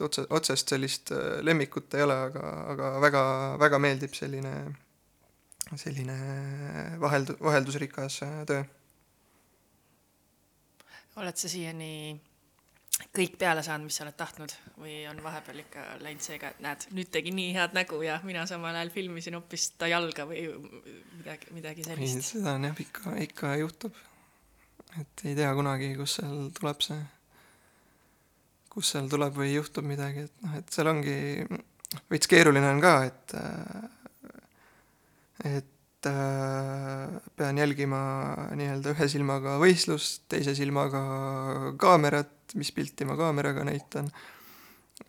Et 0.00 0.06
otse, 0.08 0.26
otsest 0.30 0.72
sellist 0.72 1.12
äh, 1.12 1.40
lemmikut 1.44 1.94
ei 1.94 2.06
ole, 2.06 2.16
aga, 2.30 2.54
aga 2.72 2.92
väga, 3.04 3.22
väga 3.60 3.80
meeldib 3.82 4.16
selline, 4.16 4.54
selline 5.76 6.16
vaheldu-, 7.02 7.38
vaheldusrikas 7.44 8.22
äh, 8.26 8.40
töö. 8.48 8.64
oled 11.20 11.36
sa 11.36 11.48
siiani 11.52 11.92
kõik 13.16 13.36
peale 13.40 13.62
saanud, 13.64 13.88
mis 13.88 13.96
sa 13.98 14.04
oled 14.04 14.16
tahtnud 14.16 14.52
või 14.80 14.94
on 15.10 15.20
vahepeal 15.24 15.62
ikka 15.62 15.84
läinud 16.04 16.24
seega, 16.24 16.52
et 16.52 16.62
näed, 16.64 16.86
nüüd 16.96 17.10
tegi 17.12 17.32
nii 17.34 17.52
head 17.56 17.76
nägu 17.76 18.00
ja 18.04 18.18
mina 18.24 18.46
samal 18.48 18.76
ajal 18.76 18.92
filmisin 18.94 19.36
hoopis 19.38 19.70
ta 19.80 19.88
jalga 19.90 20.26
või 20.28 20.46
midagi, 21.18 21.54
midagi 21.56 21.86
sellist? 21.86 22.32
seda 22.34 22.56
on 22.58 22.68
jah, 22.70 22.82
ikka, 22.86 23.16
ikka 23.26 23.54
juhtub. 23.60 23.96
et 25.00 25.24
ei 25.28 25.36
tea 25.38 25.52
kunagi, 25.56 25.94
kus 25.98 26.18
seal 26.20 26.50
tuleb 26.56 26.84
see, 26.84 27.00
kus 28.70 28.94
seal 28.94 29.10
tuleb 29.10 29.34
või 29.36 29.54
juhtub 29.54 29.84
midagi, 29.86 30.26
et 30.28 30.46
noh, 30.46 30.56
et 30.60 30.70
seal 30.70 30.90
ongi, 30.92 31.16
veits 32.10 32.30
keeruline 32.30 32.70
on 32.70 32.80
ka, 32.82 32.94
et 33.10 33.36
et 35.50 35.76
Äh, 36.06 37.20
pean 37.36 37.58
jälgima 37.60 37.98
nii-öelda 38.56 38.94
ühe 38.94 39.06
silmaga 39.12 39.58
võistlust, 39.60 40.22
teise 40.32 40.54
silmaga 40.56 41.00
kaamerat, 41.80 42.54
mis 42.56 42.70
pilti 42.72 43.04
ma 43.04 43.18
kaameraga 43.20 43.66
näitan, 43.68 44.08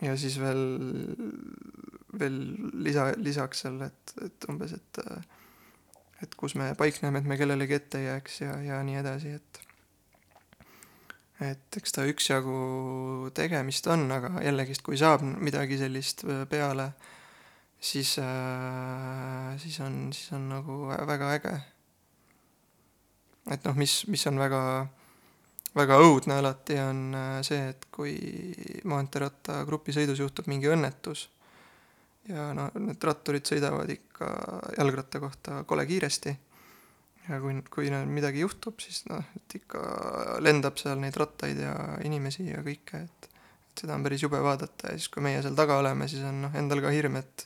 ja 0.04 0.18
siis 0.20 0.36
veel, 0.42 0.66
veel 2.20 2.36
lisa, 2.84 3.08
lisaks 3.24 3.64
seal, 3.64 3.80
et, 3.88 4.16
et 4.26 4.50
umbes, 4.52 4.76
et 4.76 5.02
et 6.26 6.36
kus 6.38 6.58
me 6.60 6.74
paikneme, 6.78 7.24
et 7.24 7.30
me 7.30 7.40
kellelegi 7.40 7.78
ette 7.80 8.02
ei 8.02 8.10
jääks 8.10 8.42
ja, 8.44 8.58
ja 8.66 8.84
nii 8.84 9.00
edasi, 9.00 9.32
et 9.40 9.62
et 11.42 11.78
eks 11.78 11.96
ta 11.96 12.06
üksjagu 12.06 13.32
tegemist 13.34 13.88
on, 13.90 14.06
aga 14.14 14.36
jällegist, 14.46 14.84
kui 14.86 15.00
saab 15.00 15.24
midagi 15.26 15.80
sellist 15.82 16.26
peale 16.50 16.92
äh, 16.92 17.10
siis 17.82 18.20
äh,, 18.20 19.58
siis 19.58 19.80
on, 19.80 20.14
siis 20.14 20.34
on 20.34 20.50
nagu 20.50 20.88
väga 21.08 21.34
äge. 21.34 21.54
et 23.52 23.64
noh, 23.66 23.76
mis, 23.76 24.06
mis 24.08 24.28
on 24.30 24.38
väga, 24.40 24.62
väga 25.76 25.98
õudne 26.06 26.38
alati, 26.38 26.78
on 26.80 27.16
äh, 27.18 27.40
see, 27.46 27.72
et 27.74 27.88
kui 27.92 28.14
maanteeratta 28.86 29.64
grupisõidus 29.66 30.22
juhtub 30.22 30.48
mingi 30.52 30.70
õnnetus 30.70 31.28
ja 32.30 32.52
no 32.54 32.70
need 32.78 33.02
ratturid 33.02 33.50
sõidavad 33.50 33.90
ikka 33.90 34.30
jalgratta 34.78 35.20
kohta 35.20 35.64
kole 35.66 35.88
kiiresti 35.90 36.36
ja 37.30 37.40
kui, 37.42 37.58
kui 37.74 37.90
neil 37.94 38.10
midagi 38.10 38.44
juhtub, 38.44 38.80
siis 38.84 39.04
noh, 39.10 39.24
et 39.38 39.58
ikka 39.62 39.82
lendab 40.44 40.80
seal 40.82 41.00
neid 41.02 41.18
rattaid 41.20 41.60
ja 41.62 41.76
inimesi 42.08 42.48
ja 42.50 42.64
kõike, 42.66 43.06
et 43.06 43.30
et 43.72 43.84
seda 43.86 43.96
on 43.96 44.04
päris 44.04 44.24
jube 44.24 44.40
vaadata 44.44 44.92
ja 44.92 45.00
siis, 45.00 45.08
kui 45.12 45.24
meie 45.24 45.42
seal 45.44 45.56
taga 45.56 45.78
oleme, 45.80 46.08
siis 46.12 46.24
on 46.28 46.42
noh, 46.46 46.56
endal 46.60 46.82
ka 46.84 46.92
hirm, 46.94 47.18
et 47.22 47.46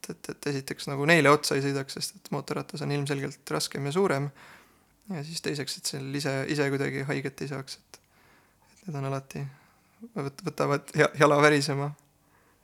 et, 0.00 0.10
et, 0.14 0.28
et 0.32 0.46
esiteks 0.52 0.88
nagu 0.88 1.04
neile 1.06 1.30
otsa 1.30 1.56
ei 1.58 1.64
sõidaks, 1.64 1.96
sest 1.98 2.16
et 2.16 2.30
mootorratas 2.34 2.82
on 2.86 2.92
ilmselgelt 2.94 3.50
raskem 3.54 3.86
ja 3.86 3.92
suurem, 3.94 4.28
ja 5.10 5.24
siis 5.26 5.42
teiseks, 5.44 5.76
et 5.78 5.90
seal 5.92 6.20
ise, 6.20 6.34
ise 6.54 6.68
kuidagi 6.72 7.02
haiget 7.08 7.42
ei 7.44 7.50
saaks, 7.50 7.80
et 7.80 7.98
et 8.70 8.86
need 8.86 9.00
on 9.00 9.10
alati, 9.10 9.42
võt-, 10.16 10.46
võtavad 10.46 10.94
ja, 10.96 11.10
jala 11.20 11.40
värisema. 11.42 11.90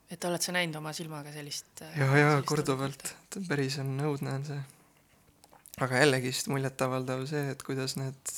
et 0.09 0.25
oled 0.25 0.41
sa 0.41 0.55
näinud 0.55 0.79
oma 0.79 0.95
silmaga 0.95 1.35
sellist 1.35 1.83
ja, 1.83 2.09
ja 2.17 2.33
korduvalt, 2.47 3.13
päris 3.47 3.79
on 3.83 3.93
õudne 4.07 4.39
on 4.39 4.47
see. 4.47 4.63
Aga 5.83 6.01
jällegist 6.01 6.49
muljetavaldav 6.49 7.25
see, 7.29 7.43
et 7.53 7.63
kuidas 7.65 7.97
need 7.99 8.33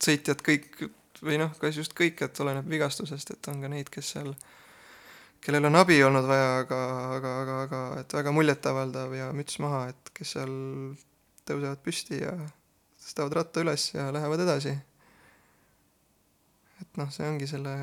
sõitjad 0.00 0.40
kõik 0.44 0.80
või 1.20 1.36
noh, 1.40 1.52
kas 1.60 1.76
just 1.76 1.92
kõik, 1.96 2.22
et 2.24 2.40
oleneb 2.40 2.68
vigastusest, 2.70 3.34
et 3.34 3.48
on 3.52 3.60
ka 3.60 3.68
neid, 3.68 3.90
kes 3.92 4.14
seal 4.16 4.32
kellel 5.44 5.68
on 5.68 5.78
abi 5.80 5.98
olnud 6.04 6.26
vaja, 6.28 6.48
aga, 6.62 6.78
aga, 7.16 7.34
aga, 7.42 7.56
aga 7.64 7.80
et 8.02 8.14
väga 8.16 8.32
muljetavaldav 8.36 9.14
ja 9.16 9.30
müts 9.36 9.60
maha, 9.62 9.86
et 9.92 10.12
kes 10.16 10.36
seal 10.36 10.52
tõusevad 11.48 11.80
püsti 11.84 12.20
ja 12.20 12.34
tõstavad 13.00 13.38
ratta 13.40 13.64
üles 13.64 13.88
ja 13.94 14.10
lähevad 14.14 14.44
edasi. 14.44 14.76
et 16.80 16.96
noh, 16.96 17.10
see 17.12 17.26
ongi 17.28 17.48
selle, 17.48 17.74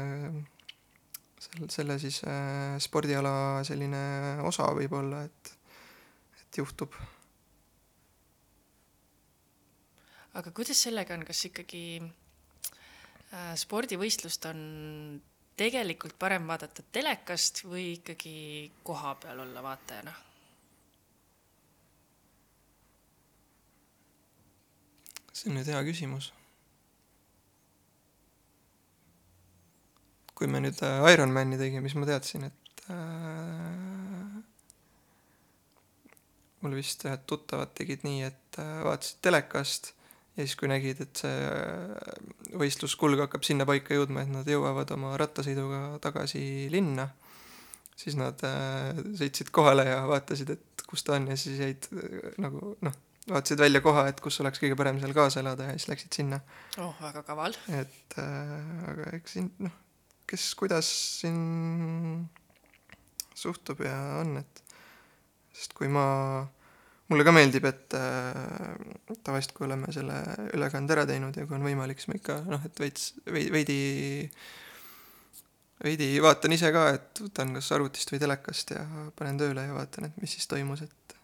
selle, 1.41 1.67
selle 1.73 1.99
siis 2.01 2.21
äh, 2.25 2.77
spordiala 2.81 3.63
selline 3.67 4.01
osa 4.45 4.69
võib-olla, 4.73 5.21
et, 5.27 5.53
et 6.41 6.61
juhtub. 6.61 6.97
Aga 10.33 10.51
kuidas 10.51 10.83
sellega 10.83 11.15
on, 11.15 11.25
kas 11.25 11.45
ikkagi 11.49 11.83
äh, 12.01 13.53
spordivõistlust 13.55 14.45
on 14.51 14.61
tegelikult 15.57 16.17
parem 16.19 16.47
vaadata 16.47 16.83
telekast 16.91 17.63
või 17.65 17.93
ikkagi 17.97 18.71
koha 18.85 19.15
peal 19.21 19.45
olla 19.47 19.63
vaatajana? 19.65 20.13
see 25.37 25.51
on 25.51 25.59
nüüd 25.59 25.69
hea 25.69 25.81
küsimus. 25.85 26.31
kui 30.37 30.47
me 30.49 30.59
nüüd 30.61 30.77
äh, 30.85 31.01
Ironmani 31.13 31.57
tegime, 31.57 31.89
siis 31.89 31.97
ma 31.97 32.05
teadsin, 32.05 32.43
et 32.45 32.81
äh, 32.93 34.35
mul 36.61 36.75
vist 36.77 37.05
ühed 37.07 37.23
tuttavad 37.29 37.73
tegid 37.77 38.05
nii, 38.05 38.19
et 38.27 38.59
äh, 38.61 38.83
vaatasid 38.85 39.17
telekast 39.25 39.95
ja 40.37 40.45
siis, 40.45 40.55
kui 40.59 40.69
nägid, 40.69 41.01
et 41.01 41.21
see 41.23 42.57
võistluskulg 42.61 43.23
hakkab 43.25 43.45
sinna 43.45 43.65
paika 43.67 43.97
jõudma, 43.97 44.23
et 44.23 44.31
nad 44.31 44.47
jõuavad 44.49 44.91
oma 44.93 45.15
rattasõiduga 45.19 45.97
tagasi 46.03 46.41
linna, 46.73 47.07
siis 47.97 48.17
nad 48.19 48.41
äh, 48.45 49.01
sõitsid 49.17 49.49
kohale 49.55 49.87
ja 49.89 50.03
vaatasid, 50.09 50.53
et 50.53 50.87
kus 50.87 51.03
ta 51.03 51.17
on 51.17 51.31
ja 51.31 51.37
siis 51.39 51.59
jäid 51.63 51.89
äh, 51.89 52.29
nagu 52.43 52.75
noh, 52.85 52.99
vaatasid 53.27 53.63
välja 53.65 53.81
koha, 53.83 54.05
et 54.11 54.21
kus 54.23 54.37
oleks 54.43 54.61
kõige 54.61 54.77
parem 54.79 55.01
seal 55.01 55.15
kaasa 55.17 55.41
elada 55.41 55.71
ja 55.71 55.77
siis 55.77 55.89
läksid 55.89 56.21
sinna. 56.21 56.39
oh, 56.77 56.93
väga 57.01 57.25
kaval. 57.27 57.57
et 57.73 58.19
äh, 58.21 58.53
aga 58.93 59.09
eks 59.17 59.37
siin 59.39 59.49
noh, 59.65 59.73
kes 60.29 60.51
kuidas 60.59 60.91
siin 61.23 62.27
suhtub 63.37 63.81
ja 63.85 63.97
on, 64.21 64.37
et 64.41 64.63
sest 65.57 65.73
kui 65.77 65.89
ma 65.89 66.05
mulle 67.07 67.25
ka 67.27 67.33
meeldib, 67.35 67.65
et 67.69 67.95
äh, 67.97 69.17
tavaliselt, 69.23 69.53
kui 69.55 69.67
oleme 69.67 69.91
selle 69.95 70.19
ülekande 70.57 70.95
ära 70.95 71.05
teinud 71.09 71.37
ja 71.37 71.47
kui 71.47 71.57
on 71.57 71.65
võimalik, 71.67 72.01
siis 72.01 72.11
ma 72.11 72.19
ikka 72.19 72.39
noh, 72.47 72.63
et 72.67 72.81
veits, 72.83 73.11
veidi, 73.31 73.79
veidi 75.83 76.09
vaatan 76.23 76.55
ise 76.57 76.71
ka, 76.75 76.87
et 76.97 77.23
võtan 77.23 77.55
kas 77.57 77.71
arvutist 77.77 78.11
või 78.13 78.23
telekast 78.23 78.75
ja 78.75 78.83
panen 79.19 79.39
tööle 79.39 79.67
ja 79.69 79.77
vaatan, 79.77 80.09
et 80.09 80.19
mis 80.23 80.35
siis 80.37 80.49
toimus, 80.51 80.83
et 80.87 81.15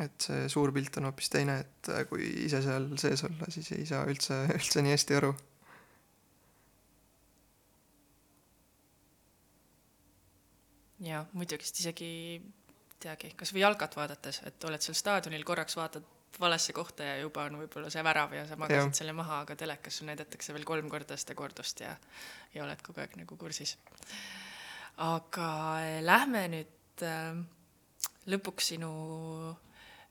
et 0.00 0.24
see 0.24 0.46
suur 0.48 0.70
pilt 0.72 0.96
on 0.96 1.10
hoopis 1.10 1.28
teine, 1.28 1.58
et 1.60 1.88
kui 2.08 2.24
ise 2.46 2.62
seal 2.64 2.86
sees 3.00 3.20
olla, 3.26 3.48
siis 3.52 3.68
ei 3.76 3.84
saa 3.88 4.06
üldse, 4.08 4.46
üldse 4.54 4.84
nii 4.86 4.94
hästi 4.96 5.18
aru. 5.18 5.34
jaa, 11.00 11.24
muidugi, 11.32 11.64
sest 11.64 11.80
isegi 11.82 12.10
teagi, 13.00 13.32
kas 13.36 13.52
või 13.54 13.64
jalkat 13.64 13.96
vaadates, 13.96 14.42
et 14.48 14.64
oled 14.68 14.82
seal 14.84 14.96
staadionil, 14.98 15.44
korraks 15.46 15.76
vaatad 15.78 16.06
valesse 16.40 16.72
kohta 16.72 17.04
ja 17.04 17.16
juba 17.20 17.44
on 17.48 17.58
võib-olla 17.62 17.90
see 17.92 18.02
värav 18.04 18.34
ja 18.34 18.44
sa 18.48 18.56
magasid 18.60 18.92
ja. 18.92 18.98
selle 19.00 19.14
maha, 19.16 19.42
aga 19.44 19.56
telekas 19.58 19.98
sul 19.98 20.08
näidatakse 20.10 20.54
veel 20.54 20.66
kolm 20.68 20.88
korda 20.92 21.16
seda 21.18 21.36
kordust 21.38 21.82
ja, 21.84 21.94
ja 22.54 22.64
oled 22.64 22.82
kogu 22.86 23.02
aeg 23.02 23.16
nagu 23.20 23.36
kursis. 23.40 23.76
aga 25.04 25.50
eh, 25.84 25.98
lähme 26.04 26.44
nüüd 26.54 27.04
äh, 27.06 27.40
lõpuks 28.30 28.72
sinu 28.74 28.92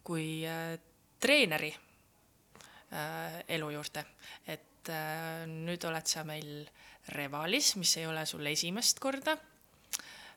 kui 0.05 0.43
äh, 0.47 0.75
treeneri 1.21 1.71
äh, 1.71 3.39
elu 3.55 3.71
juurde, 3.77 4.05
et 4.47 4.65
nüüd 4.89 5.83
oled 5.85 6.07
sa 6.07 6.23
meil 6.25 6.63
Revalis, 7.13 7.75
mis 7.77 7.91
ei 7.99 8.07
ole 8.07 8.23
sul 8.25 8.47
esimest 8.47 9.01
korda 9.03 9.35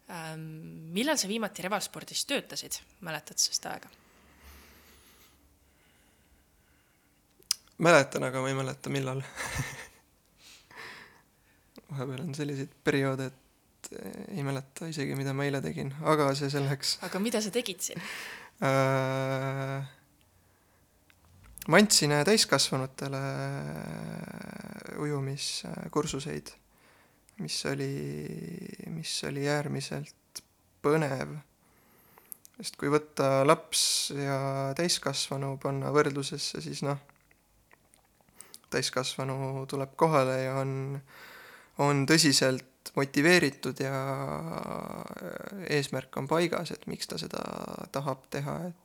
millal 0.08 1.18
sa 1.18 1.30
viimati 1.30 1.64
revalspordis 1.64 2.24
töötasid, 2.28 2.80
mäletad 3.00 3.40
seda 3.40 3.76
aega? 3.76 3.92
mäletan, 7.82 8.22
aga 8.22 8.42
ma 8.42 8.50
ei 8.50 8.54
mäleta, 8.54 8.90
millal 8.94 9.22
vahepeal 11.90 12.20
on 12.22 12.34
selliseid 12.34 12.70
perioode, 12.84 13.26
et 13.32 13.90
ei 14.36 14.44
mäleta 14.46 14.86
isegi, 14.90 15.16
mida 15.18 15.34
ma 15.34 15.48
eile 15.48 15.62
tegin, 15.64 15.90
aga 16.06 16.28
see 16.38 16.50
selleks. 16.52 16.98
aga 17.08 17.22
mida 17.22 17.42
sa 17.42 17.50
tegid 17.54 17.82
siin 17.82 18.04
äh,? 18.62 19.82
ma 21.68 21.78
andsin 21.78 22.14
täiskasvanutele 22.26 23.22
ujumiskursuseid 25.02 26.54
mis 27.42 27.58
oli, 27.66 27.92
mis 28.94 29.14
oli 29.28 29.48
äärmiselt 29.50 30.42
põnev. 30.82 31.36
sest 32.58 32.76
kui 32.78 32.90
võtta 32.92 33.42
laps 33.46 34.12
ja 34.14 34.38
täiskasvanu 34.78 35.56
panna 35.62 35.90
võrdlusesse, 35.94 36.60
siis 36.62 36.82
noh, 36.86 37.00
täiskasvanu 38.72 39.64
tuleb 39.70 39.96
kohale 39.98 40.36
ja 40.44 40.54
on, 40.60 41.00
on 41.82 42.04
tõsiselt 42.08 42.92
motiveeritud 42.96 43.80
ja 43.82 43.96
eesmärk 45.70 46.16
on 46.18 46.28
paigas, 46.30 46.72
et 46.74 46.86
miks 46.90 47.10
ta 47.10 47.18
seda 47.20 47.42
tahab 47.94 48.26
teha, 48.30 48.58
et 48.70 48.78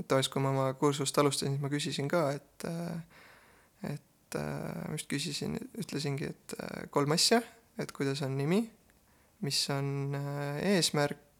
et 0.00 0.06
tavaliselt, 0.08 0.32
kui 0.32 0.40
ma 0.40 0.52
oma 0.54 0.66
kursust 0.80 1.18
alustasin, 1.20 1.58
siis 1.58 1.60
ma 1.60 1.68
küsisin 1.68 2.08
ka, 2.08 2.30
et 2.32 2.64
et 3.84 4.36
ma 4.38 4.94
just 4.94 5.10
küsisin, 5.10 5.58
ütlesingi, 5.82 6.30
et 6.30 6.54
kolm 6.94 7.12
asja 7.16 7.42
et 7.80 7.92
kuidas 7.96 8.20
on 8.26 8.36
nimi, 8.38 8.62
mis 9.44 9.62
on 9.72 10.14
äh, 10.18 10.60
eesmärk 10.76 11.30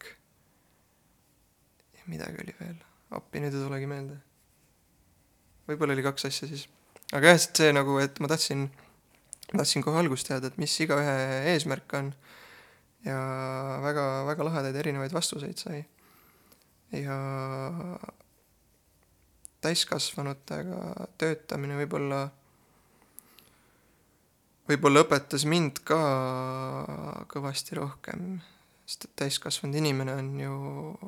midagi 2.11 2.43
oli 2.43 2.55
veel, 2.59 2.77
appi 3.15 3.41
nüüd 3.41 3.55
ei 3.55 3.63
tulegi 3.65 3.89
meelde. 3.89 4.17
võib-olla 5.69 5.95
oli 5.95 6.05
kaks 6.05 6.27
asja 6.27 6.49
siis. 6.49 6.65
aga 7.15 7.33
jah, 7.33 7.41
see 7.43 7.71
nagu, 7.75 7.97
et 8.03 8.19
ma 8.23 8.29
tahtsin, 8.31 8.67
tahtsin 9.51 9.85
kohe 9.85 10.01
algust 10.01 10.27
teada, 10.29 10.51
et 10.51 10.59
mis 10.61 10.73
igaühe 10.83 11.15
eesmärk 11.53 11.95
on 11.99 12.11
ja 13.05 13.19
väga, 13.85 14.07
väga 14.29 14.47
lahedaid 14.49 14.81
erinevaid 14.83 15.15
vastuseid 15.15 15.61
sai. 15.61 15.83
ja 16.95 17.17
täiskasvanutega 19.61 21.07
töötamine 21.21 21.77
võib-olla 21.83 22.25
võib-olla 24.69 25.05
õpetas 25.05 25.45
mind 25.49 25.81
ka 25.87 26.01
kõvasti 27.31 27.77
rohkem, 27.79 28.35
sest 28.85 29.07
et 29.07 29.15
täiskasvanud 29.23 29.79
inimene 29.81 30.17
on 30.19 30.31
ju 30.39 30.57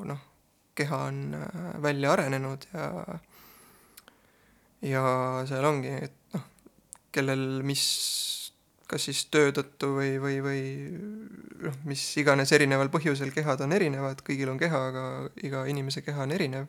noh, 0.10 0.24
keha 0.76 1.04
on 1.10 1.38
äh, 1.38 1.82
välja 1.82 2.16
arenenud 2.16 2.66
ja 2.74 2.89
ja 4.84 5.04
seal 5.47 5.66
ongi, 5.68 5.93
et 6.08 6.36
noh, 6.36 6.47
kellel 7.16 7.62
mis, 7.66 7.84
kas 8.89 9.08
siis 9.08 9.22
töö 9.32 9.54
tõttu 9.56 9.93
või, 9.95 10.18
või, 10.22 10.39
või 10.43 10.64
noh, 11.64 11.78
mis 11.88 12.04
iganes 12.20 12.51
erineval 12.56 12.91
põhjusel 12.93 13.32
kehad 13.36 13.64
on 13.64 13.76
erinevad, 13.76 14.24
kõigil 14.26 14.51
on 14.51 14.60
keha, 14.62 14.82
aga 14.91 15.06
iga 15.45 15.64
inimese 15.72 16.04
keha 16.06 16.26
on 16.26 16.36
erinev. 16.36 16.68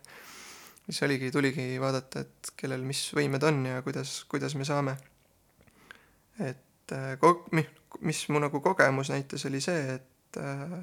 siis 0.85 1.03
oligi, 1.03 1.31
tuligi 1.33 1.67
vaadata, 1.81 2.23
et 2.23 2.53
kellel 2.61 2.85
mis 2.87 3.03
võimed 3.17 3.43
on 3.43 3.65
ja 3.67 3.83
kuidas, 3.83 4.23
kuidas 4.31 4.55
me 4.55 4.69
saame. 4.69 4.97
et 6.39 6.63
et 6.85 6.97
äh, 6.97 7.65
mis 8.01 8.29
mu 8.29 8.41
nagu 8.43 8.61
kogemus 8.61 9.11
näitas, 9.11 9.47
oli 9.47 9.61
see, 9.61 9.97
et 9.97 10.39
äh, 10.41 10.79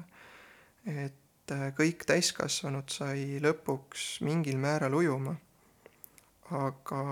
et 0.86 1.54
äh, 1.54 1.68
kõik 1.78 2.06
täiskasvanud 2.08 2.90
sai 2.90 3.38
lõpuks 3.42 4.20
mingil 4.26 4.58
määral 4.58 4.94
ujuma. 4.94 5.36
aga 6.52 7.02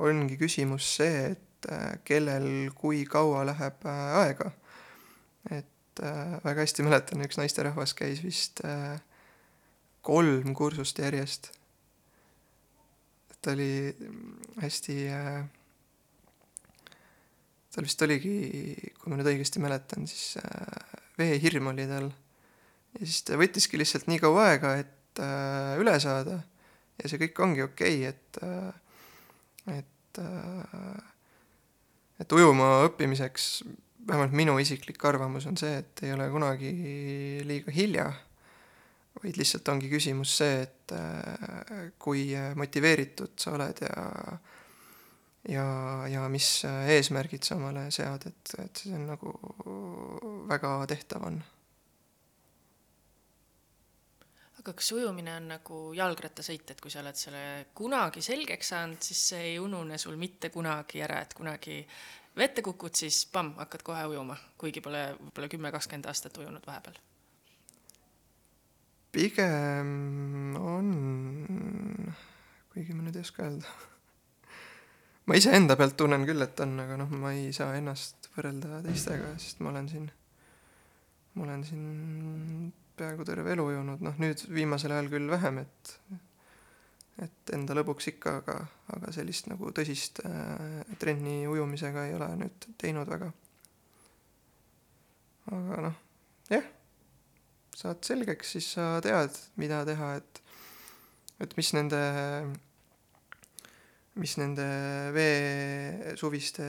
ongi 0.00 0.38
küsimus 0.40 0.86
see, 0.96 1.32
et 1.34 1.66
kellel 2.08 2.70
kui 2.74 3.04
kaua 3.04 3.44
läheb 3.44 3.84
aega. 3.84 4.50
et 5.50 6.00
väga 6.44 6.60
hästi 6.62 6.86
mäletan, 6.86 7.20
üks 7.26 7.36
naisterahvas 7.36 7.92
käis 7.94 8.22
vist 8.24 8.62
kolm 10.02 10.54
kursust 10.54 10.98
järjest. 10.98 11.50
ta 13.42 13.50
oli 13.50 13.96
hästi 14.62 14.96
äh, 15.10 15.44
tal 17.72 17.86
vist 17.86 18.02
oligi, 18.04 18.34
kui 19.00 19.10
ma 19.10 19.18
nüüd 19.18 19.30
õigesti 19.32 19.62
mäletan, 19.62 20.06
siis 20.10 20.36
äh, 20.42 20.96
veehirm 21.18 21.70
oli 21.72 21.86
tal. 21.88 22.10
ja 22.98 23.04
siis 23.06 23.22
ta 23.28 23.38
võttiski 23.40 23.80
lihtsalt 23.80 24.08
nii 24.10 24.20
kaua 24.22 24.50
aega, 24.50 24.74
et 24.82 25.22
äh, 25.22 25.74
üle 25.80 25.96
saada. 26.02 26.42
ja 27.00 27.08
see 27.08 27.20
kõik 27.24 27.40
ongi 27.44 27.64
okei 27.64 28.02
okay,, 28.02 28.12
et 28.12 28.42
äh,, 28.44 29.78
et 29.78 30.18
et 32.20 32.34
ujuma 32.36 32.82
õppimiseks, 32.84 33.46
vähemalt 34.06 34.34
minu 34.36 34.58
isiklik 34.60 35.00
arvamus 35.08 35.46
on 35.48 35.56
see, 35.56 35.78
et 35.80 36.02
ei 36.04 36.12
ole 36.12 36.26
kunagi 36.30 36.72
liiga 37.48 37.72
hilja, 37.72 38.04
vaid 39.22 39.38
lihtsalt 39.40 39.70
ongi 39.72 39.88
küsimus 39.88 40.36
see, 40.42 40.60
et 40.66 40.94
kui 42.02 42.26
motiveeritud 42.60 43.32
sa 43.40 43.56
oled 43.56 43.80
ja 43.80 44.04
ja, 45.48 45.64
ja 46.10 46.28
mis 46.30 46.62
eesmärgid 46.66 47.46
sa 47.46 47.56
omale 47.58 47.88
sead, 47.94 48.28
et, 48.30 48.54
et 48.62 48.84
see 48.84 48.94
on 48.94 49.08
nagu 49.10 49.34
väga 50.50 50.76
tehtav 50.92 51.26
on. 51.30 51.42
aga 54.62 54.76
kas 54.78 54.92
ujumine 54.94 55.32
on 55.34 55.48
nagu 55.56 55.76
jalgrattasõit, 55.98 56.68
et 56.70 56.80
kui 56.80 56.90
sa 56.92 57.00
oled 57.02 57.18
selle 57.18 57.44
kunagi 57.74 58.22
selgeks 58.22 58.68
saanud, 58.70 59.00
siis 59.02 59.22
see 59.32 59.46
ei 59.52 59.56
unune 59.58 59.98
sul 59.98 60.14
mitte 60.20 60.52
kunagi 60.54 61.02
ära, 61.02 61.18
et 61.24 61.34
kunagi 61.34 61.80
vette 62.38 62.62
kukud, 62.62 62.94
siis 62.94 63.24
pamm, 63.32 63.56
hakkad 63.58 63.82
kohe 63.82 64.04
ujuma, 64.12 64.36
kuigi 64.58 64.80
pole 64.84 65.08
võib-olla 65.18 65.50
kümme, 65.50 65.72
kakskümmend 65.74 66.06
aastat 66.12 66.38
ujunud 66.38 66.68
vahepeal? 66.68 67.00
pigem 69.12 70.54
on, 70.56 70.94
kuigi 72.72 72.94
ma 72.96 73.02
nüüd 73.04 73.18
ei 73.18 73.26
oska 73.26 73.44
öelda 73.44 73.91
ma 75.26 75.38
iseenda 75.38 75.76
pealt 75.78 75.96
tunnen 75.98 76.26
küll, 76.28 76.42
et 76.44 76.60
on, 76.64 76.74
aga 76.82 76.98
noh, 77.00 77.14
ma 77.22 77.32
ei 77.36 77.52
saa 77.56 77.76
ennast 77.78 78.30
võrrelda 78.36 78.82
teistega, 78.86 79.34
sest 79.42 79.62
ma 79.62 79.70
olen 79.70 79.88
siin, 79.90 80.10
ma 81.36 81.46
olen 81.46 81.64
siin 81.68 82.72
peaaegu 82.98 83.24
terve 83.28 83.54
elu 83.54 83.66
ujunud, 83.72 84.02
noh 84.04 84.20
nüüd 84.22 84.44
viimasel 84.52 84.94
ajal 84.94 85.10
küll 85.12 85.30
vähem, 85.32 85.62
et 85.64 85.96
et 87.22 87.52
enda 87.54 87.74
lõbuks 87.76 88.08
ikka, 88.08 88.36
aga, 88.40 88.56
aga 88.96 89.12
sellist 89.14 89.48
nagu 89.50 89.70
tõsist 89.76 90.22
äh, 90.26 90.80
trenni 90.98 91.42
ujumisega 91.50 92.06
ei 92.08 92.16
ole 92.16 92.28
nüüd 92.40 92.68
teinud 92.80 93.10
väga. 93.10 93.28
aga 95.52 95.80
noh, 95.88 95.98
jah, 96.50 96.66
saad 97.76 98.02
selgeks, 98.06 98.54
siis 98.56 98.70
sa 98.76 98.86
tead, 99.04 99.36
mida 99.60 99.82
teha, 99.88 100.14
et, 100.20 100.42
et 101.44 101.56
mis 101.58 101.72
nende, 101.76 102.00
mis 104.20 104.34
nende 104.36 104.64
vee 105.14 106.12
suviste, 106.20 106.66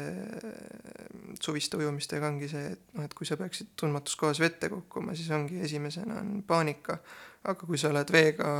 suviste 1.43 1.79
ujumistega 1.79 2.29
ongi 2.29 2.47
see, 2.51 2.69
et 2.71 2.95
noh, 2.95 3.03
et 3.03 3.15
kui 3.17 3.27
sa 3.27 3.35
peaksid 3.39 3.73
tundmatus 3.79 4.15
kohas 4.19 4.39
vette 4.39 4.69
kukkuma, 4.71 5.15
siis 5.17 5.31
ongi 5.35 5.59
esimesena 5.65 6.21
on 6.21 6.37
paanika, 6.47 7.01
aga 7.43 7.67
kui 7.67 7.79
sa 7.79 7.91
oled 7.91 8.15
veega 8.15 8.53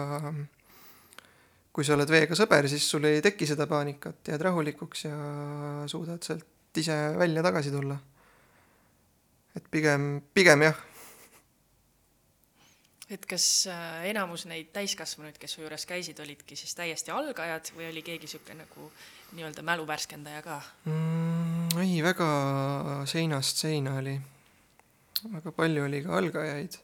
kui 1.74 1.86
sa 1.88 1.96
oled 1.96 2.12
veega 2.12 2.36
sõber, 2.38 2.68
siis 2.70 2.86
sul 2.86 3.08
ei 3.10 3.22
teki 3.26 3.48
seda 3.50 3.66
paanikat, 3.70 4.20
jääd 4.30 4.44
rahulikuks 4.46 5.08
ja 5.08 5.16
suudad 5.90 6.22
sealt 6.26 6.78
ise 6.78 6.98
välja 7.18 7.42
tagasi 7.46 7.72
tulla. 7.74 7.98
et 9.56 9.66
pigem, 9.72 10.22
pigem 10.34 10.62
jah. 10.66 10.78
Et 13.14 13.26
kas 13.30 13.46
äh, 13.70 14.06
enamus 14.10 14.46
neid 14.50 14.72
täiskasvanuid, 14.76 15.38
kes 15.42 15.56
su 15.56 15.64
juures 15.64 15.86
käisid, 15.90 16.20
olidki 16.24 16.58
siis 16.60 16.74
täiesti 16.78 17.14
algajad 17.14 17.74
või 17.78 17.90
oli 17.92 18.04
keegi 18.06 18.30
sihuke 18.32 18.56
nagu 18.58 18.90
nii-öelda 19.34 19.66
mälu 19.66 19.86
värskendaja 19.90 20.42
ka 20.46 20.60
mm,? 20.90 21.78
ei, 21.84 21.98
väga 22.06 22.28
seinast 23.10 23.64
seina 23.64 23.98
oli. 24.02 24.18
väga 25.34 25.54
palju 25.56 25.86
oli 25.88 26.04
ka 26.06 26.18
algajaid. 26.18 26.78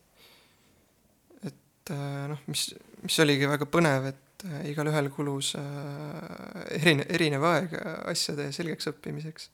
et 1.50 1.94
äh, 1.96 2.26
noh, 2.32 2.42
mis, 2.48 2.70
mis 3.04 3.20
oligi 3.26 3.50
väga 3.50 3.70
põnev, 3.70 4.10
et 4.14 4.48
äh, 4.50 4.70
igalühel 4.74 5.12
kulus 5.14 5.56
erine-, 5.58 7.08
erinev 7.10 7.46
aeg 7.54 7.78
asjade 8.14 8.52
selgeks 8.56 8.92
õppimiseks. 8.94 9.50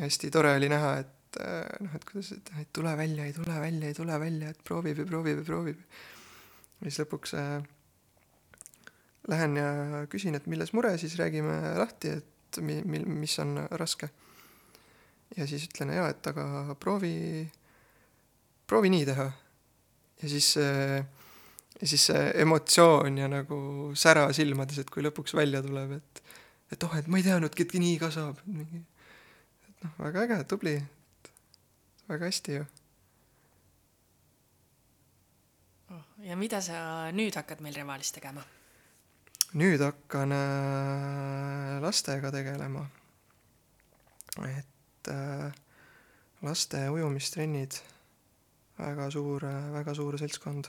hästi 0.00 0.32
tore 0.32 0.56
oli 0.56 0.72
näha, 0.72 0.96
et 1.04 1.15
äh, 1.42 1.64
noh, 1.84 1.94
et 1.96 2.04
kuidas, 2.08 2.32
et 2.36 2.52
ei 2.58 2.68
tule 2.74 2.92
välja, 2.98 3.26
ei 3.26 3.34
tule 3.36 3.60
välja, 3.60 3.88
ei 3.88 3.96
tule 3.96 4.20
välja, 4.20 4.52
et 4.52 4.62
proovib 4.64 5.02
ja 5.02 5.08
proovib 5.08 5.40
ja 5.42 5.46
proovib. 5.46 5.80
ja 6.80 6.90
siis 6.90 7.00
lõpuks 7.02 7.34
äh, 7.40 7.66
lähen 9.32 9.58
ja 9.58 10.04
küsin, 10.12 10.38
et 10.38 10.46
milles 10.46 10.72
mure, 10.76 10.94
siis 10.98 11.16
räägime 11.18 11.56
lahti, 11.80 12.16
et 12.20 12.60
mi-, 12.62 12.82
mi-, 12.84 13.04
mis 13.24 13.38
on 13.42 13.58
raske. 13.70 14.10
ja 15.36 15.46
siis 15.46 15.66
ütlen 15.68 15.94
jaa, 15.96 16.08
et 16.14 16.26
aga 16.30 16.76
proovi, 16.80 17.46
proovi 18.66 18.92
nii 18.94 19.06
teha. 19.10 19.30
ja 20.22 20.32
siis 20.32 20.54
äh, 20.62 21.04
ja 21.80 21.86
siis 21.86 22.06
see 22.08 22.28
emotsioon 22.42 23.18
ja 23.20 23.28
nagu 23.28 23.58
sära 23.98 24.26
silmades, 24.36 24.78
et 24.80 24.90
kui 24.90 25.04
lõpuks 25.04 25.36
välja 25.36 25.62
tuleb, 25.64 25.98
et 25.98 26.22
et 26.72 26.82
oh, 26.82 26.94
et 26.98 27.06
ma 27.06 27.20
ei 27.20 27.26
teadnudki, 27.26 27.66
et 27.66 27.74
nii 27.78 27.98
ka 28.00 28.10
saab. 28.10 28.40
mingi, 28.46 28.80
et 29.68 29.84
noh, 29.84 29.92
väga 30.00 30.24
äge, 30.26 30.38
tubli, 30.50 30.74
väga 32.08 32.28
hästi 32.30 32.58
ju. 32.58 32.64
Oh, 35.90 36.04
ja 36.26 36.36
mida 36.36 36.60
sa 36.62 37.10
nüüd 37.14 37.36
hakkad 37.38 37.62
meil 37.62 37.76
Revalis 37.78 38.12
tegema? 38.12 38.44
nüüd 39.56 39.80
hakkan 39.80 40.32
äh, 40.34 41.76
lastega 41.80 42.32
tegelema. 42.34 42.86
et 44.44 45.08
äh, 45.08 45.52
laste 46.42 46.90
ujumistrennid, 46.90 47.78
väga 48.78 49.10
suur, 49.10 49.46
väga 49.72 49.94
suur 49.94 50.18
seltskond 50.18 50.68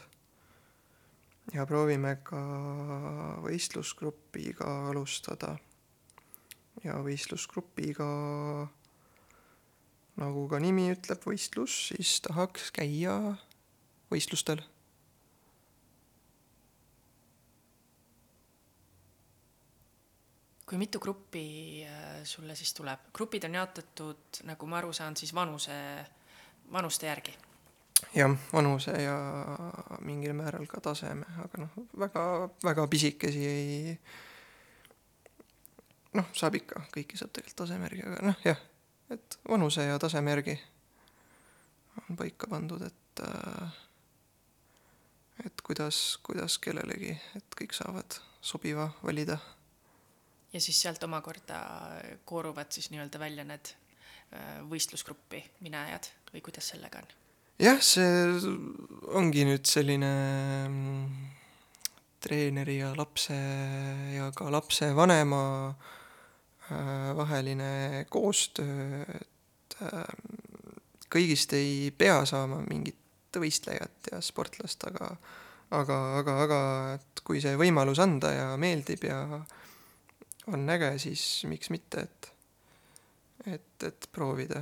ja 1.53 1.65
proovime 1.67 2.17
ka 2.27 2.39
võistlusgrupiga 3.45 4.89
alustada. 4.91 5.57
ja 6.83 6.99
võistlusgrupiga, 7.01 8.07
nagu 10.17 10.47
ka 10.49 10.59
nimi 10.61 10.89
ütleb, 10.93 11.21
võistlus, 11.25 11.75
siis 11.91 12.17
tahaks 12.25 12.71
käia 12.75 13.17
võistlustel. 14.11 14.63
kui 20.67 20.75
mitu 20.75 20.99
gruppi 20.99 21.41
äh, 21.87 22.23
sulle 22.27 22.51
siis 22.59 22.73
tuleb? 22.75 23.05
grupid 23.15 23.45
on 23.47 23.53
jaotatud, 23.55 24.41
nagu 24.43 24.67
ma 24.67 24.81
aru 24.81 24.91
saan, 24.91 25.15
siis 25.15 25.31
vanuse, 25.31 25.77
vanuste 26.75 27.07
järgi 27.07 27.37
jah, 28.13 28.33
vanuse 28.53 28.91
ja 29.01 29.15
mingil 30.03 30.33
määral 30.37 30.67
ka 30.67 30.81
taseme, 30.83 31.25
aga 31.43 31.61
noh, 31.63 31.77
väga, 31.99 32.23
väga 32.63 32.87
pisikesi 32.91 33.45
ei 33.47 33.95
noh, 36.17 36.27
saab 36.35 36.57
ikka, 36.59 36.83
kõiki 36.93 37.19
saab 37.19 37.33
tegelikult 37.35 37.61
taseme 37.63 37.89
järgi, 37.89 38.03
aga 38.09 38.25
noh, 38.31 38.43
jah, 38.45 38.61
et 39.09 39.39
vanuse 39.49 39.83
ja 39.83 39.99
taseme 39.99 40.31
järgi 40.33 40.55
on 41.97 42.17
paika 42.17 42.47
pandud, 42.47 42.81
et 42.81 43.21
äh, 43.23 43.75
et 45.45 45.61
kuidas, 45.61 46.17
kuidas 46.25 46.57
kellelegi, 46.61 47.13
et 47.37 47.57
kõik 47.59 47.75
saavad 47.77 48.19
sobiva 48.41 48.89
valida. 49.03 49.37
ja 50.53 50.61
siis 50.61 50.81
sealt 50.81 51.03
omakorda 51.03 51.59
kooruvad 52.25 52.71
siis 52.71 52.89
nii-öelda 52.91 53.19
välja 53.19 53.45
need 53.47 53.73
äh, 54.33 54.59
võistlusgruppi 54.69 55.43
minejad 55.61 56.09
või 56.33 56.41
kuidas 56.41 56.73
sellega 56.73 57.03
on? 57.03 57.13
jah, 57.59 57.81
see 57.81 58.07
ongi 59.19 59.45
nüüd 59.47 59.65
selline 59.65 60.13
mm, 60.67 61.05
treeneri 62.23 62.79
ja 62.81 62.93
lapse 62.97 63.37
ja 64.15 64.31
ka 64.35 64.51
lapsevanema 64.51 65.43
äh, 65.69 65.93
vaheline 67.17 68.05
koostöö, 68.09 69.01
et 69.15 69.77
äh, 69.81 70.05
kõigist 71.13 71.53
ei 71.57 71.91
pea 71.97 72.23
saama 72.25 72.61
mingit 72.67 73.37
võistlejat 73.37 74.11
ja 74.11 74.21
sportlast, 74.23 74.83
aga 74.89 75.11
aga, 75.71 75.97
aga, 76.21 76.35
aga 76.45 76.59
et 76.95 77.21
kui 77.27 77.41
see 77.43 77.57
võimalus 77.59 77.99
anda 78.03 78.31
ja 78.31 78.47
meeldib 78.59 79.03
ja 79.07 79.21
on 80.47 80.69
äge, 80.71 80.93
siis 81.03 81.23
miks 81.49 81.71
mitte, 81.73 82.07
et 82.07 82.33
et, 83.47 83.83
et 83.83 84.09
proovida. 84.11 84.61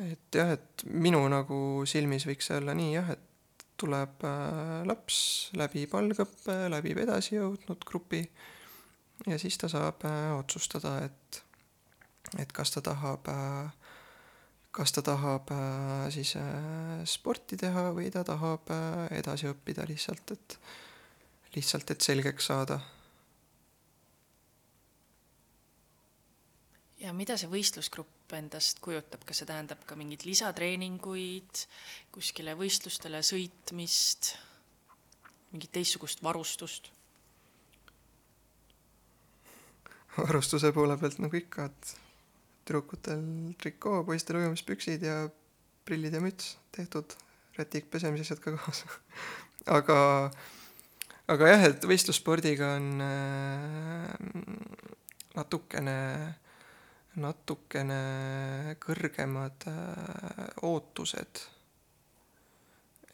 Et 0.00 0.36
jah, 0.36 0.54
et 0.54 0.84
minu 0.86 1.20
nagu 1.28 1.56
silmis 1.88 2.24
võiks 2.28 2.48
see 2.48 2.60
olla 2.60 2.74
nii 2.76 2.94
jah, 2.94 3.10
et 3.12 3.64
tuleb 3.80 4.24
äh, 4.28 4.80
laps, 4.88 5.18
läbib 5.56 5.94
algõppe, 5.96 6.56
läbib 6.72 7.02
edasijõudnud 7.04 7.84
grupi 7.88 8.22
ja 9.26 9.38
siis 9.38 9.58
ta 9.58 9.68
saab 9.68 10.04
äh, 10.08 10.38
otsustada, 10.38 10.98
et, 11.04 11.42
et 12.38 12.52
kas 12.52 12.70
ta 12.70 12.82
tahab 12.84 13.28
äh,, 13.28 13.72
kas 14.70 14.92
ta 14.92 15.02
tahab 15.02 15.50
äh, 15.54 16.06
siis 16.14 16.36
sporti 17.04 17.58
teha 17.60 17.90
või 17.96 18.10
ta 18.14 18.24
tahab 18.24 18.70
edasi 19.10 19.50
õppida 19.50 19.84
lihtsalt, 19.88 20.36
et 20.36 20.58
lihtsalt, 21.56 21.90
et 21.90 22.00
selgeks 22.00 22.46
saada 22.52 22.80
ja 27.00 27.12
mida 27.16 27.36
see 27.40 27.48
võistlusgrupp 27.50 28.34
endast 28.36 28.80
kujutab, 28.84 29.24
kas 29.26 29.40
see 29.40 29.48
tähendab 29.48 29.82
ka 29.88 29.96
mingeid 29.98 30.26
lisatreeninguid, 30.28 31.64
kuskile 32.14 32.54
võistlustele 32.58 33.22
sõitmist, 33.26 34.34
mingit 35.54 35.72
teistsugust 35.74 36.22
varustust? 36.24 36.92
Varustuse 40.16 40.72
poole 40.76 40.96
pealt 41.00 41.20
nagu 41.22 41.36
ikka, 41.36 41.68
et 41.70 41.94
tüdrukutel 42.64 43.22
trikoo, 43.60 44.04
poistel 44.04 44.40
ujumispüksid 44.40 45.02
ja 45.06 45.22
prillid 45.84 46.14
ja 46.14 46.20
müts 46.22 46.56
tehtud, 46.74 47.16
rätik, 47.58 47.90
pesemisasjad 47.90 48.42
ka 48.42 48.54
kaasa 48.58 48.90
aga, 49.78 49.98
aga 51.30 51.50
jah, 51.50 51.66
et 51.70 51.88
võistlusspordiga 51.88 52.74
on 52.76 52.92
äh, 53.06 54.12
natukene 55.38 55.98
natukene 57.18 58.76
kõrgemad 58.82 59.66
äh, 59.66 60.44
ootused. 60.66 61.42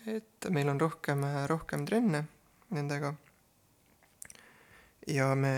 et 0.07 0.49
meil 0.51 0.69
on 0.71 0.81
rohkem, 0.81 1.25
rohkem 1.51 1.87
trenne 1.87 2.27
nendega. 2.71 3.15
Ja 5.07 5.29
me, 5.39 5.55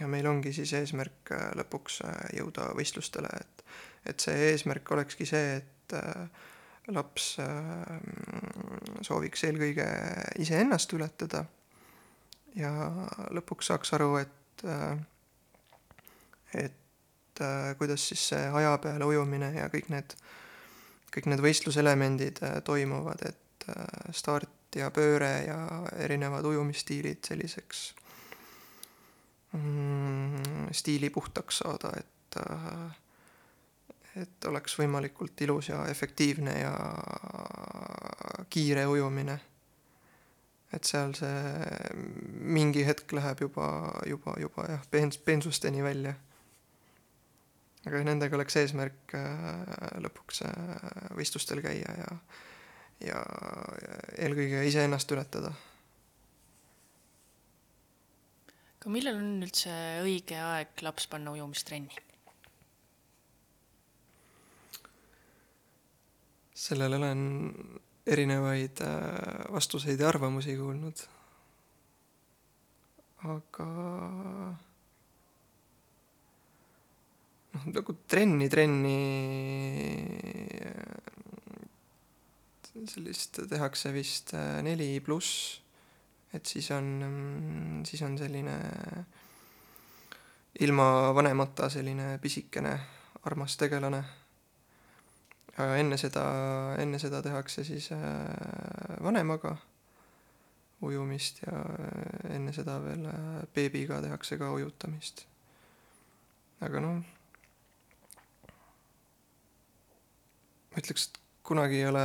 ja 0.00 0.08
meil 0.10 0.26
ongi 0.26 0.52
siis 0.56 0.72
eesmärk 0.78 1.34
äh, 1.34 1.48
lõpuks 1.60 2.00
äh, 2.06 2.20
jõuda 2.38 2.70
võistlustele, 2.78 3.30
et, 3.40 3.64
et 4.12 4.26
see 4.26 4.50
eesmärk 4.50 4.90
olekski 4.96 5.28
see, 5.28 5.60
et 5.60 5.68
laps 6.88 7.34
sooviks 9.04 9.42
eelkõige 9.44 9.84
iseennast 10.40 10.94
ületada 10.96 11.42
ja 12.56 12.70
lõpuks 13.36 13.68
saaks 13.68 13.92
aru, 13.98 14.14
et 14.22 14.64
et 16.54 17.40
äh, 17.40 17.76
kuidas 17.78 18.08
siis 18.08 18.28
see 18.32 18.48
aja 18.52 18.76
peale 18.82 19.06
ujumine 19.08 19.52
ja 19.56 19.68
kõik 19.72 19.88
need, 19.92 20.14
kõik 21.14 21.28
need 21.32 21.42
võistluselemendid 21.44 22.42
äh, 22.44 22.58
toimuvad, 22.64 23.24
et 23.32 23.68
äh, 23.72 24.12
start, 24.12 24.50
ja 24.76 24.90
pööre 24.90 25.32
ja 25.46 25.58
erinevad 26.04 26.44
ujumisstiilid 26.48 27.24
selliseks 27.26 27.84
mm, 29.52 30.72
stiili 30.72 31.10
puhtaks 31.10 31.58
saada, 31.62 31.92
et 31.98 32.40
äh, 32.40 32.98
et 34.16 34.44
oleks 34.48 34.74
võimalikult 34.78 35.40
ilus 35.44 35.70
ja 35.70 35.86
efektiivne 35.88 36.58
ja 36.60 36.72
kiire 38.52 38.86
ujumine. 38.86 39.40
et 40.72 40.88
seal 40.88 41.12
see 41.12 41.40
mingi 42.56 42.80
hetk 42.88 43.12
läheb 43.12 43.42
juba, 43.44 43.66
juba, 44.08 44.32
juba 44.40 44.64
jah, 44.70 44.86
peens-, 44.90 45.18
peensusteni 45.24 45.82
välja. 45.84 46.14
aga 47.86 48.04
nendega 48.04 48.36
oleks 48.36 48.56
eesmärk 48.56 49.16
äh, 49.16 50.00
lõpuks 50.04 50.44
äh, 50.48 51.12
võistlustel 51.16 51.62
käia 51.64 51.96
ja, 51.98 52.16
ja, 53.06 53.20
eelkõige 54.18 54.64
iseennast 54.68 55.10
ületada 55.14 55.52
aga 58.82 58.90
millal 58.90 59.20
on 59.20 59.44
üldse 59.46 59.72
õige 60.02 60.38
aeg 60.42 60.82
laps 60.82 61.06
panna 61.10 61.34
ujumistrenni? 61.36 61.94
sellele 66.62 66.98
olen 66.98 67.22
erinevaid 68.06 68.82
äh, 68.86 69.52
vastuseid 69.54 70.00
ja 70.02 70.08
arvamusi 70.10 70.56
kuulnud. 70.58 71.04
aga 73.22 73.66
noh, 77.54 77.66
nagu 77.70 77.96
trenni, 78.10 78.48
trenni 78.50 78.98
sellist 82.88 83.42
tehakse 83.50 83.92
vist 83.92 84.34
äh, 84.34 84.62
neli 84.64 85.00
pluss, 85.04 85.60
et 86.32 86.46
siis 86.46 86.70
on, 86.72 87.84
siis 87.86 88.02
on 88.02 88.16
selline 88.18 88.56
ilma 90.60 90.86
vanemata 91.14 91.68
selline 91.72 92.16
pisikene 92.22 92.72
armas 93.28 93.56
tegelane 93.60 94.02
aga 95.60 95.76
enne 95.76 95.98
seda, 96.00 96.24
enne 96.80 96.98
seda 97.00 97.20
tehakse 97.24 97.64
siis 97.66 97.90
äh, 97.92 98.00
vanemaga 99.04 99.56
ujumist 100.82 101.42
ja 101.44 101.58
äh, 101.60 102.36
enne 102.36 102.54
seda 102.56 102.78
veel 102.84 103.04
beebiga 103.54 104.00
tehakse 104.02 104.38
ka 104.40 104.52
ujutamist. 104.56 105.26
aga 106.62 106.80
noh, 106.80 107.02
ma 110.72 110.80
ütleks, 110.80 111.08
et 111.10 111.18
kunagi 111.44 111.80
ei 111.82 111.88
ole, 111.90 112.04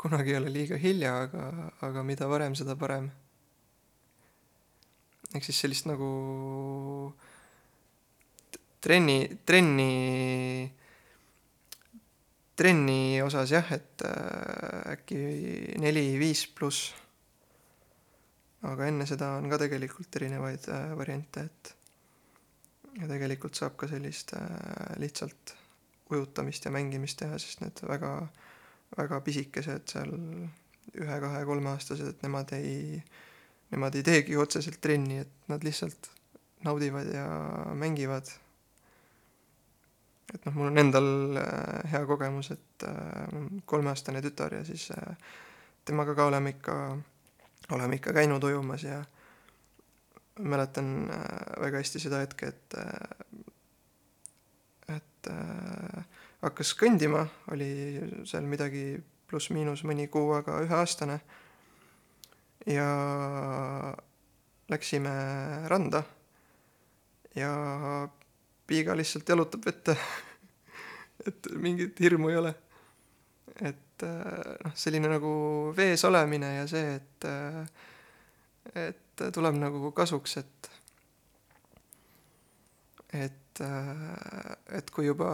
kunagi 0.00 0.32
ei 0.32 0.38
ole 0.40 0.52
liiga 0.52 0.78
hilja, 0.80 1.16
aga, 1.26 1.50
aga 1.86 2.02
mida 2.02 2.28
varem, 2.30 2.56
seda 2.58 2.76
parem. 2.76 3.10
ehk 5.34 5.44
siis 5.44 5.60
sellist 5.64 5.88
nagu 5.90 6.08
trenni, 8.84 9.18
trenni 9.44 10.72
trenni 12.56 13.22
osas 13.22 13.50
jah, 13.50 13.72
et 13.74 14.04
äh, 14.06 14.92
äkki 14.94 15.18
neli-viis 15.82 16.46
pluss. 16.54 16.92
aga 18.64 18.86
enne 18.88 19.04
seda 19.04 19.34
on 19.36 19.50
ka 19.52 19.58
tegelikult 19.60 20.16
erinevaid 20.16 20.68
äh, 20.72 20.94
variante, 20.96 21.44
et 21.44 21.74
ja 23.00 23.10
tegelikult 23.10 23.58
saab 23.58 23.76
ka 23.76 23.88
sellist 23.90 24.32
äh, 24.38 24.94
lihtsalt 25.02 25.56
ujutamist 26.14 26.64
ja 26.64 26.72
mängimist 26.72 27.18
teha, 27.20 27.38
sest 27.42 27.64
need 27.64 27.82
väga, 27.88 28.14
väga 28.96 29.20
pisikesed 29.26 29.90
seal 29.90 30.12
ühe-kahe-kolmeaastased, 30.94 32.14
et 32.14 32.22
nemad 32.22 32.52
ei, 32.56 33.00
nemad 33.74 33.96
ei 33.98 34.04
teegi 34.06 34.36
otseselt 34.38 34.80
trenni, 34.82 35.22
et 35.24 35.50
nad 35.50 35.64
lihtsalt 35.66 36.10
naudivad 36.64 37.10
ja 37.14 37.26
mängivad. 37.74 38.30
Et 40.34 40.46
noh, 40.46 40.54
mul 40.56 40.70
on 40.70 40.80
endal 40.80 41.08
äh, 41.38 41.90
hea 41.92 42.04
kogemus, 42.08 42.50
et 42.54 42.86
äh, 42.88 43.34
kolmeaastane 43.70 44.22
tütar 44.24 44.54
ja 44.56 44.64
siis 44.66 44.88
äh, 44.94 45.16
temaga 45.84 46.14
ka 46.16 46.28
oleme 46.30 46.54
ikka, 46.56 46.76
oleme 47.76 48.00
ikka 48.00 48.14
käinud 48.16 48.44
ujumas 48.44 48.86
ja 48.86 49.02
mäletan 50.40 51.06
väga 51.62 51.78
hästi 51.78 52.00
seda 52.02 52.18
hetke, 52.24 52.48
et 52.50 52.74
et 54.90 55.28
hakkas 56.44 56.74
kõndima, 56.78 57.24
oli 57.52 57.68
seal 58.28 58.46
midagi 58.48 58.94
pluss-miinus 59.30 59.84
mõni 59.88 60.08
kuu 60.12 60.34
aega 60.36 60.60
üheaastane. 60.64 61.18
Ja 62.70 62.88
läksime 64.70 65.14
randa. 65.68 66.02
Ja 67.36 67.50
piiga 68.66 68.96
lihtsalt 68.96 69.28
jalutab 69.28 69.66
vette. 69.66 69.96
Et 71.28 71.48
mingit 71.56 72.00
hirmu 72.00 72.30
ei 72.32 72.36
ole. 72.36 72.54
et 73.60 74.02
noh, 74.02 74.72
selline 74.74 75.06
nagu 75.06 75.30
vees 75.76 76.02
olemine 76.04 76.48
ja 76.56 76.64
see, 76.66 76.96
et, 76.96 77.26
et 78.74 79.22
tuleb 79.36 79.54
nagu 79.60 79.92
kasuks, 79.94 80.34
et, 80.40 80.70
et, 83.14 83.43
et 83.62 84.90
kui 84.90 85.06
juba 85.06 85.28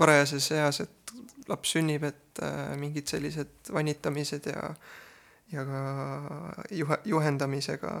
varajases 0.00 0.50
eas, 0.56 0.80
et 0.84 1.14
laps 1.50 1.76
sünnib, 1.76 2.04
et 2.08 2.42
mingid 2.80 3.10
sellised 3.10 3.70
vanitamised 3.74 4.50
ja 4.50 4.72
ja 5.50 5.64
ka 5.66 5.80
juhe, 6.70 6.98
juhendamisega 7.10 7.92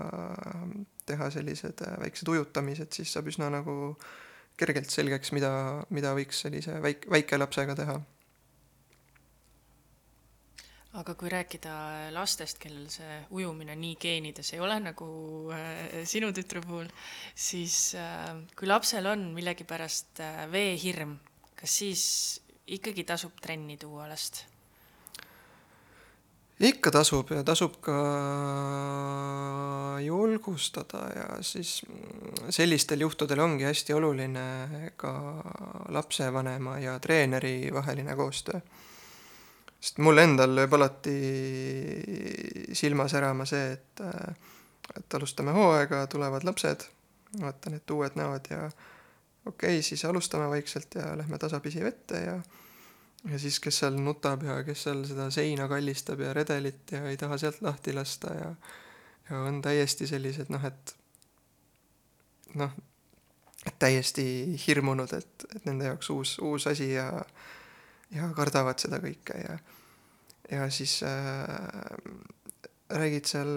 teha 1.06 1.30
sellised 1.34 1.82
väiksed 2.02 2.28
ujutamised, 2.30 2.92
siis 2.94 3.12
saab 3.14 3.30
üsna 3.32 3.50
nagu 3.50 3.74
kergelt 4.60 4.92
selgeks, 4.92 5.32
mida, 5.34 5.50
mida 5.90 6.12
võiks 6.16 6.44
sellise 6.44 6.76
väik-, 6.84 7.08
väikelapsega 7.10 7.76
teha. 7.78 7.96
Aga 10.98 11.14
kui 11.14 11.30
rääkida 11.30 11.72
lastest, 12.14 12.58
kellel 12.58 12.88
see 12.90 13.18
ujumine 13.38 13.76
nii 13.78 13.94
geenides 14.00 14.54
ei 14.56 14.62
ole 14.62 14.80
nagu 14.82 15.06
äh, 15.54 16.00
sinu 16.08 16.32
tütre 16.34 16.62
puhul, 16.64 16.88
siis 17.34 17.94
äh, 17.94 18.34
kui 18.58 18.66
lapsel 18.66 19.06
on 19.06 19.28
millegipärast 19.36 20.22
äh, 20.24 20.46
veehirm, 20.50 21.14
kas 21.54 21.76
siis 21.82 22.04
ikkagi 22.66 23.06
tasub 23.06 23.38
trenni 23.42 23.78
tuua 23.78 24.08
last? 24.10 24.44
ikka 26.60 26.90
tasub 26.92 27.30
ja 27.32 27.40
tasub 27.46 27.78
ka 27.80 27.94
julgustada 30.04 31.06
ja 31.14 31.28
siis 31.40 31.78
sellistel 32.52 33.00
juhtudel 33.00 33.40
ongi 33.40 33.64
hästi 33.64 33.96
oluline 33.96 34.44
ka 35.00 35.14
lapsevanema 35.88 36.78
ja 36.84 36.98
treeneri 37.00 37.70
vaheline 37.72 38.16
koostöö. 38.16 38.60
Sest 39.80 40.00
mul 40.04 40.20
endal 40.20 40.54
lööb 40.54 40.74
alati 40.76 41.16
silma 42.76 43.08
särama 43.08 43.46
see, 43.48 43.72
et, 43.76 44.02
et 44.96 45.18
alustame 45.18 45.54
hooaega, 45.56 46.04
tulevad 46.12 46.44
lapsed, 46.44 46.84
vaatan, 47.40 47.78
et 47.80 47.94
uued 47.96 48.18
näod 48.20 48.50
ja 48.52 48.66
okei 49.46 49.78
okay,, 49.78 49.82
siis 49.82 50.04
alustame 50.04 50.48
vaikselt 50.52 50.94
ja 51.00 51.14
lähme 51.16 51.38
tasapisi 51.38 51.84
vette 51.84 52.24
ja 52.26 52.40
ja 53.30 53.38
siis, 53.38 53.58
kes 53.60 53.82
seal 53.82 53.98
nutab 54.00 54.42
ja 54.46 54.62
kes 54.64 54.86
seal 54.86 55.02
seda 55.04 55.26
seina 55.30 55.66
kallistab 55.68 56.20
ja 56.24 56.32
redelit 56.32 56.92
ja 56.92 57.02
ei 57.08 57.18
taha 57.20 57.36
sealt 57.38 57.60
lahti 57.62 57.92
lasta 57.92 58.34
ja 58.34 58.54
ja 59.30 59.40
on 59.40 59.62
täiesti 59.62 60.06
sellised 60.06 60.48
noh, 60.50 60.64
et 60.64 60.94
noh, 62.54 62.72
täiesti 63.78 64.24
hirmunud, 64.66 65.12
et, 65.14 65.46
et 65.54 65.66
nende 65.68 65.90
jaoks 65.90 66.10
uus, 66.10 66.38
uus 66.42 66.66
asi 66.66 66.92
ja 66.92 67.06
ja 68.14 68.30
kardavad 68.36 68.80
seda 68.82 69.00
kõike 69.02 69.38
ja 69.38 69.58
ja 70.50 70.64
siis 70.70 71.02
äh, 71.06 71.10
räägid 72.90 73.28
seal 73.30 73.50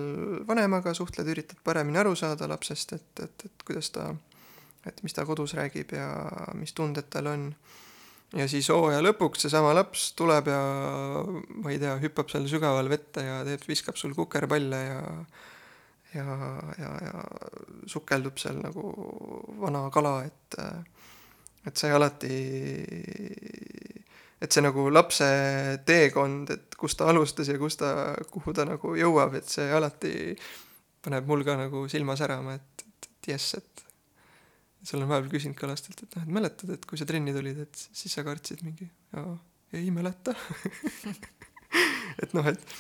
vanemaga, 0.47 0.93
suhtled, 0.93 1.28
üritad 1.34 1.58
paremini 1.66 1.97
aru 1.97 2.14
saada 2.16 2.47
lapsest, 2.49 2.93
et, 2.93 3.24
et, 3.24 3.45
et 3.47 3.66
kuidas 3.66 3.89
ta, 3.95 4.12
et 4.86 5.01
mis 5.04 5.16
ta 5.16 5.26
kodus 5.26 5.56
räägib 5.58 5.95
ja 5.97 6.10
mis 6.60 6.76
tunded 6.78 7.10
tal 7.10 7.32
on. 7.32 7.47
Ja 8.34 8.47
siis 8.49 8.70
hooaja 8.74 9.01
lõpuks 9.01 9.45
seesama 9.45 9.76
laps 9.78 10.08
tuleb 10.18 10.47
ja 10.49 10.62
ma 11.62 11.74
ei 11.74 11.78
tea, 11.82 11.95
hüppab 12.01 12.32
seal 12.34 12.47
sügaval 12.49 12.89
vette 12.89 13.26
ja 13.26 13.41
teeb, 13.45 13.66
viskab 13.70 13.97
sul 13.97 14.16
kukerpalle 14.18 14.80
ja 14.84 15.01
ja, 16.14 16.38
ja, 16.78 16.89
ja 17.01 17.22
sukeldub 17.89 18.38
seal 18.41 18.60
nagu 18.62 18.84
vana 19.62 19.88
kala, 19.93 20.20
et 20.30 20.58
et 21.66 21.80
see 21.80 21.93
alati, 21.95 22.38
et 24.44 24.52
see 24.52 24.64
nagu 24.64 24.89
lapse 24.91 25.28
teekond, 25.88 26.52
et 26.52 26.76
kust 26.80 27.00
ta 27.00 27.08
alustas 27.12 27.50
ja 27.52 27.56
kus 27.62 27.80
ta, 27.80 27.94
kuhu 28.32 28.56
ta 28.56 28.68
nagu 28.68 28.96
jõuab, 29.00 29.38
et 29.39 29.48
see 29.50 29.70
alati 29.72 30.14
paneb 31.04 31.28
mul 31.30 31.46
ka 31.48 31.56
nagu 31.60 31.86
silma 31.91 32.18
särama, 32.20 32.58
et, 32.60 32.84
et, 32.84 33.10
et 33.10 33.32
jess, 33.34 33.56
et 33.60 33.86
siis 34.82 34.98
olen 34.98 35.10
vahepeal 35.10 35.32
küsinud 35.32 35.60
ka 35.60 35.70
lastelt, 35.72 36.04
et 36.04 36.18
noh, 36.18 36.28
et 36.28 36.36
mäletad, 36.39 36.76
et 36.76 36.86
kui 36.89 37.00
sa 37.00 37.08
trenni 37.08 37.36
tulid, 37.36 37.64
et 37.66 37.88
siis 37.96 38.14
sa 38.14 38.26
kartsid 38.28 38.64
mingi, 38.68 38.89
ei 39.74 39.89
mäleta. 39.94 40.36
Et 42.22 42.30
noh, 42.38 42.46
et, 42.46 42.74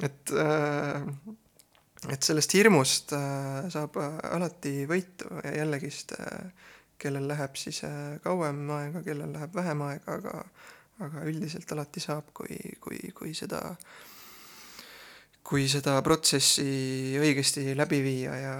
et 0.00 0.30
äh, 0.40 1.02
et 2.08 2.24
sellest 2.24 2.54
hirmust 2.56 3.12
äh, 3.12 3.66
saab 3.72 3.98
äh, 4.00 4.14
alati 4.32 4.86
võitu 4.88 5.28
ja 5.44 5.52
jällegist 5.58 6.14
äh, 6.16 6.48
kellel 7.00 7.26
läheb 7.28 7.58
siis 7.60 7.82
äh, 7.84 8.16
kauem 8.24 8.62
aega, 8.76 9.02
kellel 9.04 9.34
läheb 9.34 9.52
vähem 9.56 9.82
aega, 9.84 10.16
aga 10.16 10.44
aga 11.00 11.24
üldiselt 11.28 11.70
alati 11.72 12.02
saab, 12.02 12.32
kui, 12.36 12.56
kui, 12.80 13.00
kui 13.16 13.34
seda, 13.36 13.60
kui 15.46 15.68
seda 15.70 15.96
protsessi 16.04 16.66
õigesti 17.20 17.72
läbi 17.76 18.00
viia 18.04 18.36
ja, 18.38 18.56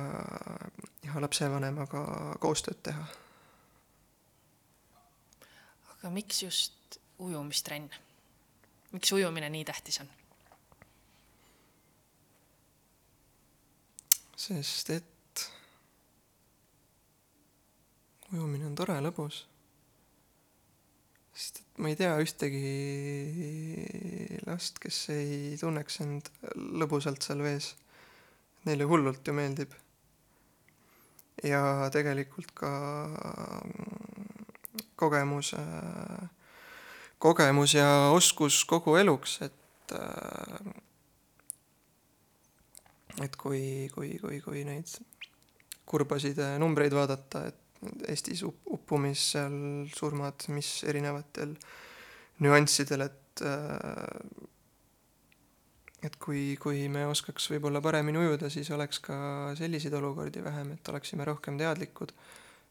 ja 1.04 1.24
lapsevanemaga 1.24 2.04
koostööd 2.42 2.80
teha. 2.88 3.08
aga 5.98 6.10
miks 6.14 6.42
just 6.42 7.00
ujumistrenn? 7.20 7.90
miks 8.92 9.12
ujumine 9.12 9.50
nii 9.52 9.64
tähtis 9.68 10.00
on? 10.00 10.08
sest 14.40 14.90
et 14.96 15.44
ujumine 18.32 18.66
on 18.70 18.76
tore, 18.78 18.96
lõbus. 19.04 19.44
Ma 21.80 21.88
ei 21.88 21.96
tea 21.96 22.12
ühtegi 22.20 22.70
last, 24.44 24.78
kes 24.82 24.98
ei 25.14 25.56
tunneks 25.60 26.00
end 26.04 26.28
lõbusalt 26.80 27.24
seal 27.24 27.40
vees. 27.44 27.72
Neile 28.68 28.84
hullult 28.88 29.24
ju 29.26 29.32
meeldib. 29.36 29.72
ja 31.40 31.88
tegelikult 31.88 32.50
ka 32.52 32.70
kogemus, 35.00 35.54
kogemus 37.18 37.74
ja 37.78 37.88
oskus 38.12 38.60
kogu 38.68 38.98
eluks, 39.00 39.38
et 39.46 39.94
et 43.24 43.36
kui, 43.36 43.88
kui, 43.94 44.18
kui, 44.20 44.40
kui 44.44 44.64
neid 44.68 44.92
kurbasid 45.88 46.38
numbreid 46.60 46.94
vaadata, 46.94 47.46
et 47.48 47.59
Eestis 48.08 48.42
uppumis, 48.44 49.30
seal 49.34 49.54
surmad, 49.94 50.44
mis 50.52 50.82
erinevatel 50.88 51.54
nüanssidel, 52.44 53.06
et 53.06 53.44
äh, 53.46 54.48
et 56.04 56.16
kui, 56.20 56.56
kui 56.60 56.86
me 56.92 57.04
oskaks 57.10 57.50
võib-olla 57.52 57.82
paremini 57.84 58.20
ujuda, 58.20 58.48
siis 58.52 58.70
oleks 58.72 59.02
ka 59.04 59.16
selliseid 59.58 59.94
olukordi 59.96 60.42
vähem, 60.44 60.74
et 60.76 60.92
oleksime 60.92 61.26
rohkem 61.28 61.58
teadlikud. 61.60 62.14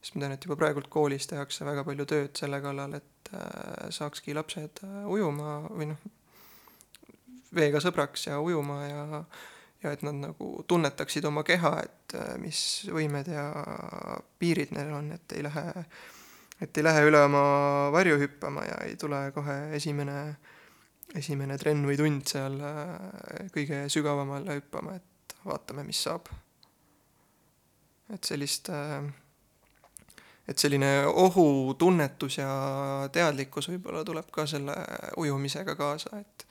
sest 0.01 0.16
ma 0.16 0.24
tean, 0.24 0.34
et 0.34 0.45
juba 0.45 0.55
praegult 0.55 0.88
koolis 0.89 1.28
tehakse 1.28 1.66
väga 1.68 1.84
palju 1.84 2.05
tööd 2.10 2.38
selle 2.39 2.62
kallal, 2.64 2.95
et 2.97 3.32
äh, 3.34 3.89
saakski 3.93 4.34
lapsed 4.34 4.82
äh, 4.86 5.05
ujuma 5.12 5.60
või 5.70 5.91
noh, 5.91 6.05
veega 7.53 7.82
sõbraks 7.84 8.28
ja 8.30 8.39
ujuma 8.41 8.80
ja 8.86 9.24
ja 9.84 9.93
et 9.95 10.03
nad 10.03 10.17
nagu 10.19 10.49
tunnetaksid 10.67 11.25
oma 11.30 11.43
keha, 11.47 11.73
et 11.86 12.15
äh, 12.19 12.34
mis 12.41 12.61
võimed 12.91 13.30
ja 13.32 13.45
piirid 14.39 14.73
neil 14.75 14.91
on, 14.95 15.11
et 15.15 15.38
ei 15.38 15.43
lähe, 15.45 15.65
et 16.59 16.77
ei 16.77 16.86
lähe 16.86 17.05
üle 17.07 17.21
oma 17.27 17.43
varju 17.95 18.19
hüppama 18.19 18.65
ja 18.67 18.82
ei 18.88 18.97
tule 18.99 19.21
kohe 19.36 19.57
esimene, 19.77 20.17
esimene 21.15 21.57
trenn 21.61 21.88
või 21.88 21.97
tund 21.99 22.27
seal 22.27 22.59
äh, 22.59 23.47
kõige 23.55 23.86
sügavamale 23.93 24.59
hüppama, 24.59 24.99
et 24.99 25.39
vaatame, 25.47 25.88
mis 25.88 26.03
saab. 26.03 26.27
et 28.13 28.23
sellist, 28.25 28.71
äh, 28.73 29.03
et 30.49 30.57
selline 30.57 31.05
ohutunnetus 31.07 32.39
ja 32.41 32.51
teadlikkus 33.13 33.69
võib-olla 33.69 34.03
tuleb 34.03 34.32
ka 34.34 34.47
selle 34.49 34.75
ujumisega 35.17 35.75
kaasa, 35.80 36.19
et 36.19 36.47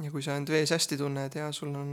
ja 0.00 0.10
kui 0.12 0.22
sa 0.24 0.36
end 0.38 0.48
vees 0.52 0.72
hästi 0.72 0.96
tunned 1.00 1.36
ja 1.36 1.50
sul 1.52 1.74
on, 1.76 1.90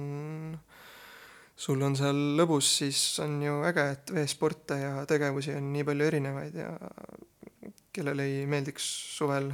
sul 1.59 1.81
on 1.83 1.97
seal 1.99 2.19
lõbus, 2.39 2.69
siis 2.79 3.01
on 3.23 3.39
ju 3.43 3.59
äge, 3.67 3.85
et 3.95 4.13
veesporte 4.15 4.79
ja 4.79 4.93
tegevusi 5.09 5.55
on 5.57 5.73
nii 5.73 5.87
palju 5.87 6.07
erinevaid 6.07 6.55
ja 6.61 6.71
kellele 7.95 8.27
ei 8.29 8.45
meeldiks 8.49 8.87
suvel 9.17 9.51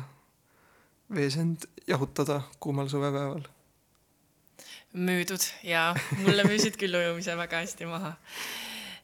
vees 1.15 1.37
end 1.41 1.65
jahutada 1.87 2.41
kuumal 2.59 2.89
suvepäeval. 2.91 3.43
müüdud 4.95 5.43
ja 5.67 5.89
mulle 6.23 6.45
müüsid 6.47 6.77
küll 6.79 6.95
ujumise 6.95 7.35
väga 7.37 7.59
hästi 7.65 7.87
maha. 7.89 8.13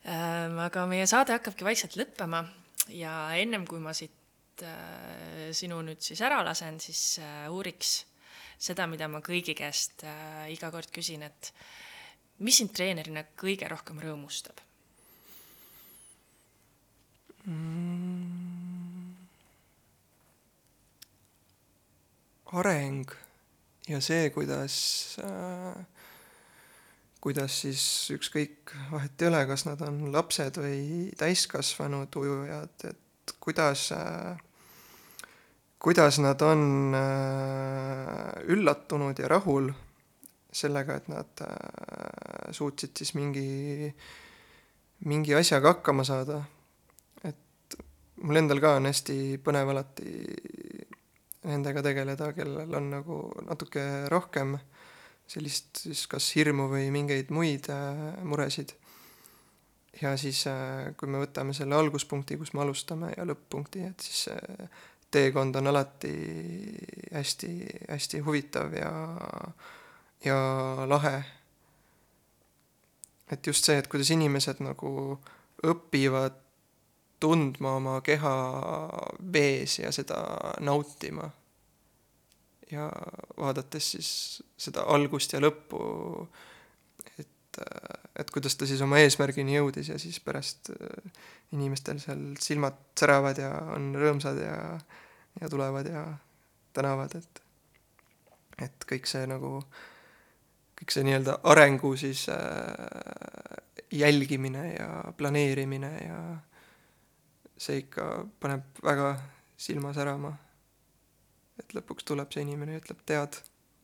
Ähm, 0.08 0.58
aga 0.64 0.86
meie 0.90 1.06
saade 1.10 1.36
hakkabki 1.36 1.66
vaikselt 1.68 1.98
lõppema 2.00 2.46
ja 2.90 3.12
ennem 3.38 3.68
kui 3.70 3.82
ma 3.84 3.94
siit 3.94 4.64
äh, 4.66 5.52
sinu 5.54 5.82
nüüd 5.86 6.02
siis 6.02 6.22
ära 6.26 6.40
lasen, 6.46 6.80
siis 6.82 7.20
äh, 7.22 7.46
uuriks 7.52 8.00
seda, 8.62 8.88
mida 8.90 9.10
ma 9.10 9.24
kõigi 9.26 9.56
käest 9.58 10.06
äh, 10.06 10.52
iga 10.54 10.72
kord 10.74 10.92
küsin, 10.94 11.26
et 11.26 11.52
mis 12.46 12.62
sind 12.62 12.74
treenerina 12.76 13.26
kõige 13.38 13.70
rohkem 13.72 14.02
rõõmustab 14.02 14.62
mm.? 17.46 19.18
areng 22.52 23.14
ja 23.88 24.02
see, 24.04 24.30
kuidas 24.36 24.76
äh, 25.24 25.82
kuidas 27.22 27.62
siis 27.64 27.84
ükskõik, 28.16 28.74
vahet 28.92 29.22
ei 29.22 29.30
ole, 29.30 29.44
kas 29.50 29.66
nad 29.68 29.82
on 29.86 30.08
lapsed 30.14 30.58
või 30.58 31.12
täiskasvanud 31.20 32.16
ujujad, 32.18 32.88
et 32.90 33.36
kuidas 33.44 33.92
äh, 33.96 34.42
kuidas 35.82 36.20
nad 36.22 36.42
on 36.42 36.94
äh, 36.94 38.44
üllatunud 38.54 39.18
ja 39.20 39.28
rahul 39.32 39.72
sellega, 40.54 41.00
et 41.00 41.08
nad 41.10 41.42
äh, 41.42 42.52
suutsid 42.54 42.94
siis 42.98 43.16
mingi, 43.18 43.90
mingi 45.10 45.34
asjaga 45.36 45.76
hakkama 45.76 46.06
saada. 46.06 46.44
et 47.26 47.78
mul 48.22 48.44
endal 48.44 48.62
ka 48.62 48.76
on 48.78 48.90
hästi 48.92 49.40
põnev 49.42 49.72
alati 49.74 50.14
nendega 51.50 51.82
tegeleda, 51.82 52.30
kellel 52.38 52.78
on 52.78 52.92
nagu 52.92 53.18
natuke 53.48 53.88
rohkem 54.14 54.60
sellist 55.32 55.86
siis 55.88 56.06
kas 56.12 56.28
hirmu 56.36 56.68
või 56.70 56.92
mingeid 56.94 57.34
muid 57.34 57.72
äh, 57.74 58.22
muresid. 58.22 58.76
ja 60.02 60.14
siis, 60.18 60.46
kui 60.98 61.10
me 61.10 61.26
võtame 61.26 61.58
selle 61.58 61.76
alguspunkti, 61.76 62.38
kus 62.38 62.54
me 62.54 62.62
alustame, 62.62 63.16
ja 63.18 63.26
lõpp-punkti, 63.26 63.82
et 63.90 64.06
siis 64.06 64.30
teekond 65.12 65.56
on 65.56 65.68
alati 65.68 66.14
hästi-hästi 67.14 68.20
huvitav 68.26 68.74
ja, 68.74 68.92
ja 70.26 70.38
lahe. 70.88 71.24
et 73.32 73.48
just 73.48 73.66
see, 73.66 73.78
et 73.78 73.88
kuidas 73.88 74.12
inimesed 74.12 74.60
nagu 74.64 75.20
õpivad 75.68 76.40
tundma 77.22 77.76
oma 77.78 78.00
keha 78.02 78.34
vees 79.34 79.80
ja 79.80 79.92
seda 79.92 80.22
nautima. 80.60 81.30
ja 82.72 82.88
vaadates 83.38 83.92
siis 83.92 84.10
seda 84.58 84.86
algust 84.88 85.34
ja 85.34 85.42
lõppu, 85.44 85.82
et, 87.20 87.31
et 88.20 88.32
kuidas 88.32 88.56
ta 88.56 88.68
siis 88.70 88.82
oma 88.86 89.00
eesmärgini 89.04 89.58
jõudis 89.58 89.90
ja 89.92 89.98
siis 90.00 90.20
pärast 90.24 90.72
inimestel 91.52 92.00
seal 92.00 92.22
silmad 92.40 92.78
säravad 93.00 93.42
ja 93.42 93.52
on 93.76 93.92
rõõmsad 93.98 94.40
ja, 94.40 94.58
ja 95.42 95.50
tulevad 95.52 95.90
ja 95.92 96.06
tänavad, 96.74 97.16
et, 97.20 97.42
et 98.68 98.86
kõik 98.88 99.10
see 99.10 99.26
nagu, 99.30 99.60
kõik 100.80 100.96
see 100.96 101.04
nii-öelda 101.08 101.40
arengu 101.52 101.94
siis 102.00 102.28
äh, 102.32 102.40
jälgimine 103.92 104.74
ja 104.74 104.90
planeerimine 105.18 105.92
ja 106.06 106.22
see 107.62 107.84
ikka 107.84 108.08
paneb 108.40 108.82
väga 108.84 109.14
silma 109.58 109.94
särama. 109.94 110.34
et 111.62 111.76
lõpuks 111.78 112.06
tuleb 112.08 112.32
see 112.34 112.42
inimene 112.42 112.74
ja 112.74 112.82
ütleb, 112.82 113.02
tead, 113.06 113.36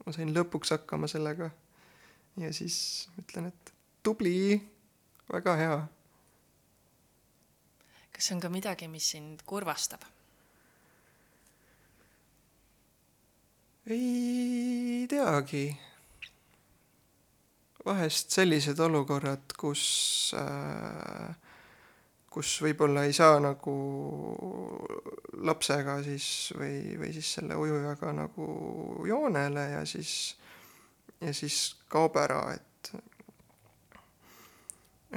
ma 0.05 0.13
sain 0.15 0.31
lõpuks 0.33 0.71
hakkama 0.73 1.05
sellega. 1.11 1.51
Ja 2.37 2.53
siis 2.53 3.09
ütlen, 3.19 3.51
et 3.51 3.73
tubli, 4.03 4.57
väga 5.31 5.55
hea 5.59 5.77
kas 8.17 8.31
on 8.33 8.39
ka 8.41 8.49
midagi, 8.49 8.87
mis 8.89 9.11
sind 9.13 9.43
kurvastab? 9.45 10.01
ei 13.87 15.05
teagi. 15.07 15.67
vahest 17.85 18.33
sellised 18.35 18.79
olukorrad, 18.83 19.53
kus 19.55 19.83
äh, 20.35 21.29
kus 22.33 22.57
võib-olla 22.65 23.05
ei 23.07 23.13
saa 23.15 23.37
nagu 23.39 23.75
lapsega 25.47 26.01
siis 26.03 26.27
või, 26.57 26.97
või 26.99 27.13
siis 27.15 27.29
selle 27.37 27.55
ujujaga 27.55 28.11
nagu 28.17 28.49
joonele 29.07 29.69
ja 29.77 29.85
siis, 29.85 30.35
ja 31.21 31.33
siis 31.33 31.75
kaob 31.89 32.17
ära, 32.21 32.41
et, 32.53 32.91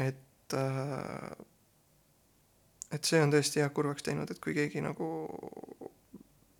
et 0.09 0.57
äh, 0.57 1.47
et 2.91 3.07
see 3.07 3.21
on 3.23 3.31
tõesti 3.33 3.61
jah 3.63 3.71
kurvaks 3.75 4.05
teinud, 4.07 4.31
et 4.31 4.41
kui 4.43 4.55
keegi 4.57 4.83
nagu 4.83 5.07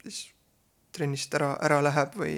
siis 0.05 0.29
trennist 0.95 1.35
ära, 1.35 1.55
ära 1.63 1.81
läheb 1.83 2.17
või 2.19 2.37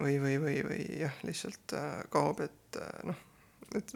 või, 0.00 0.16
või, 0.22 0.36
või, 0.40 0.56
või 0.64 0.84
jah, 1.00 1.16
lihtsalt 1.26 1.74
äh, 1.76 2.02
kaob, 2.12 2.40
et 2.44 2.78
äh, 2.80 3.02
noh, 3.08 3.18
et 3.76 3.94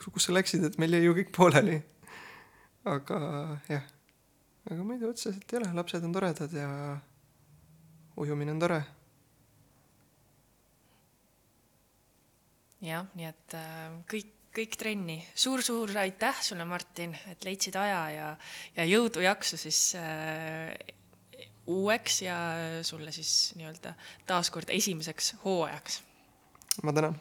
kus 0.00 0.26
sa 0.26 0.34
läksid, 0.34 0.64
et 0.66 0.78
meil 0.80 0.96
jäi 0.96 1.04
ju 1.04 1.14
kõik 1.16 1.32
pooleli. 1.36 1.78
aga 2.88 3.20
jah, 3.68 3.84
aga 4.70 4.80
muidu 4.84 5.10
otseselt 5.10 5.52
ei 5.52 5.60
ole, 5.60 5.72
lapsed 5.76 6.04
on 6.04 6.16
toredad 6.16 6.56
ja 6.56 6.70
ujumine 8.20 8.56
on 8.56 8.62
tore 8.62 8.80
jah, 12.84 13.08
nii 13.18 13.28
et 13.28 13.56
äh, 13.58 13.88
kõik, 14.10 14.34
kõik 14.56 14.76
trenni 14.80 15.18
suur,. 15.34 15.62
suur-suur 15.64 15.96
aitäh 16.02 16.42
sulle, 16.44 16.66
Martin, 16.68 17.14
et 17.30 17.44
leidsid 17.46 17.76
aja 17.80 18.02
ja, 18.14 18.28
ja 18.76 18.86
jõudu-jaksu 18.88 19.60
siis 19.60 19.82
äh, 20.00 20.74
uueks 21.70 22.22
ja 22.24 22.36
sulle 22.86 23.12
siis 23.14 23.52
nii-öelda 23.58 23.94
taaskord 24.26 24.72
esimeseks 24.74 25.34
hooajaks 25.44 26.00
ma 26.82 26.94
tänan 26.96 27.18